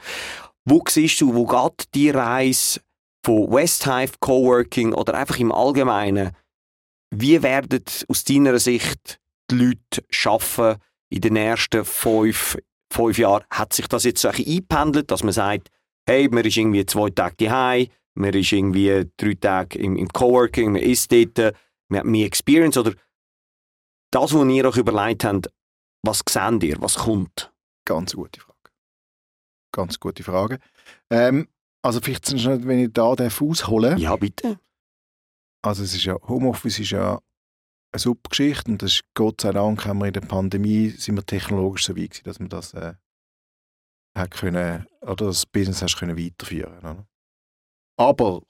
Wo 0.66 0.84
siehst 0.88 1.20
du, 1.22 1.34
wo 1.34 1.46
geht 1.46 1.96
die 1.96 2.12
Reise 2.12 2.82
von 3.26 3.52
Westhive, 3.52 4.14
Coworking 4.20 4.94
oder 4.94 5.16
einfach 5.16 5.40
im 5.40 5.52
Allgemeinen, 5.52 6.32
wie 7.10 7.42
werden 7.42 7.84
aus 8.08 8.24
deiner 8.24 8.60
Sicht 8.60 9.20
die 9.50 9.56
Leute 9.56 10.04
schaffen 10.10 10.76
in 11.10 11.22
den 11.22 11.36
ersten 11.36 11.86
fünf, 11.86 12.58
fünf 12.92 13.18
Jahren? 13.18 13.44
Hat 13.50 13.74
sich 13.74 13.88
das 13.88 14.04
jetzt 14.04 14.22
so 14.22 14.30
ein 14.30 14.36
eingependelt, 14.36 15.12
dass 15.12 15.24
man 15.24 15.34
sagt, 15.34 15.70
hey, 16.08 16.30
man 16.30 16.46
ist 16.46 16.58
irgendwie 16.58 16.86
zwei 16.86 17.10
Tage 17.10 17.36
daheim, 17.38 17.88
man 18.16 18.34
ist 18.34 18.52
irgendwie 18.52 19.10
drei 19.18 19.34
Tage 19.36 19.80
im, 19.80 19.98
im 19.98 20.08
Coworking, 20.08 20.72
man 20.72 20.82
ist 20.82 21.12
dort, 21.12 21.56
man 21.90 22.00
hat 22.00 22.06
mehr 22.06 22.26
Experience 22.26 22.78
oder 22.78 22.94
das, 24.12 24.34
was 24.34 24.48
ihr 24.48 24.66
euch 24.66 24.78
überlegt 24.78 25.24
habt, 25.24 25.50
was 26.04 26.24
seht 26.28 26.64
ihr, 26.64 26.82
was 26.82 26.96
kommt? 26.96 27.52
Ganz 27.86 28.14
gute 28.14 28.40
Frage. 28.40 28.58
Ganz 29.74 30.00
gute 30.00 30.24
Frage. 30.24 30.60
Ähm, 31.10 31.48
also 31.82 32.00
vielleicht, 32.02 32.34
wenn 32.36 32.80
ich 32.80 32.94
da 32.94 33.16
den 33.16 33.30
Fuß 33.30 33.68
hole. 33.68 33.98
Ja, 33.98 34.16
bitte. 34.16 34.60
Also 35.62 35.84
es 35.84 35.94
ist 35.94 36.06
ja, 36.06 36.18
Homeoffice 36.28 36.80
ist 36.80 36.92
ja 36.92 37.20
eine 37.92 38.00
super 38.00 38.30
Geschichte 38.30 38.72
und 38.72 38.82
das 38.82 38.94
ist, 38.94 39.04
Gott 39.14 39.42
sei 39.42 39.52
Dank 39.52 39.86
haben 39.86 40.00
wir 40.00 40.08
in 40.08 40.14
der 40.14 40.22
Pandemie, 40.22 40.90
sind 40.90 41.16
wir 41.16 41.26
technologisch 41.26 41.86
so 41.86 41.96
weit 41.96 42.12
gewesen, 42.12 42.24
dass 42.26 42.40
wir 42.40 42.48
das 42.48 42.74
äh, 42.74 42.94
hat 44.16 44.32
können, 44.32 44.86
oder 45.02 45.28
das 45.28 45.46
Business 45.46 45.82
hast 45.82 45.98
können 45.98 46.18
weiterführen 46.18 46.78
oder? 46.80 47.08
Aber, 47.98 48.42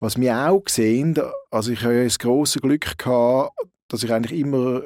was 0.00 0.16
wir 0.18 0.36
auch 0.48 0.68
sehen, 0.68 1.18
also 1.50 1.70
ich 1.70 1.82
habe 1.82 1.94
ja 1.94 2.04
das 2.04 2.18
große 2.18 2.60
Glück 2.60 2.98
gehabt, 2.98 3.56
dass 3.88 4.02
ich 4.02 4.12
eigentlich 4.12 4.40
immer 4.40 4.82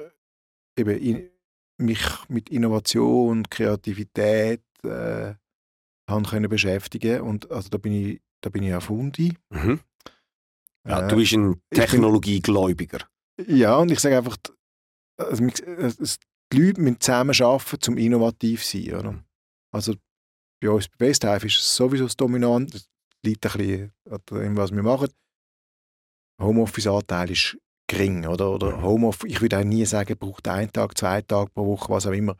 eben 0.77 0.99
in, 0.99 1.31
mich 1.79 2.29
mit 2.29 2.51
Innovation 2.51 3.39
und 3.39 3.51
Kreativität 3.51 4.63
äh, 4.83 5.35
haben 6.09 6.25
können 6.25 6.49
beschäftigen 6.49 7.23
und 7.23 7.51
also 7.51 7.69
da 7.69 7.79
bin 7.79 7.93
ich 7.93 8.21
da 8.41 8.51
bin 8.51 8.63
ich 8.63 8.75
auch 8.75 8.83
Fundi. 8.83 9.37
Mhm. 9.51 9.81
Ja, 10.89 11.05
äh, 11.05 11.09
du 11.09 11.17
bist 11.17 11.33
ein 11.33 11.61
Technologiegläubiger. 11.71 13.01
Ja, 13.47 13.77
und 13.77 13.91
ich 13.91 14.01
sage 14.01 14.17
einfach, 14.17 14.37
also, 15.19 15.47
die 16.53 16.59
Leute 16.59 16.81
müssen 16.81 17.01
zusammen 17.01 17.41
arbeiten, 17.41 17.93
um 17.93 17.99
innovativ 17.99 18.65
zu 18.65 18.83
sein. 18.83 18.95
Oder? 18.95 19.25
Also 19.73 19.95
bei 20.61 20.71
uns 20.71 20.89
bei 20.89 21.07
Westhive 21.07 21.47
ist 21.47 21.61
es 21.61 21.77
sowieso 21.77 22.05
das 22.05 22.17
Dominant. 22.17 22.75
Das 22.75 22.89
liegt 23.25 23.45
ein 23.47 23.59
bisschen 23.59 23.93
an 24.11 24.57
was 24.57 24.73
wir 24.73 24.83
machen. 24.83 25.11
Homeoffice-Anteil 26.41 27.31
ist 27.31 27.59
gering. 27.89 28.27
Oder? 28.27 28.51
oder 28.51 28.83
Homeoffice, 28.83 29.31
ich 29.31 29.41
würde 29.41 29.59
auch 29.59 29.65
nie 29.65 29.85
sagen, 29.85 30.17
braucht 30.17 30.47
einen 30.49 30.73
Tag, 30.73 30.97
zwei 30.97 31.23
Tage 31.23 31.51
pro 31.51 31.67
Woche, 31.67 31.93
was 31.93 32.07
auch 32.07 32.13
immer. 32.13 32.37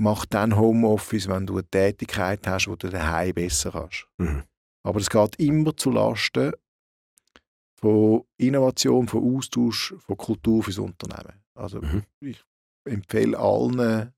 Mach 0.00 0.26
dann 0.26 0.56
Homeoffice, 0.56 1.28
wenn 1.28 1.46
du 1.46 1.54
eine 1.54 1.68
Tätigkeit 1.68 2.46
hast, 2.46 2.68
wo 2.68 2.76
du 2.76 2.88
daheim 2.88 3.34
besser 3.34 3.72
kannst. 3.72 4.06
Mhm. 4.18 4.44
Aber 4.84 5.00
es 5.00 5.10
geht 5.10 5.36
immer 5.36 5.76
zu 5.76 5.90
Lasten 5.90 6.52
von 7.80 8.24
Innovation, 8.38 9.06
von 9.06 9.36
Austausch, 9.36 9.94
von 9.98 10.16
Kultur 10.16 10.64
fürs 10.64 10.78
Unternehmen. 10.78 11.40
Also 11.54 11.80
mhm. 11.80 12.02
ich 12.20 12.42
empfehle 12.84 13.38
allen 13.38 14.12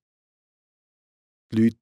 Leuten 1.53 1.77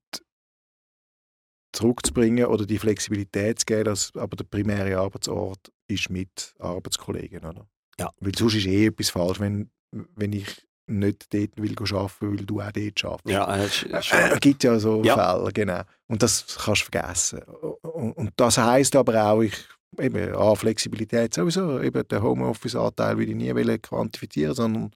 zurückzubringen 1.71 2.45
oder 2.47 2.65
die 2.65 2.79
Flexibilität 2.79 3.59
zu 3.59 3.65
geben, 3.65 3.85
dass 3.85 4.13
aber 4.15 4.35
der 4.35 4.43
primäre 4.43 4.97
Arbeitsort 4.97 5.71
ist 5.87 6.09
mit 6.09 6.53
Arbeitskollegen. 6.59 7.45
Oder? 7.45 7.67
Ja. 7.99 8.11
Weil 8.19 8.35
sonst 8.35 8.55
ist 8.55 8.65
eh 8.65 8.87
etwas 8.87 9.11
falsch, 9.11 9.39
wenn, 9.39 9.69
wenn 9.91 10.33
ich 10.33 10.67
nicht 10.87 11.33
dort 11.33 11.57
will 11.57 11.75
arbeiten, 11.79 12.37
weil 12.37 12.45
du 12.45 12.61
auch 12.61 12.71
dort 12.71 13.05
arbeitest. 13.05 13.85
Ja, 13.87 13.99
es 13.99 14.11
äh, 14.11 14.37
gibt 14.39 14.63
ja 14.63 14.79
so 14.79 15.03
ja. 15.03 15.15
Fälle, 15.15 15.53
genau. 15.53 15.81
Und 16.07 16.23
das 16.23 16.57
kannst 16.65 16.81
du 16.81 16.91
vergessen. 16.91 17.43
Und, 17.43 18.13
und 18.13 18.33
das 18.35 18.57
heisst 18.57 18.95
aber 18.95 19.23
auch, 19.23 19.41
ich 19.41 19.55
eben, 19.99 20.35
A, 20.35 20.55
Flexibilität 20.55 21.33
sowieso, 21.33 21.81
eben 21.81 22.07
den 22.07 22.21
Homeoffice-Anteil 22.21 23.17
will 23.17 23.29
ich 23.29 23.35
nie 23.35 23.77
quantifizieren, 23.79 24.55
sondern 24.55 24.91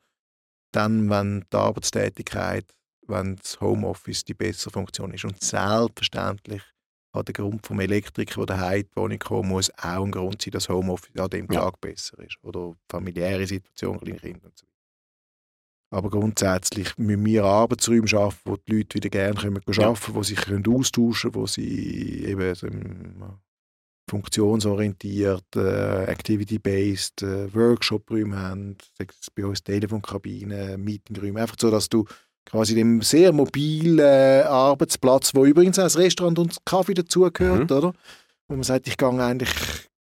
dann, 0.72 1.10
wenn 1.10 1.46
die 1.52 1.58
Arbeitstätigkeit, 1.58 2.66
wenn 3.08 3.36
das 3.36 3.60
Homeoffice 3.62 4.24
die 4.24 4.34
bessere 4.34 4.72
Funktion 4.72 5.13
ist. 5.13 5.26
Und 5.26 5.42
selbstverständlich 5.42 6.63
hat 7.13 7.28
der 7.28 7.34
Grund 7.34 7.66
vom 7.66 7.80
Elektriker, 7.80 8.46
der 8.46 8.58
daheim 8.58 8.84
die 8.84 8.96
Wohnung 8.96 9.20
kommen 9.20 9.50
muss, 9.50 9.70
auch 9.78 10.04
ein 10.04 10.12
Grund 10.12 10.42
sein, 10.42 10.52
dass 10.52 10.70
Homeoffice 10.70 11.20
an 11.20 11.30
dem 11.30 11.48
ja. 11.52 11.62
Tag 11.62 11.80
besser 11.80 12.18
ist. 12.20 12.38
Oder 12.42 12.76
familiäre 12.89 13.46
Situation, 13.46 14.00
kleine 14.00 14.20
Kinder 14.20 14.46
und 14.46 14.58
so 14.58 14.66
aber 15.94 16.10
grundsätzlich 16.10 16.98
müssen 16.98 17.26
wir 17.26 17.44
Arbeitsräume 17.44 18.08
schaffen, 18.08 18.39
wo 18.46 18.58
die 18.58 18.78
Leute 18.78 18.96
wieder 18.96 19.10
gerne 19.10 19.36
können 19.36 19.60
ja. 19.68 19.88
arbeiten 19.88 20.16
wo 20.16 20.24
sie 20.24 20.34
können 20.34 20.66
austauschen 20.68 21.32
können, 21.32 21.44
wo 21.44 21.48
sie 21.48 22.26
eben 22.26 22.56
so 22.56 22.68
funktionsorientiert, 24.10 25.56
äh, 25.56 26.04
activity-based 26.06 27.24
äh, 27.24 27.54
Workshop-Räume 27.54 28.38
haben, 28.38 28.78
bei 29.36 29.46
uns 29.46 29.63
Telefonkabinen, 29.63 30.84
Meetingräume, 30.84 31.42
einfach 31.42 31.56
so, 31.60 31.72
dass 31.72 31.89
du 31.89 32.06
quasi 32.46 32.76
dem 32.76 33.02
sehr 33.02 33.32
mobilen 33.32 34.46
Arbeitsplatz, 34.46 35.34
wo 35.34 35.46
übrigens 35.46 35.80
auch 35.80 35.84
das 35.84 35.98
Restaurant 35.98 36.39
und 36.39 36.58
Kaffee 36.66 36.94
dazugehört, 36.94 37.70
mhm. 37.70 37.78
oder? 37.78 37.94
Wo 38.48 38.56
man 38.56 38.63
sagt, 38.63 38.88
ich 38.88 38.98
gehe 38.98 39.10
eigentlich 39.10 39.50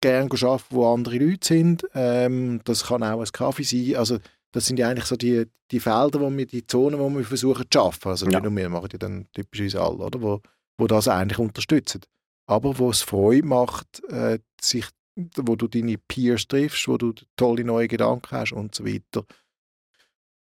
gerne 0.01 0.29
arbeiten, 0.31 0.65
wo 0.71 0.93
andere 0.93 1.19
Leute 1.19 1.47
sind. 1.47 1.87
Ähm, 1.95 2.61
das 2.65 2.87
kann 2.87 3.03
auch 3.03 3.21
ein 3.21 3.33
Kaffee 3.33 3.63
sein. 3.63 3.97
Also 3.97 4.19
das 4.53 4.67
sind 4.67 4.79
ja 4.79 4.89
eigentlich 4.89 5.07
so 5.07 5.17
die, 5.17 5.47
die 5.71 5.81
Felder, 5.81 6.21
wo 6.21 6.31
wir, 6.31 6.47
die 6.47 6.67
Zonen, 6.67 6.99
wo 7.01 7.09
wir 7.09 7.25
versuchen 7.25 7.65
zu 7.71 7.79
schaffen. 7.79 8.09
Also 8.11 8.27
ja. 8.27 8.33
nicht 8.33 8.43
nur 8.43 8.55
wir, 8.55 8.69
machen 8.69 8.89
ja 8.93 8.99
dann 8.99 9.27
typischerweise 9.33 9.81
alle, 9.81 9.97
oder? 9.97 10.21
Wo, 10.21 10.41
wo 10.79 10.87
das 10.87 11.09
eigentlich 11.09 11.39
unterstützen 11.39 12.03
aber 12.49 12.79
wo 12.79 12.91
es 12.91 13.03
Freude 13.03 13.47
macht, 13.47 14.03
äh, 14.09 14.39
sich, 14.61 14.87
wo 15.37 15.55
du 15.55 15.69
deine 15.69 15.99
Peers 15.99 16.49
triffst, 16.49 16.89
wo 16.89 16.97
du 16.97 17.13
tolle 17.37 17.63
neue 17.63 17.89
Gedanken 17.89 18.37
hast 18.37 18.53
und 18.53 18.75
so 18.75 18.85
weiter. 18.85 19.25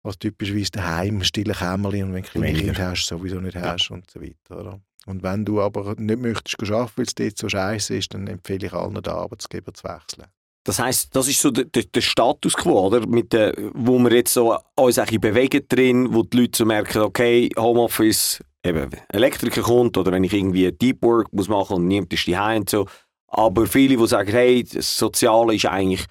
Was 0.02 0.18
typischerweise 0.18 0.72
daheim, 0.72 1.24
stille 1.24 1.54
Kämmerchen 1.54 2.06
und 2.06 2.14
wenn 2.14 2.24
du 2.24 2.42
ein 2.42 2.56
Kind 2.56 2.80
hast, 2.80 3.06
sowieso 3.06 3.42
nicht 3.42 3.58
hast 3.58 3.92
und 3.92 4.10
so 4.10 4.22
weiter. 4.22 4.60
Oder? 4.60 4.82
Und 5.06 5.24
wenn 5.24 5.44
du 5.44 5.62
aber 5.62 5.96
nicht 5.96 6.22
möchtest 6.22 6.72
arbeiten, 6.72 6.94
weil 6.96 7.06
es 7.06 7.16
dort 7.16 7.38
so 7.38 7.50
scheiße 7.50 7.98
ist, 7.98 8.14
dann 8.14 8.28
empfehle 8.28 8.68
ich 8.68 8.74
allen, 8.74 8.94
den 8.94 9.14
Arbeitsgeber 9.14 9.74
zu 9.74 9.84
wechseln. 9.84 10.28
Das 10.64 10.80
heißt, 10.80 11.14
das 11.16 11.28
ist 11.28 11.42
so 11.42 11.52
der, 11.52 11.66
der, 11.66 11.84
der 11.84 12.02
Status 12.02 12.54
quo, 12.54 12.88
oder? 12.88 13.06
Mit 13.08 13.34
der, 13.34 13.54
wo 13.74 14.00
wir 14.00 14.14
jetzt 14.14 14.34
so 14.34 14.58
uns 14.76 15.00
ein 15.00 15.20
bewegen 15.20 15.66
drin, 15.68 16.14
wo 16.14 16.24
die 16.24 16.42
Leute 16.42 16.58
so 16.58 16.66
merken, 16.66 17.00
okay, 17.00 17.50
Homeoffice 17.58 18.42
eben 18.70 18.90
Elektriker 19.10 19.62
kommt 19.62 19.98
oder 19.98 20.12
wenn 20.12 20.24
ich 20.24 20.34
irgendwie 20.34 20.72
Deep 20.72 21.04
Work 21.04 21.32
muss 21.32 21.48
machen 21.48 21.78
und 21.78 21.88
niemand 21.88 22.14
ist 22.14 22.28
daheim 22.28 22.62
und 22.62 22.70
so. 22.70 22.86
Aber 23.28 23.68
viele, 23.68 23.98
die 23.98 24.08
sagen, 24.08 24.32
hey, 24.32 24.64
das 24.64 24.98
Soziale 24.98 25.56
ist 25.56 25.66
eigentlich, 25.66 26.06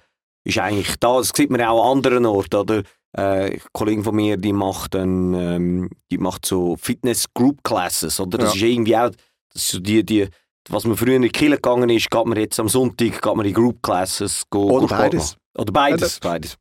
ist 0.45 0.57
eigentlich 0.57 0.95
da. 0.99 1.17
Das 1.17 1.31
sieht 1.35 1.49
man 1.49 1.61
auch 1.61 1.91
an 1.91 1.97
anderen 1.97 2.25
Orten. 2.25 2.55
Oder? 2.55 2.83
Äh, 3.11 3.21
eine 3.21 3.61
Kollegin 3.73 4.03
von 4.03 4.15
mir, 4.15 4.37
die 4.37 4.53
macht, 4.53 4.93
dann, 4.93 5.33
ähm, 5.33 5.89
die 6.11 6.17
macht 6.17 6.45
so 6.45 6.77
Fitness 6.77 7.25
Group 7.33 7.63
Classes. 7.63 8.19
Oder? 8.19 8.37
Das 8.37 8.53
ja. 8.53 8.61
ist 8.61 8.71
irgendwie 8.71 8.97
auch 8.97 9.11
das 9.53 9.63
ist 9.63 9.71
so 9.71 9.79
die, 9.79 10.05
die, 10.05 10.27
was 10.69 10.85
man 10.85 10.95
früher 10.95 11.15
in 11.15 11.23
die 11.23 11.29
Kirche 11.29 11.55
gegangen 11.55 11.89
ist, 11.89 12.09
geht 12.09 12.25
man 12.25 12.37
jetzt 12.37 12.59
am 12.59 12.69
Sonntag 12.69 13.21
geht 13.21 13.35
man 13.35 13.45
in 13.45 13.53
Group 13.53 13.81
Classes. 13.81 14.43
Go, 14.49 14.69
oder 14.69 14.87
go 14.87 14.95
beides. 14.95 15.37
Oder 15.57 15.71
beides. 15.71 16.19
Ja, 16.23 16.29
beides. 16.29 16.57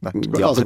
Nein, 0.00 0.22
ja, 0.38 0.48
also 0.48 0.64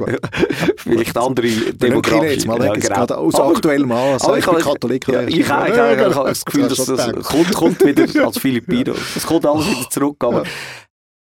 vielleicht 0.77 1.17
andere 1.17 1.47
Demografien. 1.73 2.31
jetzt 2.31 2.47
mal 2.47 2.63
ja, 2.63 2.73
genau. 2.73 2.87
gerade 2.87 3.17
aus 3.17 3.35
aktuellem 3.35 3.91
Anlass. 3.91 4.23
Also 4.23 4.35
ich, 4.35 4.45
bin 4.45 4.55
Katholik. 4.55 5.07
Ja, 5.07 5.21
ich, 5.23 5.39
ich, 5.39 5.47
ja, 5.47 5.65
ich, 5.65 5.73
ich, 5.73 6.07
ich 6.07 6.15
habe 6.15 6.29
das 6.29 6.45
Gefühl, 6.45 6.67
dass 6.67 6.85
das 6.85 7.23
kommt, 7.23 7.53
kommt 7.53 7.85
wieder 7.85 8.25
als 8.25 8.37
Filipino. 8.37 8.93
Es 9.15 9.25
kommt 9.25 9.45
alles 9.45 9.67
wieder 9.67 9.89
zurück. 9.89 10.23
Aber 10.23 10.43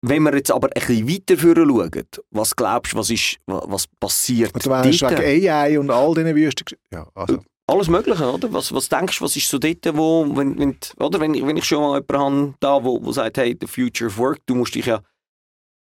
wenn 0.02 0.22
wir 0.22 0.34
jetzt 0.34 0.50
aber 0.50 0.68
ein 0.74 0.86
bisschen 0.86 1.08
weiter 1.08 1.36
schauen, 1.36 2.04
was 2.30 2.54
glaubst 2.54 2.92
du, 2.92 2.98
was, 2.98 3.10
ist, 3.10 3.36
was 3.46 3.86
passiert 4.00 4.54
und 4.54 4.64
du 4.64 4.70
meinst 4.70 5.02
wegen 5.02 5.50
AI 5.50 5.78
und 5.78 5.90
all 5.90 6.14
diesen 6.14 6.34
Wüsten? 6.34 6.64
Ja, 6.92 7.06
also. 7.14 7.40
Alles 7.66 7.88
Mögliche, 7.88 8.32
oder? 8.32 8.50
Was, 8.50 8.72
was 8.72 8.88
denkst 8.88 9.18
du, 9.18 9.24
was 9.24 9.36
ist 9.36 9.50
so 9.50 9.58
dort, 9.58 9.84
wo, 9.92 10.26
wenn, 10.34 10.58
wenn, 10.58 10.76
oder? 11.00 11.20
Wenn, 11.20 11.34
wenn 11.46 11.56
ich 11.58 11.64
schon 11.64 11.82
mal 11.82 12.00
jemanden 12.00 12.46
habe, 12.46 12.54
da, 12.60 12.82
wo, 12.82 13.04
wo 13.04 13.12
sagt, 13.12 13.36
hey, 13.36 13.54
the 13.60 13.66
future 13.66 14.08
of 14.08 14.16
work, 14.16 14.38
du 14.46 14.54
musst 14.54 14.74
dich 14.74 14.86
ja 14.86 15.02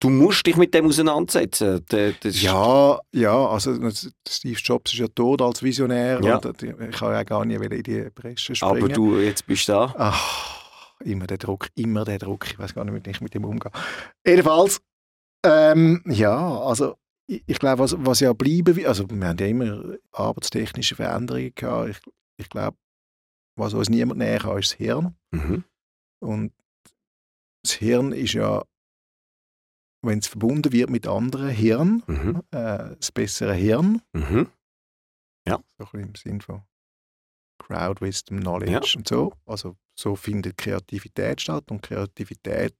du 0.03 0.09
musst 0.09 0.45
dich 0.45 0.57
mit 0.57 0.73
dem 0.73 0.87
auseinandersetzen. 0.87 1.83
Das 1.87 2.41
ja, 2.41 2.99
ja, 3.13 3.47
also 3.47 3.73
Steve 4.27 4.59
Jobs 4.59 4.93
ist 4.93 4.99
ja 4.99 5.07
tot 5.07 5.41
als 5.41 5.63
Visionär 5.63 6.21
ja. 6.21 6.37
und 6.37 6.63
ich 6.63 6.91
kann 6.91 7.11
ja 7.11 7.23
gar 7.23 7.45
nicht 7.45 7.61
in 7.61 7.83
die 7.83 8.09
Presse 8.09 8.55
springen. 8.55 8.83
Aber 8.83 8.89
du, 8.89 9.17
jetzt 9.17 9.45
bist 9.47 9.67
du 9.67 9.73
da. 9.73 9.93
Ach, 9.97 10.99
immer 10.99 11.27
der 11.27 11.37
Druck, 11.37 11.69
immer 11.75 12.03
der 12.03 12.19
Druck. 12.19 12.47
Ich 12.47 12.59
weiß 12.59 12.73
gar 12.73 12.83
nicht, 12.83 13.05
wie 13.05 13.09
ich 13.09 13.21
mit 13.21 13.33
dem 13.33 13.45
umgehe. 13.45 13.71
Jedenfalls, 14.25 14.81
Ähm, 15.45 16.01
ja, 16.05 16.59
also 16.59 16.95
ich, 17.27 17.43
ich 17.45 17.59
glaube, 17.59 17.79
was, 17.79 17.95
was 17.97 18.19
ja 18.19 18.33
bleiben 18.33 18.75
wird, 18.75 18.87
also 18.87 19.09
wir 19.09 19.27
haben 19.27 19.37
ja 19.37 19.47
immer 19.47 19.95
arbeitstechnische 20.11 20.95
Veränderungen 20.95 21.53
gehabt. 21.55 21.89
Ich, 21.89 21.99
ich 22.37 22.49
glaube, 22.49 22.77
was 23.55 23.73
uns 23.73 23.89
niemand 23.89 24.19
näher 24.19 24.39
kann, 24.39 24.57
ist 24.57 24.71
das 24.71 24.77
Hirn. 24.77 25.15
Mhm. 25.31 25.63
Und 26.19 26.53
das 27.63 27.73
Hirn 27.73 28.11
ist 28.11 28.33
ja, 28.33 28.63
wenn 30.03 30.19
es 30.19 30.27
verbunden 30.27 30.71
wird 30.71 30.89
mit 30.89 31.07
anderen 31.07 31.49
Hirn, 31.49 32.03
Mhm. 32.07 32.43
äh, 32.51 32.95
das 32.97 33.11
bessere 33.11 33.53
Hirn, 33.53 34.01
Mhm. 34.13 34.47
so 35.47 35.55
ein 35.55 35.63
bisschen 35.77 35.99
im 36.01 36.15
Sinn 36.15 36.41
von 36.41 36.61
Crowd 37.59 38.01
Wisdom, 38.01 38.39
Knowledge 38.41 38.95
und 38.97 39.07
so. 39.07 39.33
Also 39.45 39.75
so 39.95 40.15
findet 40.15 40.57
Kreativität 40.57 41.41
statt 41.41 41.71
und 41.71 41.81
Kreativität 41.81 42.75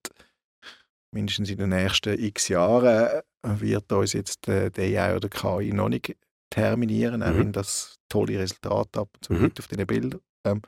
mindestens 1.14 1.50
in 1.50 1.58
den 1.58 1.70
nächsten 1.70 2.18
x 2.20 2.48
Jahren 2.50 3.22
wird 3.44 3.92
uns 3.92 4.14
jetzt 4.14 4.48
äh, 4.48 4.70
die 4.72 4.98
AI 4.98 5.16
oder 5.16 5.30
KI 5.30 5.72
noch 5.74 5.90
nicht 5.90 6.16
terminieren, 6.50 7.22
auch 7.24 7.32
Mhm. 7.34 7.38
wenn 7.38 7.52
das 7.52 7.98
tolle 8.10 8.40
Resultate 8.40 9.00
ab 9.00 9.10
und 9.16 9.24
zu 9.26 9.34
Mhm. 9.34 9.52
auf 9.58 9.68
diesen 9.68 9.88
Bildern. 9.88 10.22
Ähm, 10.46 10.62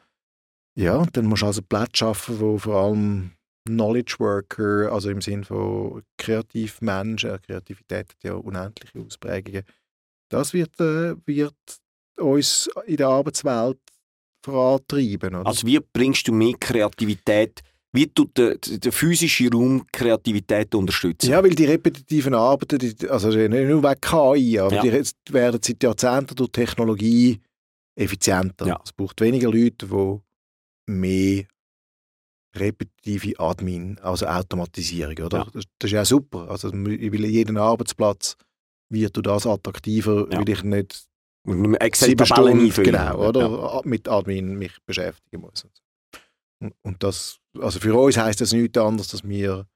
ja, 0.77 0.97
und 0.97 1.15
dann 1.15 1.25
musst 1.25 1.41
du 1.43 1.47
also 1.47 1.61
Plätze 1.61 1.95
schaffen, 1.97 2.39
wo 2.39 2.57
vor 2.57 2.75
allem 2.75 3.31
Knowledge 3.67 4.15
Worker, 4.19 4.91
also 4.91 5.09
im 5.09 5.21
Sinn 5.21 5.43
von 5.43 6.03
Kreativmenschen, 6.17 7.41
Kreativität 7.41 8.09
hat 8.09 8.23
ja 8.23 8.33
unendliche 8.33 8.99
Ausprägungen, 8.99 9.63
das 10.29 10.53
wird, 10.53 10.79
äh, 10.79 11.15
wird 11.25 11.55
uns 12.17 12.69
in 12.85 12.97
der 12.97 13.07
Arbeitswelt 13.07 13.79
vorantreiben. 14.43 15.35
Oder? 15.35 15.47
Also 15.47 15.65
wie 15.67 15.79
bringst 15.79 16.27
du 16.27 16.31
mehr 16.31 16.53
Kreativität, 16.59 17.61
wie 17.93 18.07
tut 18.07 18.37
der, 18.37 18.57
der 18.57 18.91
physische 18.91 19.49
Raum 19.51 19.85
Kreativität 19.91 20.73
unterstützen? 20.75 21.29
ja, 21.31 21.41
weil 21.43 21.55
die 21.55 21.65
repetitiven 21.65 22.33
Arbeiten, 22.33 22.77
die, 22.77 23.09
also 23.09 23.29
nicht 23.29 23.49
nur 23.49 23.81
wegen 23.83 24.01
KI, 24.01 24.59
aber 24.59 24.75
Ja. 24.75 24.81
die 24.81 25.33
werden 25.33 25.59
seit 25.63 25.81
Jahrzehnten 25.81 26.35
durch 26.35 26.51
Technologie 26.51 27.39
effizienter. 27.95 28.67
Ja. 28.67 28.79
Es 28.83 28.91
braucht 28.91 29.19
weniger 29.21 29.49
Leute, 29.49 29.87
die 29.87 30.91
mehr 30.91 31.45
repetitive 32.55 33.39
Admin, 33.39 33.99
also 33.99 34.25
Automatisierung, 34.27 35.17
oder? 35.25 35.37
Ja. 35.39 35.43
Das, 35.53 35.63
das 35.79 35.89
ist 35.89 35.91
ja 35.91 36.05
super. 36.05 36.49
Also 36.49 36.69
ich 36.69 37.11
will 37.11 37.25
jeden 37.25 37.57
Arbeitsplatz 37.57 38.37
wird 38.89 39.15
durch 39.15 39.23
das 39.23 39.47
attraktiver, 39.47 40.27
Ja. 40.31 40.39
weil 40.39 40.49
ich 40.49 40.63
nicht 40.63 41.05
sieben 41.95 42.25
Stunden 42.25 42.59
einfüllen. 42.59 42.91
genau, 42.91 43.27
oder? 43.27 43.49
Ja. 43.49 43.81
mit 43.83 44.07
Admin 44.07 44.55
mich 44.55 44.77
beschäftigen 44.85 45.41
muss. 45.41 45.67
Und, 46.61 46.73
und 46.83 47.03
das, 47.03 47.39
also 47.59 47.79
für 47.79 47.93
uns 47.95 48.17
heißt 48.17 48.41
das 48.41 48.53
nichts 48.53 48.77
anderes, 48.77 49.09
dass 49.09 49.23
wir 49.27 49.67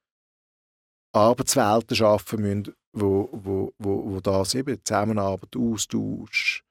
Arbeitswelten 1.13 1.95
schaffen 1.95 2.41
müssen, 2.41 2.73
wo, 2.93 3.30
wo, 3.32 3.73
wo, 3.80 4.11
wo 4.11 4.19
das 4.21 4.55
eben 4.55 4.80
Zusammenarbeit, 4.84 5.55
Austausch 5.55 6.63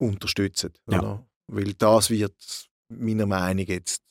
unterstützen. 0.00 0.72
Ja. 0.90 1.24
Weil 1.48 1.74
das 1.74 2.10
wird 2.10 2.68
meiner 2.88 3.26
Meinung 3.26 3.64
nach 3.64 3.68
jetzt, 3.68 4.02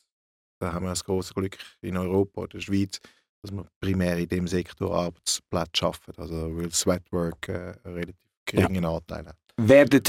da 0.60 0.74
haben 0.74 0.86
wir 0.86 0.89
das 0.89 1.03
große 1.03 1.34
Glück 1.34 1.58
in 1.82 1.97
Europa 1.97 2.41
oder 2.41 2.49
der 2.49 2.60
Schweiz, 2.62 2.99
dass 3.41 3.51
wir 3.51 3.66
primär 3.80 4.18
in 4.18 4.28
dem 4.28 4.47
Sektor 4.47 4.95
Arbeitsplätze 4.95 5.72
schaffen. 5.76 6.14
Also 6.18 6.56
weil 6.56 6.72
Sweatwork 6.72 7.49
äh, 7.49 7.74
einen 7.84 7.95
relativ 7.95 8.16
geringen 8.45 8.86
Anteil 8.86 9.26
hat. 9.28 9.38
Werden, 9.58 10.01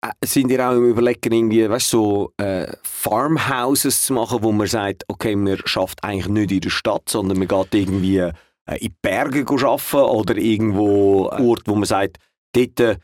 äh, 0.00 0.26
sind 0.26 0.50
ihr 0.50 0.68
auch 0.68 0.74
im 0.74 0.90
Überlegen, 0.90 1.32
irgendwie, 1.32 1.68
weißt, 1.68 1.88
so 1.88 2.32
äh, 2.36 2.72
Farmhouses 2.82 4.06
zu 4.06 4.14
machen, 4.14 4.42
wo 4.42 4.52
man 4.52 4.66
sagt, 4.66 5.04
okay, 5.08 5.36
man 5.36 5.58
schafft 5.64 6.02
eigentlich 6.04 6.28
nicht 6.28 6.52
in 6.52 6.60
der 6.60 6.70
Stadt, 6.70 7.08
sondern 7.08 7.38
man 7.38 7.48
geht 7.48 7.74
irgendwie 7.74 8.18
äh, 8.18 8.32
in 8.66 8.78
die 8.78 8.94
Berge 9.02 9.44
arbeiten 9.48 9.96
oder 9.96 10.36
irgendwo 10.36 11.28
ein 11.28 11.46
Ort, 11.46 11.62
wo 11.66 11.74
man 11.74 11.84
sagt, 11.84 12.18
dort, 12.52 12.80
äh, 12.80 12.96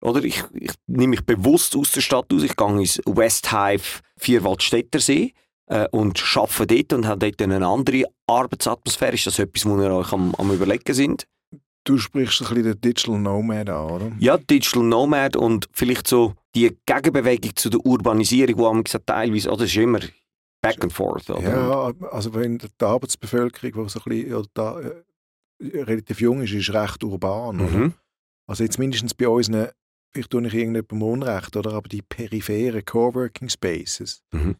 oder 0.00 0.22
ich, 0.22 0.44
ich 0.54 0.72
nehme 0.86 1.08
mich 1.08 1.26
bewusst 1.26 1.74
aus 1.74 1.90
der 1.90 2.02
Stadt 2.02 2.32
aus, 2.32 2.42
ich 2.42 2.56
gehe 2.56 2.78
ins 2.78 3.00
West 3.04 3.50
Hive 3.50 4.00
Vierwaldstättersee 4.16 5.34
äh, 5.68 5.86
und 5.90 6.22
arbeite 6.34 6.66
dort 6.66 6.92
und 6.92 7.06
habe 7.06 7.30
dort 7.30 7.42
eine 7.42 7.66
andere 7.66 8.04
Arbeitsatmosphäre. 8.26 9.14
Ist 9.14 9.26
das 9.26 9.38
etwas, 9.38 9.66
wo 9.66 9.80
ihr 9.80 9.90
euch 9.92 10.12
am, 10.12 10.34
am 10.36 10.52
überlegen 10.52 10.94
sind? 10.94 11.26
Du 11.84 11.96
sprichst 11.96 12.42
ein 12.42 12.48
bisschen 12.48 12.64
den 12.64 12.80
Digital 12.80 13.18
Nomad 13.18 13.70
an, 13.70 13.90
oder? 13.90 14.12
Ja, 14.18 14.36
Digital 14.36 14.82
Nomad 14.82 15.36
und 15.36 15.68
vielleicht 15.72 16.06
so 16.06 16.34
die 16.54 16.76
Gegenbewegung 16.84 17.56
zu 17.56 17.70
der 17.70 17.84
Urbanisierung, 17.84 18.56
die 18.56 18.64
haben 18.64 18.84
gesagt, 18.84 19.06
teilweise, 19.06 19.50
oh, 19.50 19.56
das 19.56 19.68
ist 19.70 19.76
immer 19.76 20.00
back 20.60 20.82
and 20.82 20.92
forth. 20.92 21.30
Oder? 21.30 21.42
Ja, 21.42 21.92
also 22.10 22.34
wenn 22.34 22.58
die 22.58 22.84
Arbeitsbevölkerung, 22.84 23.84
die 23.84 23.90
so 23.90 24.00
ein 24.00 24.10
bisschen, 24.10 24.34
oder 24.34 24.48
da, 24.54 24.80
äh, 24.80 25.82
relativ 25.82 26.20
jung 26.20 26.42
ist, 26.42 26.52
ist 26.52 26.72
recht 26.72 27.02
urban. 27.04 27.60
Oder? 27.60 27.70
Mhm. 27.70 27.94
Also 28.46 28.64
jetzt 28.64 28.78
mindestens 28.78 29.14
bei 29.14 29.28
uns, 29.28 29.46
vielleicht 29.46 30.30
tue 30.30 30.46
ich 30.46 30.54
irgendjemandem 30.54 31.02
Unrecht, 31.02 31.56
oder? 31.56 31.72
aber 31.72 31.88
die 31.88 32.02
peripheren 32.02 32.84
Coworking 32.84 33.48
Spaces, 33.48 34.22
Mhm. 34.32 34.56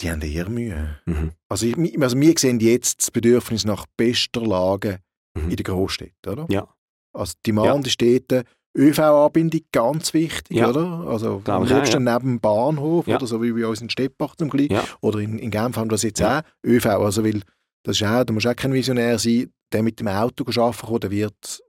Die 0.00 0.10
haben 0.10 0.22
eher 0.22 0.48
Mühe. 0.48 0.98
Mhm. 1.06 1.32
Also, 1.48 1.66
ich, 1.66 1.76
also 2.02 2.18
wir 2.20 2.34
sehen 2.38 2.60
jetzt 2.60 3.00
das 3.02 3.10
Bedürfnis 3.10 3.64
nach 3.64 3.86
bester 3.96 4.40
Lage 4.42 4.98
Mhm. 5.36 5.50
in 5.50 5.56
den 5.56 5.62
Großstädten, 5.64 6.32
oder? 6.32 6.46
Ja. 6.50 6.68
Also 7.12 7.34
die 7.46 7.50
Demand 7.52 7.86
ist 7.86 8.00
dort, 8.02 8.44
ÖV-Anbindung 8.76 9.60
ganz 9.72 10.12
wichtig, 10.14 10.56
Ja. 10.56 10.70
oder? 10.70 11.04
Also 11.08 11.42
am 11.46 11.64
liebsten 11.64 12.04
neben 12.04 12.18
dem 12.26 12.40
Bahnhof, 12.40 13.06
Ja. 13.06 13.16
oder 13.16 13.26
so 13.26 13.42
wie 13.42 13.52
bei 13.52 13.66
uns 13.66 13.80
in 13.80 13.90
Steppach 13.90 14.34
zum 14.36 14.48
Glück. 14.50 14.70
Ja. 14.70 14.84
Oder 15.00 15.20
in, 15.20 15.38
in 15.38 15.50
Genf 15.50 15.76
haben 15.76 15.86
wir 15.88 15.94
das 15.94 16.02
jetzt 16.02 16.20
Ja. 16.20 16.40
auch, 16.40 16.42
ÖV, 16.66 16.86
also 16.86 17.24
weil 17.24 17.42
das 17.84 18.00
ist 18.00 18.06
auch, 18.06 18.24
da 18.24 18.32
musst 18.32 18.46
auch 18.46 18.56
kein 18.56 18.72
Visionär 18.72 19.18
sein, 19.18 19.52
der 19.72 19.82
mit 19.82 20.00
dem 20.00 20.08
Auto 20.08 20.44
arbeiten 20.46 20.86
kann, 20.86 21.00
der 21.00 21.10
wird 21.10 21.62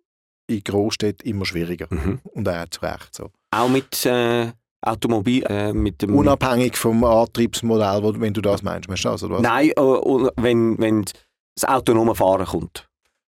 in 0.47 0.63
Großstädten 0.63 1.27
immer 1.29 1.45
schwieriger. 1.45 1.87
Mhm. 1.89 2.19
Und 2.23 2.49
auch 2.49 2.65
zu 2.69 2.81
Recht 2.81 3.13
so. 3.15 3.29
Auch 3.51 3.69
mit 3.69 4.05
äh, 4.05 4.51
Automobil, 4.83 5.43
äh, 5.47 5.73
mit 5.73 6.01
dem... 6.01 6.15
Unabhängig 6.15 6.75
vom 6.77 7.03
Antriebsmodell, 7.03 8.01
wo, 8.01 8.19
wenn 8.19 8.33
du 8.33 8.41
das 8.41 8.63
meinst, 8.63 8.87
meinst 8.89 9.05
du 9.05 9.09
das, 9.09 9.23
oder 9.23 9.35
was? 9.35 9.41
Nein, 9.41 9.71
äh, 9.75 9.79
und 9.79 10.31
wenn, 10.37 10.77
wenn 10.79 11.05
das 11.55 11.65
autonome 11.69 12.15
Fahren 12.15 12.45
kommt. 12.45 12.87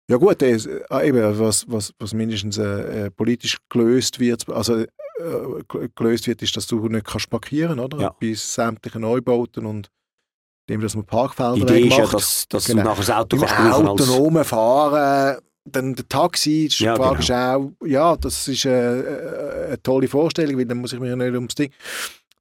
Ja 0.10 0.18
gut, 0.18 0.42
das, 0.42 0.66
äh, 0.66 1.08
eben, 1.08 1.40
was, 1.40 1.66
was, 1.70 1.94
was 2.00 2.14
mindestens 2.14 2.58
äh, 2.58 3.06
äh, 3.06 3.10
politisch 3.12 3.58
gelöst 3.70 4.20
wird, 4.20 4.50
also 4.50 4.80
äh, 4.80 4.88
gel- 5.70 5.90
gelöst 5.96 6.28
wird, 6.28 6.42
ist, 6.42 6.58
dass 6.58 6.68
du 6.68 6.88
nicht 6.90 7.06
kannst 7.06 7.30
parkieren, 7.30 7.80
oder? 7.80 8.00
Ja. 8.00 8.16
Bei 8.20 8.34
sämtlichen 8.34 9.02
Neubauten 9.02 9.66
und 9.66 9.90
dem, 10.70 10.82
dass 10.82 10.96
man 10.96 11.06
Parkfelder 11.06 11.56
Die 11.56 11.62
Idee 11.62 11.88
ist 11.88 11.98
ja, 11.98 12.06
dass, 12.08 12.48
dass 12.50 12.66
Genau. 12.66 12.82
du 12.82 12.88
nachher 12.90 13.02
das 13.02 13.10
Auto 13.12 13.36
Im 13.38 13.42
kannst 13.44 13.56
brauchen 13.56 13.88
autonomen 13.88 14.44
Fahren, 14.44 15.38
dann 15.66 15.96
der 15.96 16.08
Taxi, 16.08 16.70
die 16.78 16.84
Ja, 16.84 16.96
Frage 16.96 17.20
genau. 17.20 17.22
ist 17.22 17.32
auch, 17.32 17.88
ja, 17.88 18.16
das 18.18 18.48
ist 18.48 18.66
äh, 18.66 19.00
äh, 19.00 19.66
eine 19.68 19.82
tolle 19.84 20.08
Vorstellung, 20.08 20.58
weil 20.58 20.66
dann 20.66 20.78
muss 20.80 20.94
ich 20.94 21.00
mich 21.00 21.10
ja 21.10 21.16
nicht 21.16 21.34
ums 21.34 21.56
Ding. 21.56 21.72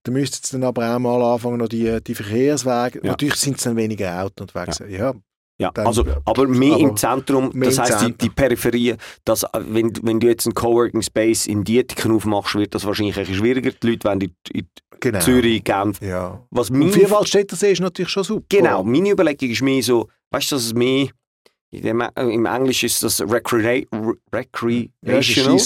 Dann 0.04 0.14
müsste 0.14 0.40
es 0.42 0.50
dann 0.50 0.64
aber 0.64 0.94
auch 0.94 0.98
mal 0.98 1.22
anfangen, 1.22 1.58
noch 1.58 1.68
die, 1.68 2.00
die 2.02 2.14
Verkehrswege. 2.14 3.00
Ja. 3.04 3.10
Natürlich 3.12 3.36
sind 3.36 3.56
es 3.58 3.64
dann 3.64 3.76
weniger 3.76 4.22
Autos 4.22 4.42
unterwegs. 4.52 4.82
Ja. 4.88 5.14
Ja, 5.60 5.70
Dann- 5.70 5.86
also, 5.86 6.04
aber 6.24 6.48
mehr 6.48 6.74
aber 6.74 6.80
im 6.82 6.96
Zentrum, 6.96 7.50
mehr 7.54 7.68
das 7.68 7.78
heisst 7.78 7.92
die, 7.92 7.96
Zentrum. 8.06 8.18
die 8.18 8.30
Peripherie, 8.30 8.94
dass, 9.24 9.46
wenn, 9.68 9.92
wenn 10.02 10.18
du 10.18 10.26
jetzt 10.26 10.46
einen 10.46 10.54
Coworking 10.54 11.02
Space 11.02 11.46
in 11.46 11.62
Dietiken 11.62 12.10
aufmachst, 12.10 12.56
wird 12.56 12.74
das 12.74 12.84
wahrscheinlich 12.84 13.16
ein 13.16 13.20
bisschen 13.22 13.36
schwieriger. 13.36 13.70
Die 13.70 13.86
Leute 13.86 14.08
wollen 14.08 14.20
in, 14.22 14.32
in 14.52 14.66
Genau. 14.98 15.18
Zürich, 15.20 15.62
Genf. 15.64 16.00
Ja. 16.00 16.44
Was 16.50 16.70
mein, 16.70 16.90
Vierwaldstättersee 16.90 17.72
ist 17.72 17.80
natürlich 17.80 18.10
schon 18.10 18.22
super. 18.24 18.46
genau, 18.48 18.82
meine 18.84 19.10
Überlegung 19.10 19.50
ist 19.50 19.60
mehr 19.62 19.82
so, 19.82 20.08
weißt 20.30 20.50
du, 20.52 20.54
dass 20.56 20.64
es 20.66 20.74
mehr, 20.74 21.08
dem, 21.80 22.00
äh, 22.00 22.10
im 22.16 22.46
Englisch 22.46 22.82
ist 22.84 23.02
das 23.02 23.20
recrea 23.20 23.84
re- 23.92 24.16
Ja, 25.02 25.16
das 25.16 25.28
recreational. 25.28 25.58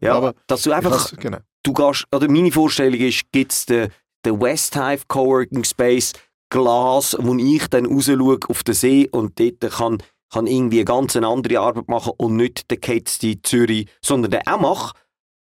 Ja, 0.00 0.14
aber 0.14 0.34
dass 0.46 0.62
du 0.62 0.72
einfach, 0.72 1.12
genau. 1.18 1.38
du 1.62 1.72
gehst, 1.72 2.06
oder 2.14 2.28
meine 2.30 2.50
Vorstellung 2.52 2.98
ist, 3.00 3.22
gibt 3.32 3.52
es 3.52 3.66
den, 3.66 3.90
den 4.24 4.40
West 4.40 4.74
Hive 4.76 5.04
Coworking 5.08 5.64
Space 5.64 6.12
Glas, 6.50 7.16
wo 7.20 7.34
ich 7.36 7.68
dann 7.68 7.86
raus 7.86 8.06
schaue 8.06 8.38
auf 8.48 8.62
den 8.64 8.74
See 8.74 9.08
und 9.12 9.38
dort 9.38 9.60
kann, 9.72 9.98
kann 10.32 10.46
irgendwie 10.46 10.78
eine 10.78 10.84
ganz 10.84 11.14
andere 11.16 11.60
Arbeit 11.60 11.88
machen 11.88 12.12
und 12.16 12.36
nicht 12.36 12.70
der 12.70 12.78
Kids 12.78 13.18
die 13.18 13.40
Zürich, 13.42 13.86
sondern 14.04 14.30
den 14.32 14.46
auch 14.46 14.60
mache, 14.60 14.94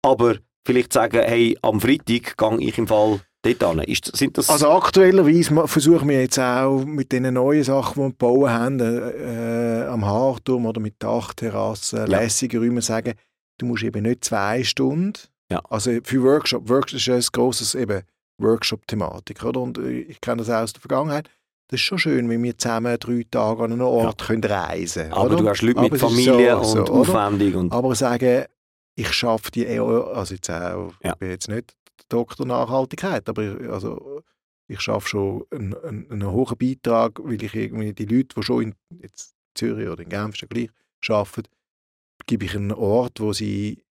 aber 0.04 0.36
vielleicht 0.66 0.92
sagen, 0.92 1.22
hey, 1.24 1.58
am 1.62 1.80
Freitag 1.80 2.36
gehe 2.38 2.58
ich 2.60 2.78
im 2.78 2.88
Fall 2.88 3.22
dort. 3.56 3.86
Ist, 3.86 4.16
sind 4.16 4.38
das... 4.38 4.50
Also 4.50 4.70
aktuellerweise 4.70 5.68
versuchen 5.68 6.10
wir 6.10 6.22
jetzt 6.22 6.40
auch 6.40 6.84
mit 6.86 7.12
den 7.12 7.34
neuen 7.34 7.64
Sachen, 7.64 7.94
die 7.96 8.00
wir 8.00 8.10
gebaut 8.10 8.50
haben, 8.50 8.80
äh, 8.80 9.86
am 9.88 10.06
Harturm 10.06 10.66
oder 10.66 10.80
mit 10.80 10.96
Dachterrassen, 11.00 12.08
lässige 12.08 12.60
Räume 12.60 12.82
sagen, 12.82 13.14
du 13.58 13.66
musst 13.66 13.84
eben 13.84 14.04
nicht 14.04 14.26
zwei 14.26 14.64
Stunden. 14.64 15.14
Ja. 15.52 15.62
Also 15.70 15.92
für 16.04 16.22
Workshop, 16.24 16.68
Workshop 16.70 16.98
ist 17.00 17.10
ein 17.10 17.24
grosses 17.32 17.76
eben 17.76 18.02
Workshop-Thematik, 18.40 19.44
oder? 19.44 19.62
Und 19.62 19.78
äh, 19.78 20.00
ich 20.02 20.22
kenne 20.22 20.38
das 20.38 20.50
auch 20.50 20.62
aus 20.64 20.74
der 20.74 20.82
Vergangenheit. 20.82 21.30
Das 21.70 21.80
ist 21.82 21.86
schon 21.86 22.00
schön, 22.00 22.30
wenn 22.30 22.42
wir 22.44 22.58
zusammen 22.58 22.98
drei 23.00 23.26
Tage 23.30 23.64
an 23.64 23.74
einen 23.74 23.82
Ort 23.82 24.26
können 24.26 24.44
reisen 24.44 25.12
aber 25.12 25.26
oder? 25.26 25.36
du 25.38 25.50
hast 25.50 25.62
Leute 25.62 25.82
mit 25.82 25.98
Familie 26.00 26.56
so- 26.58 26.64
so, 26.64 26.80
und 26.80 26.90
oder? 26.90 27.00
aufwendig 27.02 27.56
und... 27.56 27.74
Aber 27.74 27.94
sagen, 27.94 28.46
ich 28.96 29.12
schaffe 29.12 29.52
die, 29.52 29.66
eh- 29.66 29.80
also 29.80 30.34
jetzt 30.34 30.50
auch, 30.50 30.94
Ja. 31.04 31.12
ich 31.12 31.16
bin 31.16 31.30
jetzt 31.30 31.50
nicht 31.50 31.76
Doktor 32.10 32.46
Nachhaltigkeit, 32.46 33.28
aber 33.30 33.44
ich, 33.62 33.70
also, 33.70 34.22
ich 34.68 34.80
schaffe 34.82 35.08
schon 35.10 35.44
einen, 35.52 35.74
einen, 35.84 36.12
einen 36.12 36.32
hohen 36.32 36.58
Beitrag, 36.58 37.20
weil 37.24 37.42
ich 37.42 37.54
irgendwie 37.56 37.94
die 37.94 38.06
Leute, 38.06 38.36
die 38.36 38.44
schon 38.44 38.64
in, 38.64 38.76
jetzt 39.02 39.34
Zürich 39.56 39.88
oder 39.90 40.04
in 40.04 40.10
Genf, 40.10 40.36
ist 40.36 40.42
ja 40.42 40.48
gleich, 40.48 40.70
arbeiten, 41.10 41.44
gebe 42.26 42.46
ich 42.46 42.56
einen 42.56 42.72
Ort, 42.74 43.20
wo 43.20 43.34
sie 43.34 43.84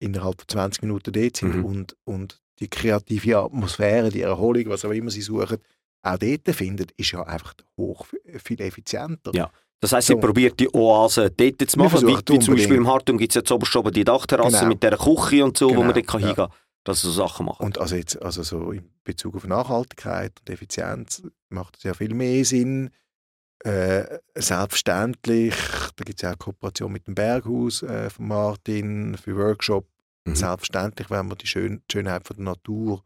innerhalb 0.00 0.40
von 0.40 0.48
20 0.48 0.82
Minuten 0.82 1.12
dort 1.12 1.36
sind 1.36 1.56
Mhm. 1.56 1.64
und, 1.64 1.96
und 2.04 2.40
die 2.60 2.68
kreative 2.68 3.38
Atmosphäre, 3.38 4.10
die 4.10 4.20
Erholung, 4.22 4.64
was 4.68 4.84
auch 4.84 4.90
immer 4.90 5.10
sie 5.10 5.22
suchen, 5.22 5.58
auch 6.04 6.18
dort 6.18 6.48
finden, 6.56 6.86
ist 6.96 7.12
ja 7.12 7.22
einfach 7.22 7.54
hoch 7.78 8.06
viel 8.44 8.60
effizienter. 8.60 9.32
Ja. 9.34 9.50
Das 9.80 9.92
heisst, 9.92 10.08
sie 10.08 10.12
So. 10.14 10.20
probiert 10.20 10.58
die 10.60 10.72
Oase 10.72 11.30
dort 11.30 11.68
zu 11.70 11.78
machen. 11.78 12.06
Wie, 12.06 12.16
wie 12.16 12.38
zum 12.38 12.54
Beispiel 12.54 12.76
im 12.76 12.86
Hartung 12.86 13.18
gibt 13.18 13.34
es 13.34 13.42
zuoberst 13.44 13.74
oben 13.74 13.92
die 13.92 14.04
Dachterrasse 14.04 14.58
Genau. 14.58 14.68
mit 14.68 14.82
dieser 14.82 14.96
Küche 14.96 15.44
und 15.44 15.56
so, 15.58 15.70
wo 15.70 15.74
man 15.82 15.82
Genau, 15.82 15.92
dort 15.94 16.06
kann 16.06 16.20
ja. 16.20 16.26
hingehen 16.28 16.46
kann. 16.48 16.56
Dass 16.84 17.02
sie 17.02 17.08
so 17.08 17.12
Sachen 17.12 17.46
machen. 17.46 17.64
Und 17.64 17.78
also 17.78 17.94
jetzt, 17.94 18.20
also 18.20 18.42
so 18.42 18.72
in 18.72 18.90
Bezug 19.04 19.36
auf 19.36 19.46
Nachhaltigkeit 19.46 20.32
und 20.40 20.50
Effizienz 20.50 21.22
macht 21.48 21.76
es 21.76 21.84
ja 21.84 21.94
viel 21.94 22.14
mehr 22.14 22.44
Sinn. 22.44 22.90
Äh, 23.64 24.18
selbstverständlich, 24.34 25.54
da 25.94 26.04
gibt 26.04 26.18
es 26.18 26.22
ja 26.22 26.32
auch 26.32 26.38
Kooperation 26.38 26.90
mit 26.90 27.06
dem 27.06 27.14
Berghaus 27.14 27.82
äh, 27.82 28.10
von 28.10 28.26
Martin 28.26 29.16
für 29.16 29.36
Workshop. 29.36 29.86
Mhm. 30.24 30.34
Selbstverständlich, 30.34 31.10
wenn 31.10 31.28
wir 31.28 31.36
die, 31.36 31.46
Schön 31.46 31.82
die 31.88 31.92
Schönheit 31.92 32.26
von 32.26 32.36
der 32.36 32.44
Natur 32.46 33.04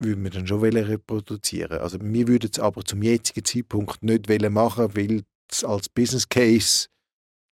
würden 0.00 0.24
wir 0.24 0.30
dann 0.30 0.46
schon 0.46 0.60
reproduzieren. 0.60 1.78
Also 1.78 1.98
wir 2.00 2.28
würden 2.28 2.50
es 2.52 2.58
aber 2.58 2.84
zum 2.84 3.02
jetzigen 3.02 3.44
Zeitpunkt 3.44 4.02
nicht 4.02 4.28
wollen 4.28 4.52
machen, 4.52 4.96
weil 4.96 5.22
es 5.50 5.64
als 5.64 5.88
Business 5.88 6.28
Case 6.28 6.88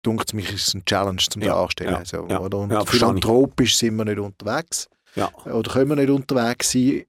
dunkt 0.03 0.33
mich 0.33 0.53
ist 0.53 0.69
es 0.69 0.73
ein 0.73 0.85
Challenge 0.85 1.17
zum 1.29 1.41
Ja, 1.41 1.55
Darstellen. 1.55 1.93
ja, 1.93 2.05
so, 2.05 2.27
ja. 2.27 2.39
oder? 2.39 2.59
Und 2.59 2.71
Ja, 2.71 2.85
philanthropisch 2.85 3.77
sind 3.77 3.97
wir 3.97 4.05
nicht 4.05 4.19
unterwegs 4.19 4.87
ja. 5.15 5.33
oder 5.45 5.71
können 5.71 5.89
wir 5.89 5.95
nicht 5.95 6.09
unterwegs 6.09 6.71
sein. 6.71 7.03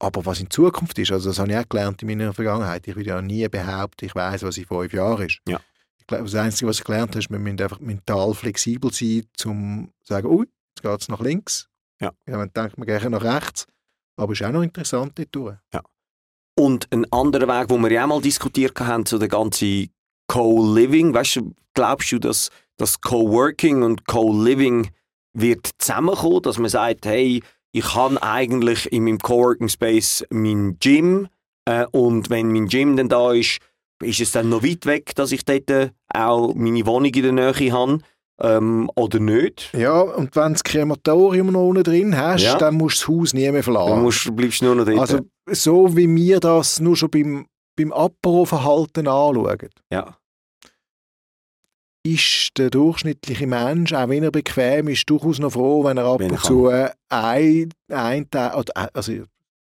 Aber 0.00 0.24
was 0.24 0.40
in 0.40 0.50
Zukunft 0.50 0.98
ist, 0.98 1.10
also 1.10 1.30
das 1.30 1.38
habe 1.38 1.50
ich 1.50 1.58
auch 1.58 1.68
gelernt 1.68 2.02
in 2.02 2.08
meiner 2.08 2.32
Vergangenheit, 2.32 2.86
ich 2.86 2.94
will 2.94 3.06
ja 3.06 3.20
nie 3.20 3.48
behaupten, 3.48 4.04
ich 4.04 4.14
weiß, 4.14 4.42
was 4.44 4.56
in 4.56 4.64
fünf 4.64 4.92
Jahren 4.92 5.26
ist. 5.26 5.40
Ja. 5.48 5.60
Das 6.06 6.34
Einzige, 6.36 6.68
was 6.68 6.78
ich 6.78 6.84
gelernt 6.84 7.10
habe, 7.10 7.18
ist, 7.18 7.30
wir 7.30 7.38
müssen 7.38 7.60
einfach 7.60 7.80
mental 7.80 8.32
flexibel 8.32 8.92
sein, 8.92 9.24
um 9.44 9.90
zu 10.02 10.14
sagen, 10.14 10.26
ui, 10.28 10.46
jetzt 10.46 10.82
geht 10.82 11.00
es 11.00 11.08
nach 11.08 11.20
links. 11.20 11.68
Ja. 12.00 12.12
ja 12.26 12.36
man 12.36 12.50
denkt, 12.52 12.78
wir 12.78 12.86
gehen 12.86 13.10
nach 13.10 13.22
rechts. 13.22 13.66
Aber 14.16 14.32
es 14.32 14.40
ist 14.40 14.46
auch 14.46 14.52
noch 14.52 14.62
interessant 14.62 15.18
dort 15.18 15.28
durch. 15.32 15.56
Und 16.56 16.92
ein 16.92 17.10
anderer 17.12 17.46
Weg, 17.46 17.68
den 17.68 17.82
wir 17.82 17.92
ja 17.92 18.04
auch 18.04 18.08
mal 18.08 18.20
diskutiert 18.20 18.78
haben, 18.80 19.06
so 19.06 19.18
der 19.18 19.28
ganze 19.28 19.88
Co-Living. 20.26 21.14
Weißt 21.14 21.36
du, 21.36 21.54
glaubst 21.74 22.10
du, 22.10 22.18
dass 22.18 22.50
das 22.76 23.00
Co-Working 23.00 23.82
und 23.82 24.06
Co-Living 24.06 24.90
wird 25.34 25.70
zusammenkommen, 25.78 26.42
dass 26.42 26.58
man 26.58 26.70
sagt, 26.70 27.06
hey, 27.06 27.42
ich 27.72 27.94
habe 27.94 28.22
eigentlich 28.22 28.90
in 28.92 29.04
meinem 29.04 29.18
Coworking 29.18 29.68
Space 29.68 30.24
mein 30.30 30.78
Gym 30.80 31.28
äh, 31.66 31.84
und 31.92 32.30
wenn 32.30 32.50
mein 32.52 32.66
Gym 32.66 32.96
dann 32.96 33.08
da 33.08 33.32
ist, 33.32 33.58
ist 34.02 34.20
es 34.20 34.32
dann 34.32 34.48
noch 34.48 34.62
weit 34.62 34.86
weg, 34.86 35.14
dass 35.16 35.32
ich 35.32 35.44
dort 35.44 35.70
äh, 35.70 35.90
auch 36.14 36.54
meine 36.54 36.86
Wohnung 36.86 37.12
in 37.12 37.22
der 37.22 37.32
Nähe 37.32 37.72
habe 37.72 37.98
ähm, 38.40 38.90
oder 38.96 39.18
nicht? 39.20 39.70
Ja, 39.76 40.00
und 40.00 40.34
wenn 40.36 40.44
du 40.48 40.52
das 40.52 40.64
Krematorium 40.64 41.48
noch 41.52 41.68
unten 41.68 41.82
drin 41.82 42.16
hast, 42.16 42.42
Ja. 42.44 42.56
dann 42.56 42.76
musst 42.76 43.06
du 43.06 43.12
das 43.12 43.20
Haus 43.20 43.34
nie 43.34 43.50
mehr 43.50 43.62
verlassen. 43.62 43.90
Dann 43.90 44.02
musst, 44.02 44.34
bleibst 44.36 44.60
du 44.62 44.66
nur 44.66 44.76
noch 44.76 44.84
dort. 44.86 44.98
also 45.00 45.18
so 45.50 45.96
wie 45.96 46.08
wir 46.14 46.40
das 46.40 46.80
nur 46.80 46.96
schon 46.96 47.10
beim, 47.10 47.46
beim 47.76 47.92
Apero-Verhalten 47.92 49.06
anschauen. 49.08 49.58
ja. 49.92 50.16
Ist 52.14 52.52
der 52.58 52.70
durchschnittliche 52.70 53.46
Mensch, 53.46 53.92
auch 53.92 54.08
wenn 54.08 54.22
er 54.22 54.30
bequem 54.30 54.88
ist, 54.88 55.08
durchaus 55.10 55.38
noch 55.38 55.52
froh, 55.52 55.84
wenn 55.84 55.96
er 55.98 56.04
ab 56.06 56.20
Wenn 56.20 56.32
und 56.32 56.40
zu 56.40 56.68
äh, 56.68 56.90
ein, 57.08 57.72
ein 57.90 58.30
Tag, 58.30 58.68
äh, 58.74 58.86
also, 58.92 59.12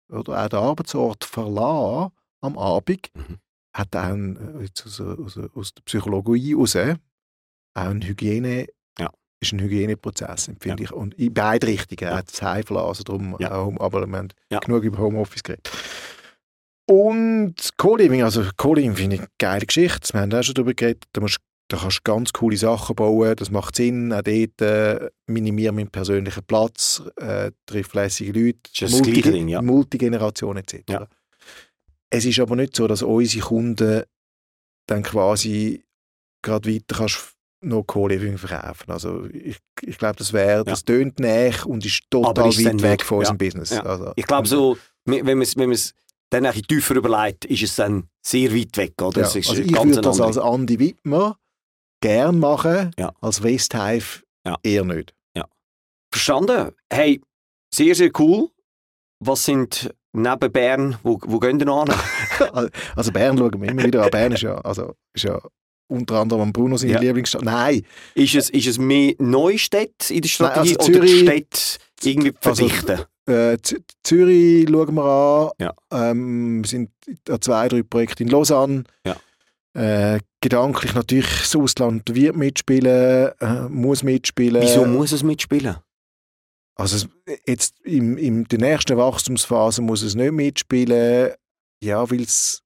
oder 0.09 0.43
auch 0.45 0.49
den 0.49 0.59
Arbeitsort 0.59 1.23
verlassen 1.25 2.11
am 2.41 2.57
Abend, 2.57 3.09
Mhm. 3.15 3.37
hat 3.75 3.95
auch 3.95 4.03
ein, 4.03 4.37
äh, 4.61 4.67
aus, 4.85 5.01
aus, 5.01 5.37
aus 5.53 5.73
der 5.73 5.81
Psychologie 5.83 6.53
heraus 6.55 6.75
auch 6.75 6.95
ein 7.73 8.01
Hygiene, 8.01 8.67
Ja. 8.99 9.09
ist 9.41 9.51
ein 9.51 9.59
Hygieneprozess, 9.59 10.47
empfinde 10.47 10.83
ich. 10.83 10.91
Und 10.93 11.13
in 11.15 11.33
beide 11.33 11.67
Richtungen, 11.67 12.09
Ja. 12.11 12.19
auch 12.19 12.23
das 12.23 12.41
Heim 12.41 12.63
verlassen, 12.63 13.03
darum 13.05 13.35
Ja. 13.39 13.51
auch, 13.55 13.73
aber 13.79 14.05
wir 14.07 14.17
haben 14.17 14.29
Ja. 14.51 14.59
genug 14.59 14.83
über 14.83 14.97
Homeoffice 14.99 15.43
geredet. 15.43 15.69
Und 16.87 17.55
Co-Living, 17.77 18.21
also 18.23 18.43
Co-Living 18.57 18.95
finde 18.95 19.15
ich 19.15 19.21
eine 19.21 19.29
geile 19.39 19.65
Geschichte. 19.65 20.13
Wir 20.13 20.21
haben 20.21 20.33
auch 20.33 20.43
schon 20.43 20.53
darüber 20.53 20.73
geredet. 20.73 21.03
Da, 21.13 21.21
musst, 21.21 21.37
da 21.67 21.77
kannst 21.77 21.99
du 21.99 22.01
ganz 22.03 22.31
coole 22.33 22.57
Sachen 22.57 22.95
bauen. 22.95 23.35
Das 23.35 23.49
macht 23.49 23.75
Sinn. 23.75 24.13
Auch 24.13 24.21
dort 24.21 24.61
äh, 24.61 25.09
minimieren 25.27 25.75
meinen 25.75 25.89
persönlichen 25.89 26.43
Platz, 26.43 27.01
äh, 27.17 27.51
triff 27.65 27.93
lässige 27.93 28.39
Leute, 28.39 28.59
gleiche 28.71 29.31
Ding, 29.31 29.47
ja. 29.47 29.61
Multigeneration 29.61 30.57
etc. 30.57 30.83
Ja. 30.89 31.07
Es 32.09 32.25
ist 32.25 32.39
aber 32.39 32.55
nicht 32.55 32.75
so, 32.75 32.87
dass 32.87 33.01
unsere 33.01 33.45
Kunden 33.45 34.03
dann 34.87 35.03
quasi 35.03 35.83
gerade 36.43 36.71
weiter 36.71 36.95
kannst 36.95 37.33
noch 37.61 37.83
Co-Living 37.83 38.37
verkaufen. 38.37 38.91
Also 38.91 39.25
ich, 39.25 39.57
ich 39.81 39.97
glaube, 39.97 40.17
das 40.17 40.31
wäre, 40.31 40.63
das 40.63 40.85
tönt 40.85 41.19
näher 41.19 41.65
und 41.65 41.83
ist 41.83 42.03
total 42.11 42.49
ist 42.49 42.63
weit 42.63 42.81
weg 42.83 43.03
von 43.03 43.19
unserem 43.19 43.37
ja, 43.37 43.45
Business. 43.45 43.71
ja. 43.71 43.83
Also, 43.83 44.13
Ich 44.15 44.27
glaube 44.27 44.47
so, 44.47 44.77
wenn 45.05 45.25
man 45.25 45.41
es 45.41 45.57
wenn 45.57 45.69
man's 45.69 45.95
dann 46.29 46.45
ein 46.45 46.61
tiefer 46.61 46.95
überlegt, 46.95 47.45
ist 47.45 47.63
es 47.63 47.75
dann 47.75 48.07
sehr 48.21 48.53
weit 48.53 48.77
weg, 48.77 49.01
oder? 49.01 49.21
Ja, 49.21 49.27
also 49.27 49.39
ich 49.39 49.71
würde 49.71 50.01
das 50.01 50.21
als 50.21 50.37
Andi 50.37 50.79
Wittmer 50.79 51.39
gern 52.01 52.39
machen, 52.39 52.91
Ja. 52.97 53.13
als 53.21 53.43
Westhive 53.43 54.23
Ja. 54.45 54.57
eher 54.63 54.83
nicht. 54.85 55.13
Verstanden? 56.11 56.71
Hey, 56.91 57.19
sehr, 57.73 57.93
sehr 57.93 58.09
cool. 58.19 58.49
Was 59.19 59.43
sind 59.43 59.93
neben 60.13 60.49
Bern, 60.51 60.97
wo, 61.03 61.19
wo 61.25 61.39
gehen 61.39 61.57
noch 61.57 61.85
an? 61.87 61.93
Also 62.95 63.11
Bern 63.11 63.37
schauen 63.37 63.61
wir 63.61 63.69
immer 63.69 63.83
wieder 63.83 64.03
an. 64.05 64.11
Bern 64.11 64.31
ist 64.31 64.43
ja, 64.43 64.55
also, 64.59 64.95
ist 65.13 65.23
ja 65.25 65.41
unter 65.87 66.15
anderem 66.21 66.41
am 66.43 66.53
Bruno 66.53 66.77
seine 66.77 66.93
Ja. 66.93 66.99
Lieblingsstadt. 67.01 67.43
Nein, 67.43 67.81
ist, 68.13 68.33
es, 68.35 68.49
ist 68.49 68.65
es 68.67 68.77
mehr 68.77 69.13
Neustädte 69.19 70.13
in 70.13 70.21
der 70.21 70.29
Strategie 70.29 70.77
also 70.77 70.91
oder 70.91 71.01
die 71.01 71.07
Zürich- 71.07 71.19
Städte 71.21 71.59
irgendwie 72.03 72.33
Also- 72.45 72.67
verdichten? 72.69 73.05
äh, 73.27 73.57
Z- 73.61 73.83
Zürich 74.03 74.69
schauen 74.69 74.95
wir 74.95 75.03
an. 75.03 75.49
Ja. 75.59 75.73
Ähm, 75.91 76.63
wir 76.63 76.67
sind 76.69 76.91
an 77.29 77.41
zwei, 77.41 77.67
drei 77.67 77.83
Projekten 77.83 78.23
in 78.23 78.29
Lausanne. 78.29 78.83
Ja. 79.05 79.17
Äh, 79.75 80.19
gedanklich 80.41 80.93
natürlich 80.93 81.39
das 81.41 81.55
Ausland 81.55 82.13
wird 82.15 82.35
mitspielen, 82.37 83.31
äh, 83.39 83.61
muss 83.69 84.03
mitspielen. 84.03 84.61
Wieso 84.61 84.85
muss 84.85 85.11
es 85.11 85.21
mitspielen? 85.23 85.77
Also 86.77 86.95
es- 86.97 87.37
jetzt 87.45 87.79
in, 87.81 88.17
in 88.17 88.45
der 88.45 88.59
nächsten 88.59 88.97
Wachstumsphase 88.97 89.81
muss 89.81 90.01
es 90.01 90.15
nicht 90.15 90.31
mitspielen. 90.31 91.33
Ja, 91.83 92.09
weil 92.09 92.21
es 92.21 92.61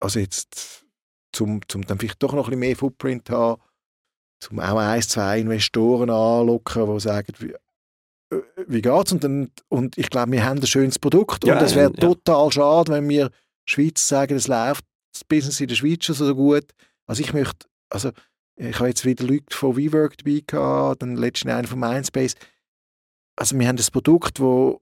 also 0.00 0.20
jetzt 0.20 0.86
zum, 1.34 1.60
zum 1.68 1.84
dann 1.84 1.98
vielleicht 1.98 2.22
doch 2.22 2.32
noch 2.32 2.44
ein 2.46 2.50
bisschen 2.50 2.60
mehr 2.60 2.76
Footprint 2.76 3.28
haben, 3.30 3.60
zum 4.42 4.60
auch 4.60 4.78
ein, 4.78 5.02
zwei 5.02 5.40
Investoren 5.40 6.08
anlocken, 6.10 6.86
die 6.94 7.00
sagen, 7.00 7.32
wie, 7.40 7.52
äh, 8.34 8.42
wie 8.66 8.80
geht's? 8.80 9.12
Und, 9.12 9.24
dann, 9.24 9.50
und 9.68 9.98
ich 9.98 10.08
glaube, 10.08 10.32
wir 10.32 10.44
haben 10.44 10.58
ein 10.60 10.66
schönes 10.66 10.98
Produkt 10.98 11.44
Ja, 11.46 11.58
und 11.58 11.64
es 11.64 11.74
wäre 11.74 11.90
ja. 11.90 11.96
total 11.96 12.50
schade, 12.52 12.92
wenn 12.92 13.08
wir 13.08 13.30
Schweiz 13.68 14.06
sagen, 14.08 14.36
es 14.36 14.46
läuft 14.48 14.84
das 15.18 15.24
Business 15.24 15.60
in 15.60 15.68
der 15.68 15.74
Schweiz 15.76 16.04
schon 16.04 16.14
so 16.14 16.34
gut. 16.34 16.64
Also 17.06 17.22
ich 17.22 17.32
möchte, 17.32 17.66
also 17.90 18.10
ich 18.56 18.78
habe 18.78 18.88
jetzt 18.88 19.04
wieder 19.04 19.24
Leute 19.24 19.54
von 19.54 19.76
WeWork 19.76 20.18
dabei 20.18 20.42
gehabt, 20.46 21.02
dann 21.02 21.16
letztens 21.16 21.52
einen 21.54 21.66
von 21.66 21.78
Mindspace. 21.78 22.34
Also 23.36 23.58
wir 23.58 23.68
haben 23.68 23.76
das 23.76 23.90
Produkt, 23.90 24.40
wo, 24.40 24.80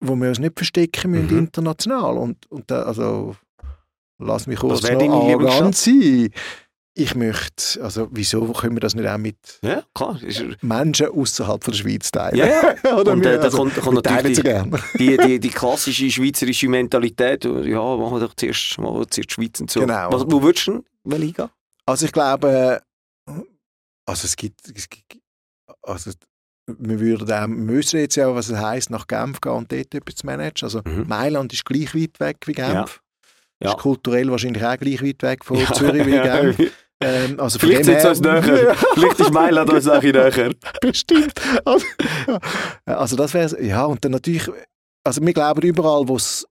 wo 0.00 0.14
wir 0.16 0.28
uns 0.28 0.38
nicht 0.38 0.58
verstecken 0.58 1.10
müssen 1.12 1.32
Mhm. 1.32 1.38
international. 1.38 2.18
Und, 2.18 2.50
und 2.50 2.70
da, 2.70 2.82
also 2.82 3.36
lass 4.18 4.46
mich 4.46 4.58
kurz 4.58 4.82
noch 4.82 4.90
arrogant 5.00 5.76
sein. 5.76 6.30
Ich 6.94 7.14
möchte, 7.14 7.82
also 7.82 8.08
wieso 8.10 8.44
können 8.52 8.74
wir 8.74 8.80
das 8.80 8.94
nicht 8.94 9.08
auch 9.08 9.16
mit 9.16 9.36
Ja, 9.62 9.84
Menschen 10.60 11.06
außerhalb 11.08 11.62
der 11.64 11.72
Schweiz 11.72 12.10
teilen? 12.10 12.36
ja, 12.36 12.46
ja. 12.82 12.96
Oder 12.98 13.12
Und 13.12 13.24
äh, 13.24 13.36
da 13.36 13.42
also, 13.44 13.58
kommt, 13.58 13.76
kommt 13.76 14.04
natürlich 14.04 14.36
die, 14.38 14.42
gerne. 14.42 14.78
die, 14.98 15.16
die, 15.16 15.40
die 15.40 15.48
klassische 15.50 16.10
schweizerische 16.10 16.68
Mentalität. 16.68 17.44
Ja, 17.44 17.96
machen 17.96 18.16
wir 18.16 18.26
doch 18.26 18.34
zuerst, 18.34 18.76
machen 18.78 18.98
wir 18.98 19.08
zuerst 19.08 19.30
die 19.30 19.34
Schweiz 19.34 19.60
und 19.60 19.70
so. 19.70 19.80
Genau. 19.80 20.12
Was, 20.12 20.24
wo 20.26 20.42
würdest 20.42 20.66
du 20.66 20.84
denn 21.04 21.22
hingehen? 21.22 21.48
Also 21.86 22.06
ich 22.06 22.12
glaube, 22.12 22.82
also 24.06 24.24
es 24.24 24.34
gibt, 24.36 24.60
es 24.76 24.88
gibt 24.88 25.16
also 25.82 26.10
wir 26.66 27.00
würden 27.00 27.32
auch, 27.32 27.46
müssen 27.46 27.98
jetzt 28.00 28.16
ja, 28.16 28.32
was 28.34 28.48
es 28.48 28.58
heisst, 28.58 28.90
nach 28.90 29.06
Genf 29.06 29.40
gehen 29.40 29.52
und 29.52 29.72
dort 29.72 29.94
etwas 29.94 30.16
zu 30.16 30.26
managen. 30.26 30.64
Also 30.66 30.82
Mhm. 30.84 31.04
Mailand 31.08 31.52
ist 31.52 31.64
gleich 31.64 31.94
weit 31.94 32.18
weg 32.20 32.36
wie 32.46 32.52
Genf. 32.52 33.00
Ja. 33.62 33.70
Ist 33.70 33.78
kulturell 33.78 34.30
wahrscheinlich 34.30 34.64
auch 34.64 34.76
gleich 34.78 35.02
weit 35.02 35.22
weg 35.22 35.44
von 35.44 35.58
Ja, 35.58 35.72
Zürich 35.74 36.06
wie. 36.06 36.10
Genf. 36.12 36.72
Ähm, 37.02 37.40
also 37.40 37.58
Vielleicht 37.58 37.84
sind 37.86 38.04
uns 38.04 38.20
näher. 38.20 38.74
Vielleicht 38.94 39.20
ist 39.20 39.32
Mailand 39.32 39.70
uns 39.70 39.84
bisschen 39.84 40.12
näher. 40.12 40.54
Bestimmt. 40.80 41.32
Also, 41.64 41.86
also 42.84 43.16
das 43.16 43.32
wäre 43.34 43.62
ja 43.62 43.84
und 43.86 44.04
dann 44.04 44.12
natürlich, 44.12 44.48
also 45.04 45.20
wir 45.24 45.32
glauben 45.32 45.62
überall, 45.62 46.08
wo 46.08 46.16
es 46.16 46.46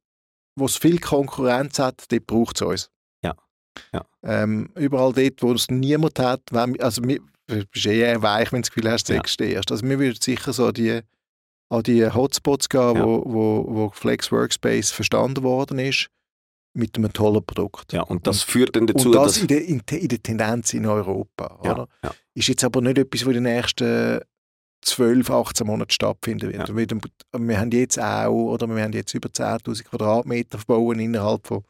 viel 0.78 0.99
Konkurrenz 0.99 1.78
hat, 1.80 2.03
dort 2.12 2.26
braucht 2.28 2.55
es 2.57 2.62
uns. 2.64 2.89
Ja. 3.24 3.36
Ja. 3.93 4.03
Ähm, 4.24 4.70
überall 4.76 5.14
dort, 5.14 5.41
wo 5.43 5.53
es 5.53 5.68
niemand 5.70 6.20
hat, 6.20 6.41
wenn, 6.51 6.80
also 6.82 7.03
wir, 7.03 7.20
du 7.47 7.66
bist 7.68 7.86
eh 7.86 8.22
weich, 8.22 8.51
wenn 8.51 8.62
du 8.62 8.68
das 8.68 8.72
Gefühl 8.72 8.91
hast, 8.91 9.07
du 9.10 9.14
Ja. 9.14 9.20
existierst. 9.20 9.72
Also 9.72 9.88
wir 9.88 9.99
würden 9.99 10.18
sicher 10.20 10.51
so 10.51 10.72
die, 10.72 11.01
an 11.72 11.84
die 11.84 12.05
Hotspots 12.12 12.70
gehen, 12.70 12.95
Ja. 12.95 13.03
wo, 13.05 13.24
wo, 13.26 13.66
wo 13.68 13.89
Flex 13.91 14.32
Workspace 14.32 14.89
verstanden 14.91 15.43
worden 15.43 15.78
ist. 15.80 16.07
Mit 16.74 16.97
einem 16.97 17.11
tollen 17.11 17.43
Produkt. 17.45 17.93
Ja, 17.93 18.03
und 18.03 18.28
das 18.28 18.43
führt 18.43 18.76
dann 18.76 18.88
dazu, 18.88 19.07
und 19.07 19.15
das 19.15 19.34
dass... 19.34 19.38
in 19.41 19.47
der, 19.47 19.65
in, 19.65 19.82
der- 20.07 20.24
Tendenz 20.24 20.74
in 20.74 20.86
Europa. 20.86 21.59
Ja, 21.63 21.88
ja. 22.03 22.11
Ist 22.34 22.47
jetzt 22.47 22.63
aber 22.63 22.82
nicht 22.82 22.97
etwas, 22.97 23.22
was 23.22 23.36
in 23.36 23.43
den 23.43 23.55
nächsten 23.55 24.20
12, 24.82 25.30
18 25.30 25.67
Monaten 25.67 25.91
stattfinden 25.91 26.53
wird. 26.53 26.70
Ja. 26.70 26.76
Wir, 26.76 26.88
wir 26.88 27.59
haben 27.59 27.72
jetzt 27.72 27.99
auch, 27.99 28.53
oder 28.53 28.67
wir 28.67 28.82
haben 28.84 28.93
jetzt 28.93 29.13
über 29.13 29.30
10'000 29.30 29.84
Quadratmeter 29.84 30.57
verbauen 30.57 30.99
innerhalb 30.99 31.47
von 31.47 31.63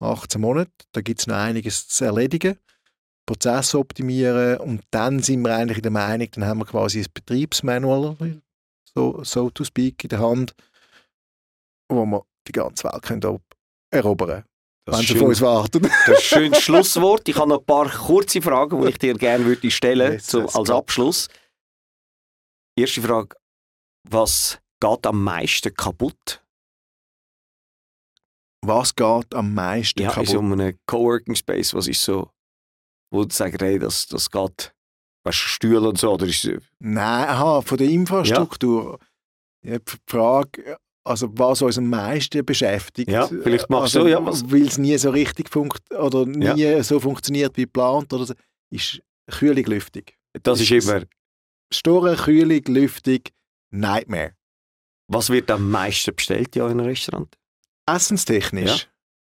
18 0.00 0.40
Monaten. 0.40 0.70
Da 0.92 1.00
gibt 1.00 1.20
es 1.20 1.26
noch 1.26 1.36
einiges 1.36 1.88
zu 1.88 2.04
erledigen. 2.04 2.58
Prozess 3.26 3.74
optimieren 3.74 4.56
und 4.58 4.82
dann 4.90 5.20
sind 5.20 5.42
wir 5.42 5.54
eigentlich 5.54 5.78
in 5.78 5.82
der 5.82 5.92
Meinung, 5.92 6.28
dann 6.30 6.46
haben 6.46 6.60
wir 6.60 6.64
quasi 6.64 7.00
ein 7.00 7.06
Betriebsmanual, 7.12 8.16
so, 8.94 9.22
so 9.22 9.50
to 9.50 9.64
speak, 9.64 10.02
in 10.02 10.08
der 10.08 10.20
Hand, 10.20 10.54
wo 11.90 12.06
wir 12.06 12.24
die 12.46 12.52
ganze 12.52 12.84
Welt 12.84 13.02
können 13.02 13.20
erobern 13.90 14.44
das 14.84 15.04
schön. 15.04 15.16
auf 15.18 15.22
uns 15.28 15.40
warten. 15.40 15.82
Das 15.82 15.92
ist 16.08 16.32
ein 16.32 16.38
schönes 16.44 16.62
Schlusswort. 16.62 17.28
Ich 17.28 17.36
habe 17.36 17.48
noch 17.48 17.58
ein 17.60 17.66
paar 17.66 17.88
kurze 17.90 18.40
Fragen, 18.40 18.80
die 18.80 18.88
ich 18.88 18.98
dir 18.98 19.14
gerne 19.14 19.44
würde 19.44 19.70
stellen 19.70 20.12
Yes, 20.12 20.32
let's 20.32 20.56
als. 20.56 20.70
Abschluss. 20.70 21.28
Erste 22.76 23.02
Frage: 23.02 23.36
Was 24.08 24.58
geht 24.80 25.06
am 25.06 25.22
meisten 25.22 25.74
kaputt? 25.74 26.42
Was 28.64 28.94
geht 28.94 29.34
am 29.34 29.54
meisten 29.54 30.00
Ja, 30.00 30.08
in 30.08 30.14
kaputt? 30.14 30.28
so 30.30 30.38
einem 30.40 30.78
Coworking 30.86 31.34
Space, 31.36 31.74
was 31.74 31.86
ist 31.86 32.02
so, 32.02 32.30
wo 33.12 33.24
du 33.24 33.34
sagst, 33.34 33.60
hey, 33.60 33.78
das, 33.78 34.06
das 34.06 34.30
geht, 34.30 34.74
weißt 35.24 35.38
du, 35.38 35.48
Stühle 35.48 35.88
und 35.88 35.98
so, 35.98 36.12
oder 36.12 36.26
ist 36.26 36.44
Nein, 36.80 37.28
aha, 37.28 37.62
von 37.62 37.78
der 37.78 37.88
Infrastruktur. 37.88 38.98
Ja. 39.62 39.78
die 39.78 39.96
Frage, 40.08 40.76
also 41.08 41.28
was 41.38 41.62
uns 41.62 41.78
am 41.78 41.86
meisten 41.88 42.44
beschäftigt. 42.44 43.10
Ja, 43.10 43.26
vielleicht 43.26 43.68
machst 43.70 43.96
also, 43.96 44.04
du, 44.06 44.10
ja, 44.10 44.24
was- 44.24 44.50
Weil 44.50 44.66
es 44.66 44.78
nie 44.78 44.96
so 44.98 45.10
richtig 45.10 45.48
funkt 45.50 45.82
oder 45.94 46.24
nie 46.26 46.82
so 46.82 47.00
funktioniert 47.00 47.56
wie 47.56 47.62
geplant 47.62 48.12
oder 48.12 48.26
so, 48.26 48.34
ist 48.70 49.00
Kühlung, 49.30 49.64
Lüftung. 49.64 50.04
das 50.42 50.60
ist 50.60 50.70
Ist- 50.70 50.88
immer, 50.88 51.02
Store, 51.72 52.16
Kühlung, 52.16 52.62
Lüftung, 52.66 53.20
Nightmare. 53.70 54.32
was 55.10 55.30
wird 55.30 55.50
am 55.50 55.70
meisten 55.70 56.14
bestellt 56.14 56.54
ja 56.56 56.66
in 56.66 56.72
einem 56.78 56.86
Restaurant? 56.86 57.34
Essenstechnisch. 57.86 58.88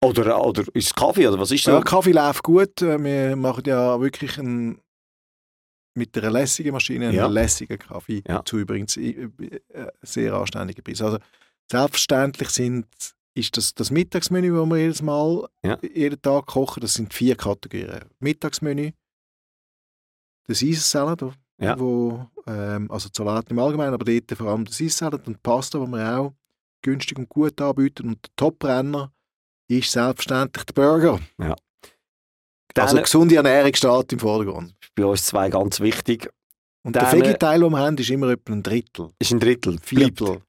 Oder, 0.04 0.44
oder 0.44 0.64
ist 0.74 0.96
Kaffee, 0.96 1.28
oder 1.28 1.40
was 1.40 1.52
ist? 1.52 1.66
Ja, 1.66 1.80
Kaffee 1.82 2.12
läuft 2.12 2.44
gut. 2.44 2.82
Äh, 2.82 3.02
Wir 3.02 3.36
machen 3.36 3.64
ja 3.66 4.00
wirklich 4.02 4.38
einen, 4.38 4.80
mit 5.96 6.18
einer 6.18 6.30
lässigen 6.32 6.74
Maschine 6.74 7.08
einen 7.08 7.16
Ja. 7.18 7.28
lässigen 7.28 7.78
Kaffee. 7.80 8.22
Ja. 8.28 8.44
Zu 8.44 8.58
übrigens 8.60 8.98
äh, 8.98 9.12
äh, 9.12 9.88
sehr 10.02 10.34
anständigen 10.34 10.84
Preis. 10.84 11.02
Also 11.02 11.20
selbstverständlich 11.74 12.50
sind, 12.50 12.86
ist 13.36 13.58
das, 13.58 13.74
das 13.74 13.90
Mittagsmenü, 13.92 14.56
das 14.56 14.68
wir 14.70 14.78
jedes 14.78 15.02
Mal, 15.02 15.48
Ja. 15.64 15.78
jeden 15.82 16.22
Tag 16.22 16.46
kochen, 16.46 16.82
das 16.82 16.94
sind 16.94 17.14
vier 17.14 17.36
Kategorien. 17.36 18.06
Mittagsmenü, 18.20 18.92
der 20.48 20.56
Caesar 20.56 21.08
Salad, 21.18 21.34
Ja. 21.60 21.80
wo, 21.80 22.28
ähm, 22.48 22.90
also 22.92 23.10
Salat 23.12 23.50
im 23.50 23.60
Allgemeinen, 23.60 23.94
aber 23.94 24.06
dort 24.06 24.32
vor 24.38 24.48
allem 24.48 24.66
der 24.66 24.74
Caesar 24.74 25.10
Salad 25.12 25.28
und 25.28 25.42
Pasta, 25.42 25.80
die 25.80 25.92
wir 25.92 26.20
auch 26.20 26.34
günstig 26.84 27.18
und 27.18 27.30
gut 27.30 27.60
anbieten. 27.62 28.08
Und 28.10 28.26
der 28.26 28.32
Top-Renner 28.36 29.12
ist 29.70 29.92
selbstverständlich 29.92 30.66
der 30.66 30.74
Burger. 30.74 31.20
Dann 31.38 31.56
Also 32.88 32.98
gesunde 33.02 33.36
Ernährung 33.36 33.74
steht 33.74 34.14
im 34.14 34.20
Vordergrund. 34.20 34.76
ist 34.82 34.94
bei 34.96 35.06
uns 35.06 35.26
zwei 35.26 35.50
ganz 35.50 35.80
wichtig. 35.80 36.30
Und 36.84 36.96
der 36.96 37.04
Dann- 37.04 37.14
Veggie-Teil, 37.22 37.62
den 37.62 37.72
wir 37.72 37.80
haben, 37.80 37.98
ist 37.98 38.10
immer 38.10 38.30
etwa 38.30 38.52
ein 38.54 38.64
Drittel, 38.64 39.12
Ist 39.20 39.32
ein 39.32 39.40
Drittel. 39.40 39.74
Bleibt. 39.78 39.88
Viertel. 39.88 40.42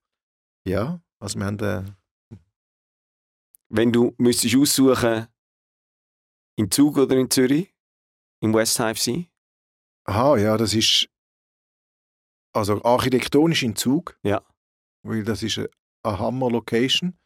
Ja, 0.67 1.01
also 1.25 1.39
wir 1.39 1.47
haben 1.47 1.59
äh, 1.61 2.37
Wenn 3.71 3.93
du 3.93 4.15
müsstest 4.19 4.55
aussuchen, 4.57 5.27
in 6.57 6.71
Zug 6.71 6.99
oder 6.99 7.17
in 7.17 7.31
Zürich, 7.31 7.75
im 8.41 8.53
West 8.53 8.79
Hive 8.79 9.01
sein, 9.01 9.27
aha, 10.05 10.37
ja, 10.37 10.57
das 10.59 10.75
ist 10.75 11.09
also 12.53 12.85
architektonisch 12.85 13.63
in 13.63 13.75
Zug. 13.75 14.19
Ja. 14.23 14.43
Weil 15.03 15.25
das 15.25 15.43
ist 15.43 15.59
eine, 15.59 15.71
eine 16.03 16.19
Hammer-Location. 16.19 17.19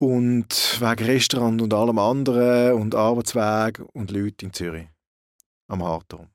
Und 0.00 0.80
wegen 0.80 1.04
Restaurant 1.06 1.62
und 1.62 1.72
allem 1.72 1.98
anderen 1.98 2.74
und 2.74 2.94
Arbeitsweg 2.94 3.80
und 3.94 4.10
Leute 4.10 4.44
in 4.44 4.52
Zürich. 4.52 4.88
Am 5.68 5.82
Hartturm. 5.82 6.30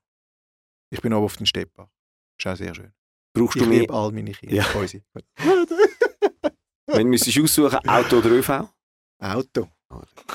Ich 0.92 1.00
bin 1.00 1.12
aber 1.12 1.24
auf 1.24 1.36
den 1.36 1.46
Steppach. 1.46 1.88
Ist 2.36 2.46
auch 2.48 2.56
sehr 2.56 2.74
schön. 2.74 2.92
brauchst 3.32 3.56
Ich 3.56 3.62
du 3.62 3.68
mehr, 3.68 3.88
all 3.90 4.10
meine 4.10 4.32
Kinder. 4.32 4.56
Ja. 4.56 4.64
Wenn 6.92 7.06
du 7.06 7.10
müsstest 7.10 7.38
aussuchen, 7.40 7.78
Auto 7.88 8.18
oder 8.18 8.30
ÖV? 8.30 8.50
Auto. 9.18 9.68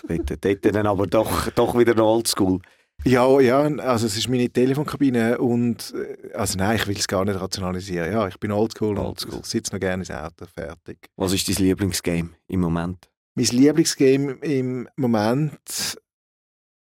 Dort, 0.08 0.46
dort 0.46 0.66
dann 0.66 0.88
aber 0.88 1.08
doch, 1.08 1.50
doch 1.52 1.78
wieder 1.78 1.96
noch 1.96 2.16
oldschool. 2.16 2.60
Ja, 3.04 3.40
ja, 3.40 3.62
also 3.62 4.08
es 4.08 4.18
ist 4.18 4.30
meine 4.30 4.50
Telefonkabine 4.50 5.38
und 5.38 5.94
äh, 5.94 6.34
also 6.34 6.58
nein, 6.58 6.78
ich 6.78 6.88
will 6.88 6.98
es 6.98 7.08
gar 7.08 7.24
nicht 7.26 7.40
rationalisieren. 7.40 8.12
Ja, 8.12 8.28
ich 8.28 8.40
bin 8.40 8.52
oldschool 8.52 8.98
Oldschool. 8.98 9.36
und 9.36 9.46
sitze 9.46 9.74
noch 9.74 9.80
gerne 9.80 10.02
ins 10.02 10.12
Auto, 10.12 10.46
fertig. 10.46 11.10
Was 11.16 11.34
ist 11.34 11.48
dein 11.48 11.64
Lieblingsgame 11.64 12.30
im 12.48 12.60
Moment? 12.60 13.10
Mein 13.36 13.46
Lieblingsgame 13.46 14.34
im 14.42 14.90
Moment, 14.96 15.98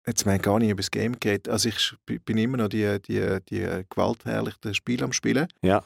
jetzt 0.06 0.26
meine 0.26 0.36
ich 0.36 0.42
gar 0.42 0.58
nicht 0.58 0.70
über 0.70 0.82
das 0.82 0.90
Game 0.90 1.18
geredet, 1.18 1.48
also 1.48 1.68
ich 1.68 1.94
bin 2.24 2.36
immer 2.36 2.58
noch 2.58 2.68
die, 2.68 3.00
die, 3.00 3.38
die 3.48 3.84
gewaltherrlichen 3.88 4.74
Spiele 4.74 5.04
am 5.04 5.12
Spielen. 5.12 5.46
Ja. 5.62 5.82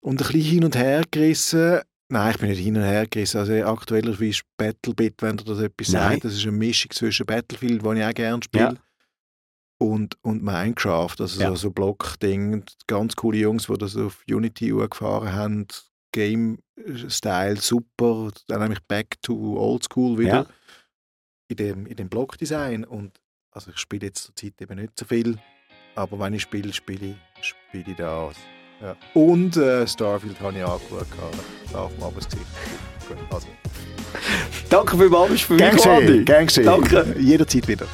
Und 0.00 0.20
ein 0.20 0.26
bisschen 0.26 0.40
hin 0.40 0.64
und 0.64 0.76
her 0.76 1.04
gerissen. 1.10 1.80
Nein, 2.12 2.32
ich 2.32 2.38
bin 2.38 2.48
nicht 2.50 2.58
hin 2.58 2.76
und 2.76 2.82
her 2.82 3.06
gerissen. 3.06 3.38
Also 3.38 3.52
aktueller 3.64 4.20
ist 4.20 4.42
Battlebit, 4.56 5.22
wenn 5.22 5.38
ihr 5.38 5.44
das 5.44 5.60
etwas 5.60 5.88
Nein. 5.90 6.10
sagt. 6.12 6.24
Das 6.24 6.32
ist 6.34 6.42
eine 6.42 6.52
Mischung 6.52 6.90
zwischen 6.90 7.24
Battlefield, 7.24 7.84
das 7.84 7.96
ich 7.96 8.04
auch 8.04 8.14
gerne 8.14 8.42
spiele, 8.42 8.64
Ja. 8.64 8.74
und, 9.78 10.16
und 10.22 10.42
Minecraft. 10.42 11.14
Also 11.20 11.40
Ja. 11.40 11.48
so, 11.50 11.54
so 11.56 11.70
Block-Ding. 11.70 12.64
Ganz 12.88 13.14
coole 13.14 13.38
Jungs, 13.38 13.66
die 13.68 13.78
das 13.78 13.96
auf 13.96 14.24
Unity 14.28 14.68
gefahren 14.70 15.32
haben. 15.32 15.66
Game-Style 16.12 17.56
super. 17.60 18.30
Dann 18.48 18.60
nämlich 18.60 18.80
Back 18.88 19.22
to 19.22 19.34
Old 19.56 19.84
School 19.84 20.18
wieder. 20.18 20.28
Ja. 20.28 20.46
In 21.48 21.56
dem, 21.56 21.86
in 21.86 21.96
dem 21.96 22.08
Blockdesign. 22.08 22.84
Und 22.84 23.20
also 23.52 23.70
ich 23.70 23.78
spiele 23.78 24.06
jetzt 24.06 24.24
zur 24.24 24.34
Zeit 24.34 24.60
eben 24.60 24.78
nicht 24.80 24.98
so 24.98 25.04
viel. 25.04 25.38
Aber 25.94 26.18
wenn 26.18 26.34
ich 26.34 26.42
spiele, 26.42 26.72
spiele 26.72 27.16
ich, 27.40 27.46
spiele 27.46 27.84
ich 27.90 27.96
das. 27.96 28.34
Ja. 28.80 28.96
Und 29.14 29.56
äh, 29.56 29.86
Starfield 29.86 30.40
habe 30.40 30.56
ich 30.56 30.64
angeschaut. 30.64 31.06
man 31.98 32.08
aber 32.08 32.16
das 32.16 32.28
Gesicht. 32.28 32.46
Gut, 33.08 33.18
also. 33.30 33.46
Danke 34.68 34.96
vielmals, 34.96 35.40
für 35.42 35.54
mich 35.54 35.70
geschehen, 35.70 36.24
gern. 36.24 36.46
Danke. 36.64 37.14
Jederzeit 37.18 37.68
wieder. 37.68 37.86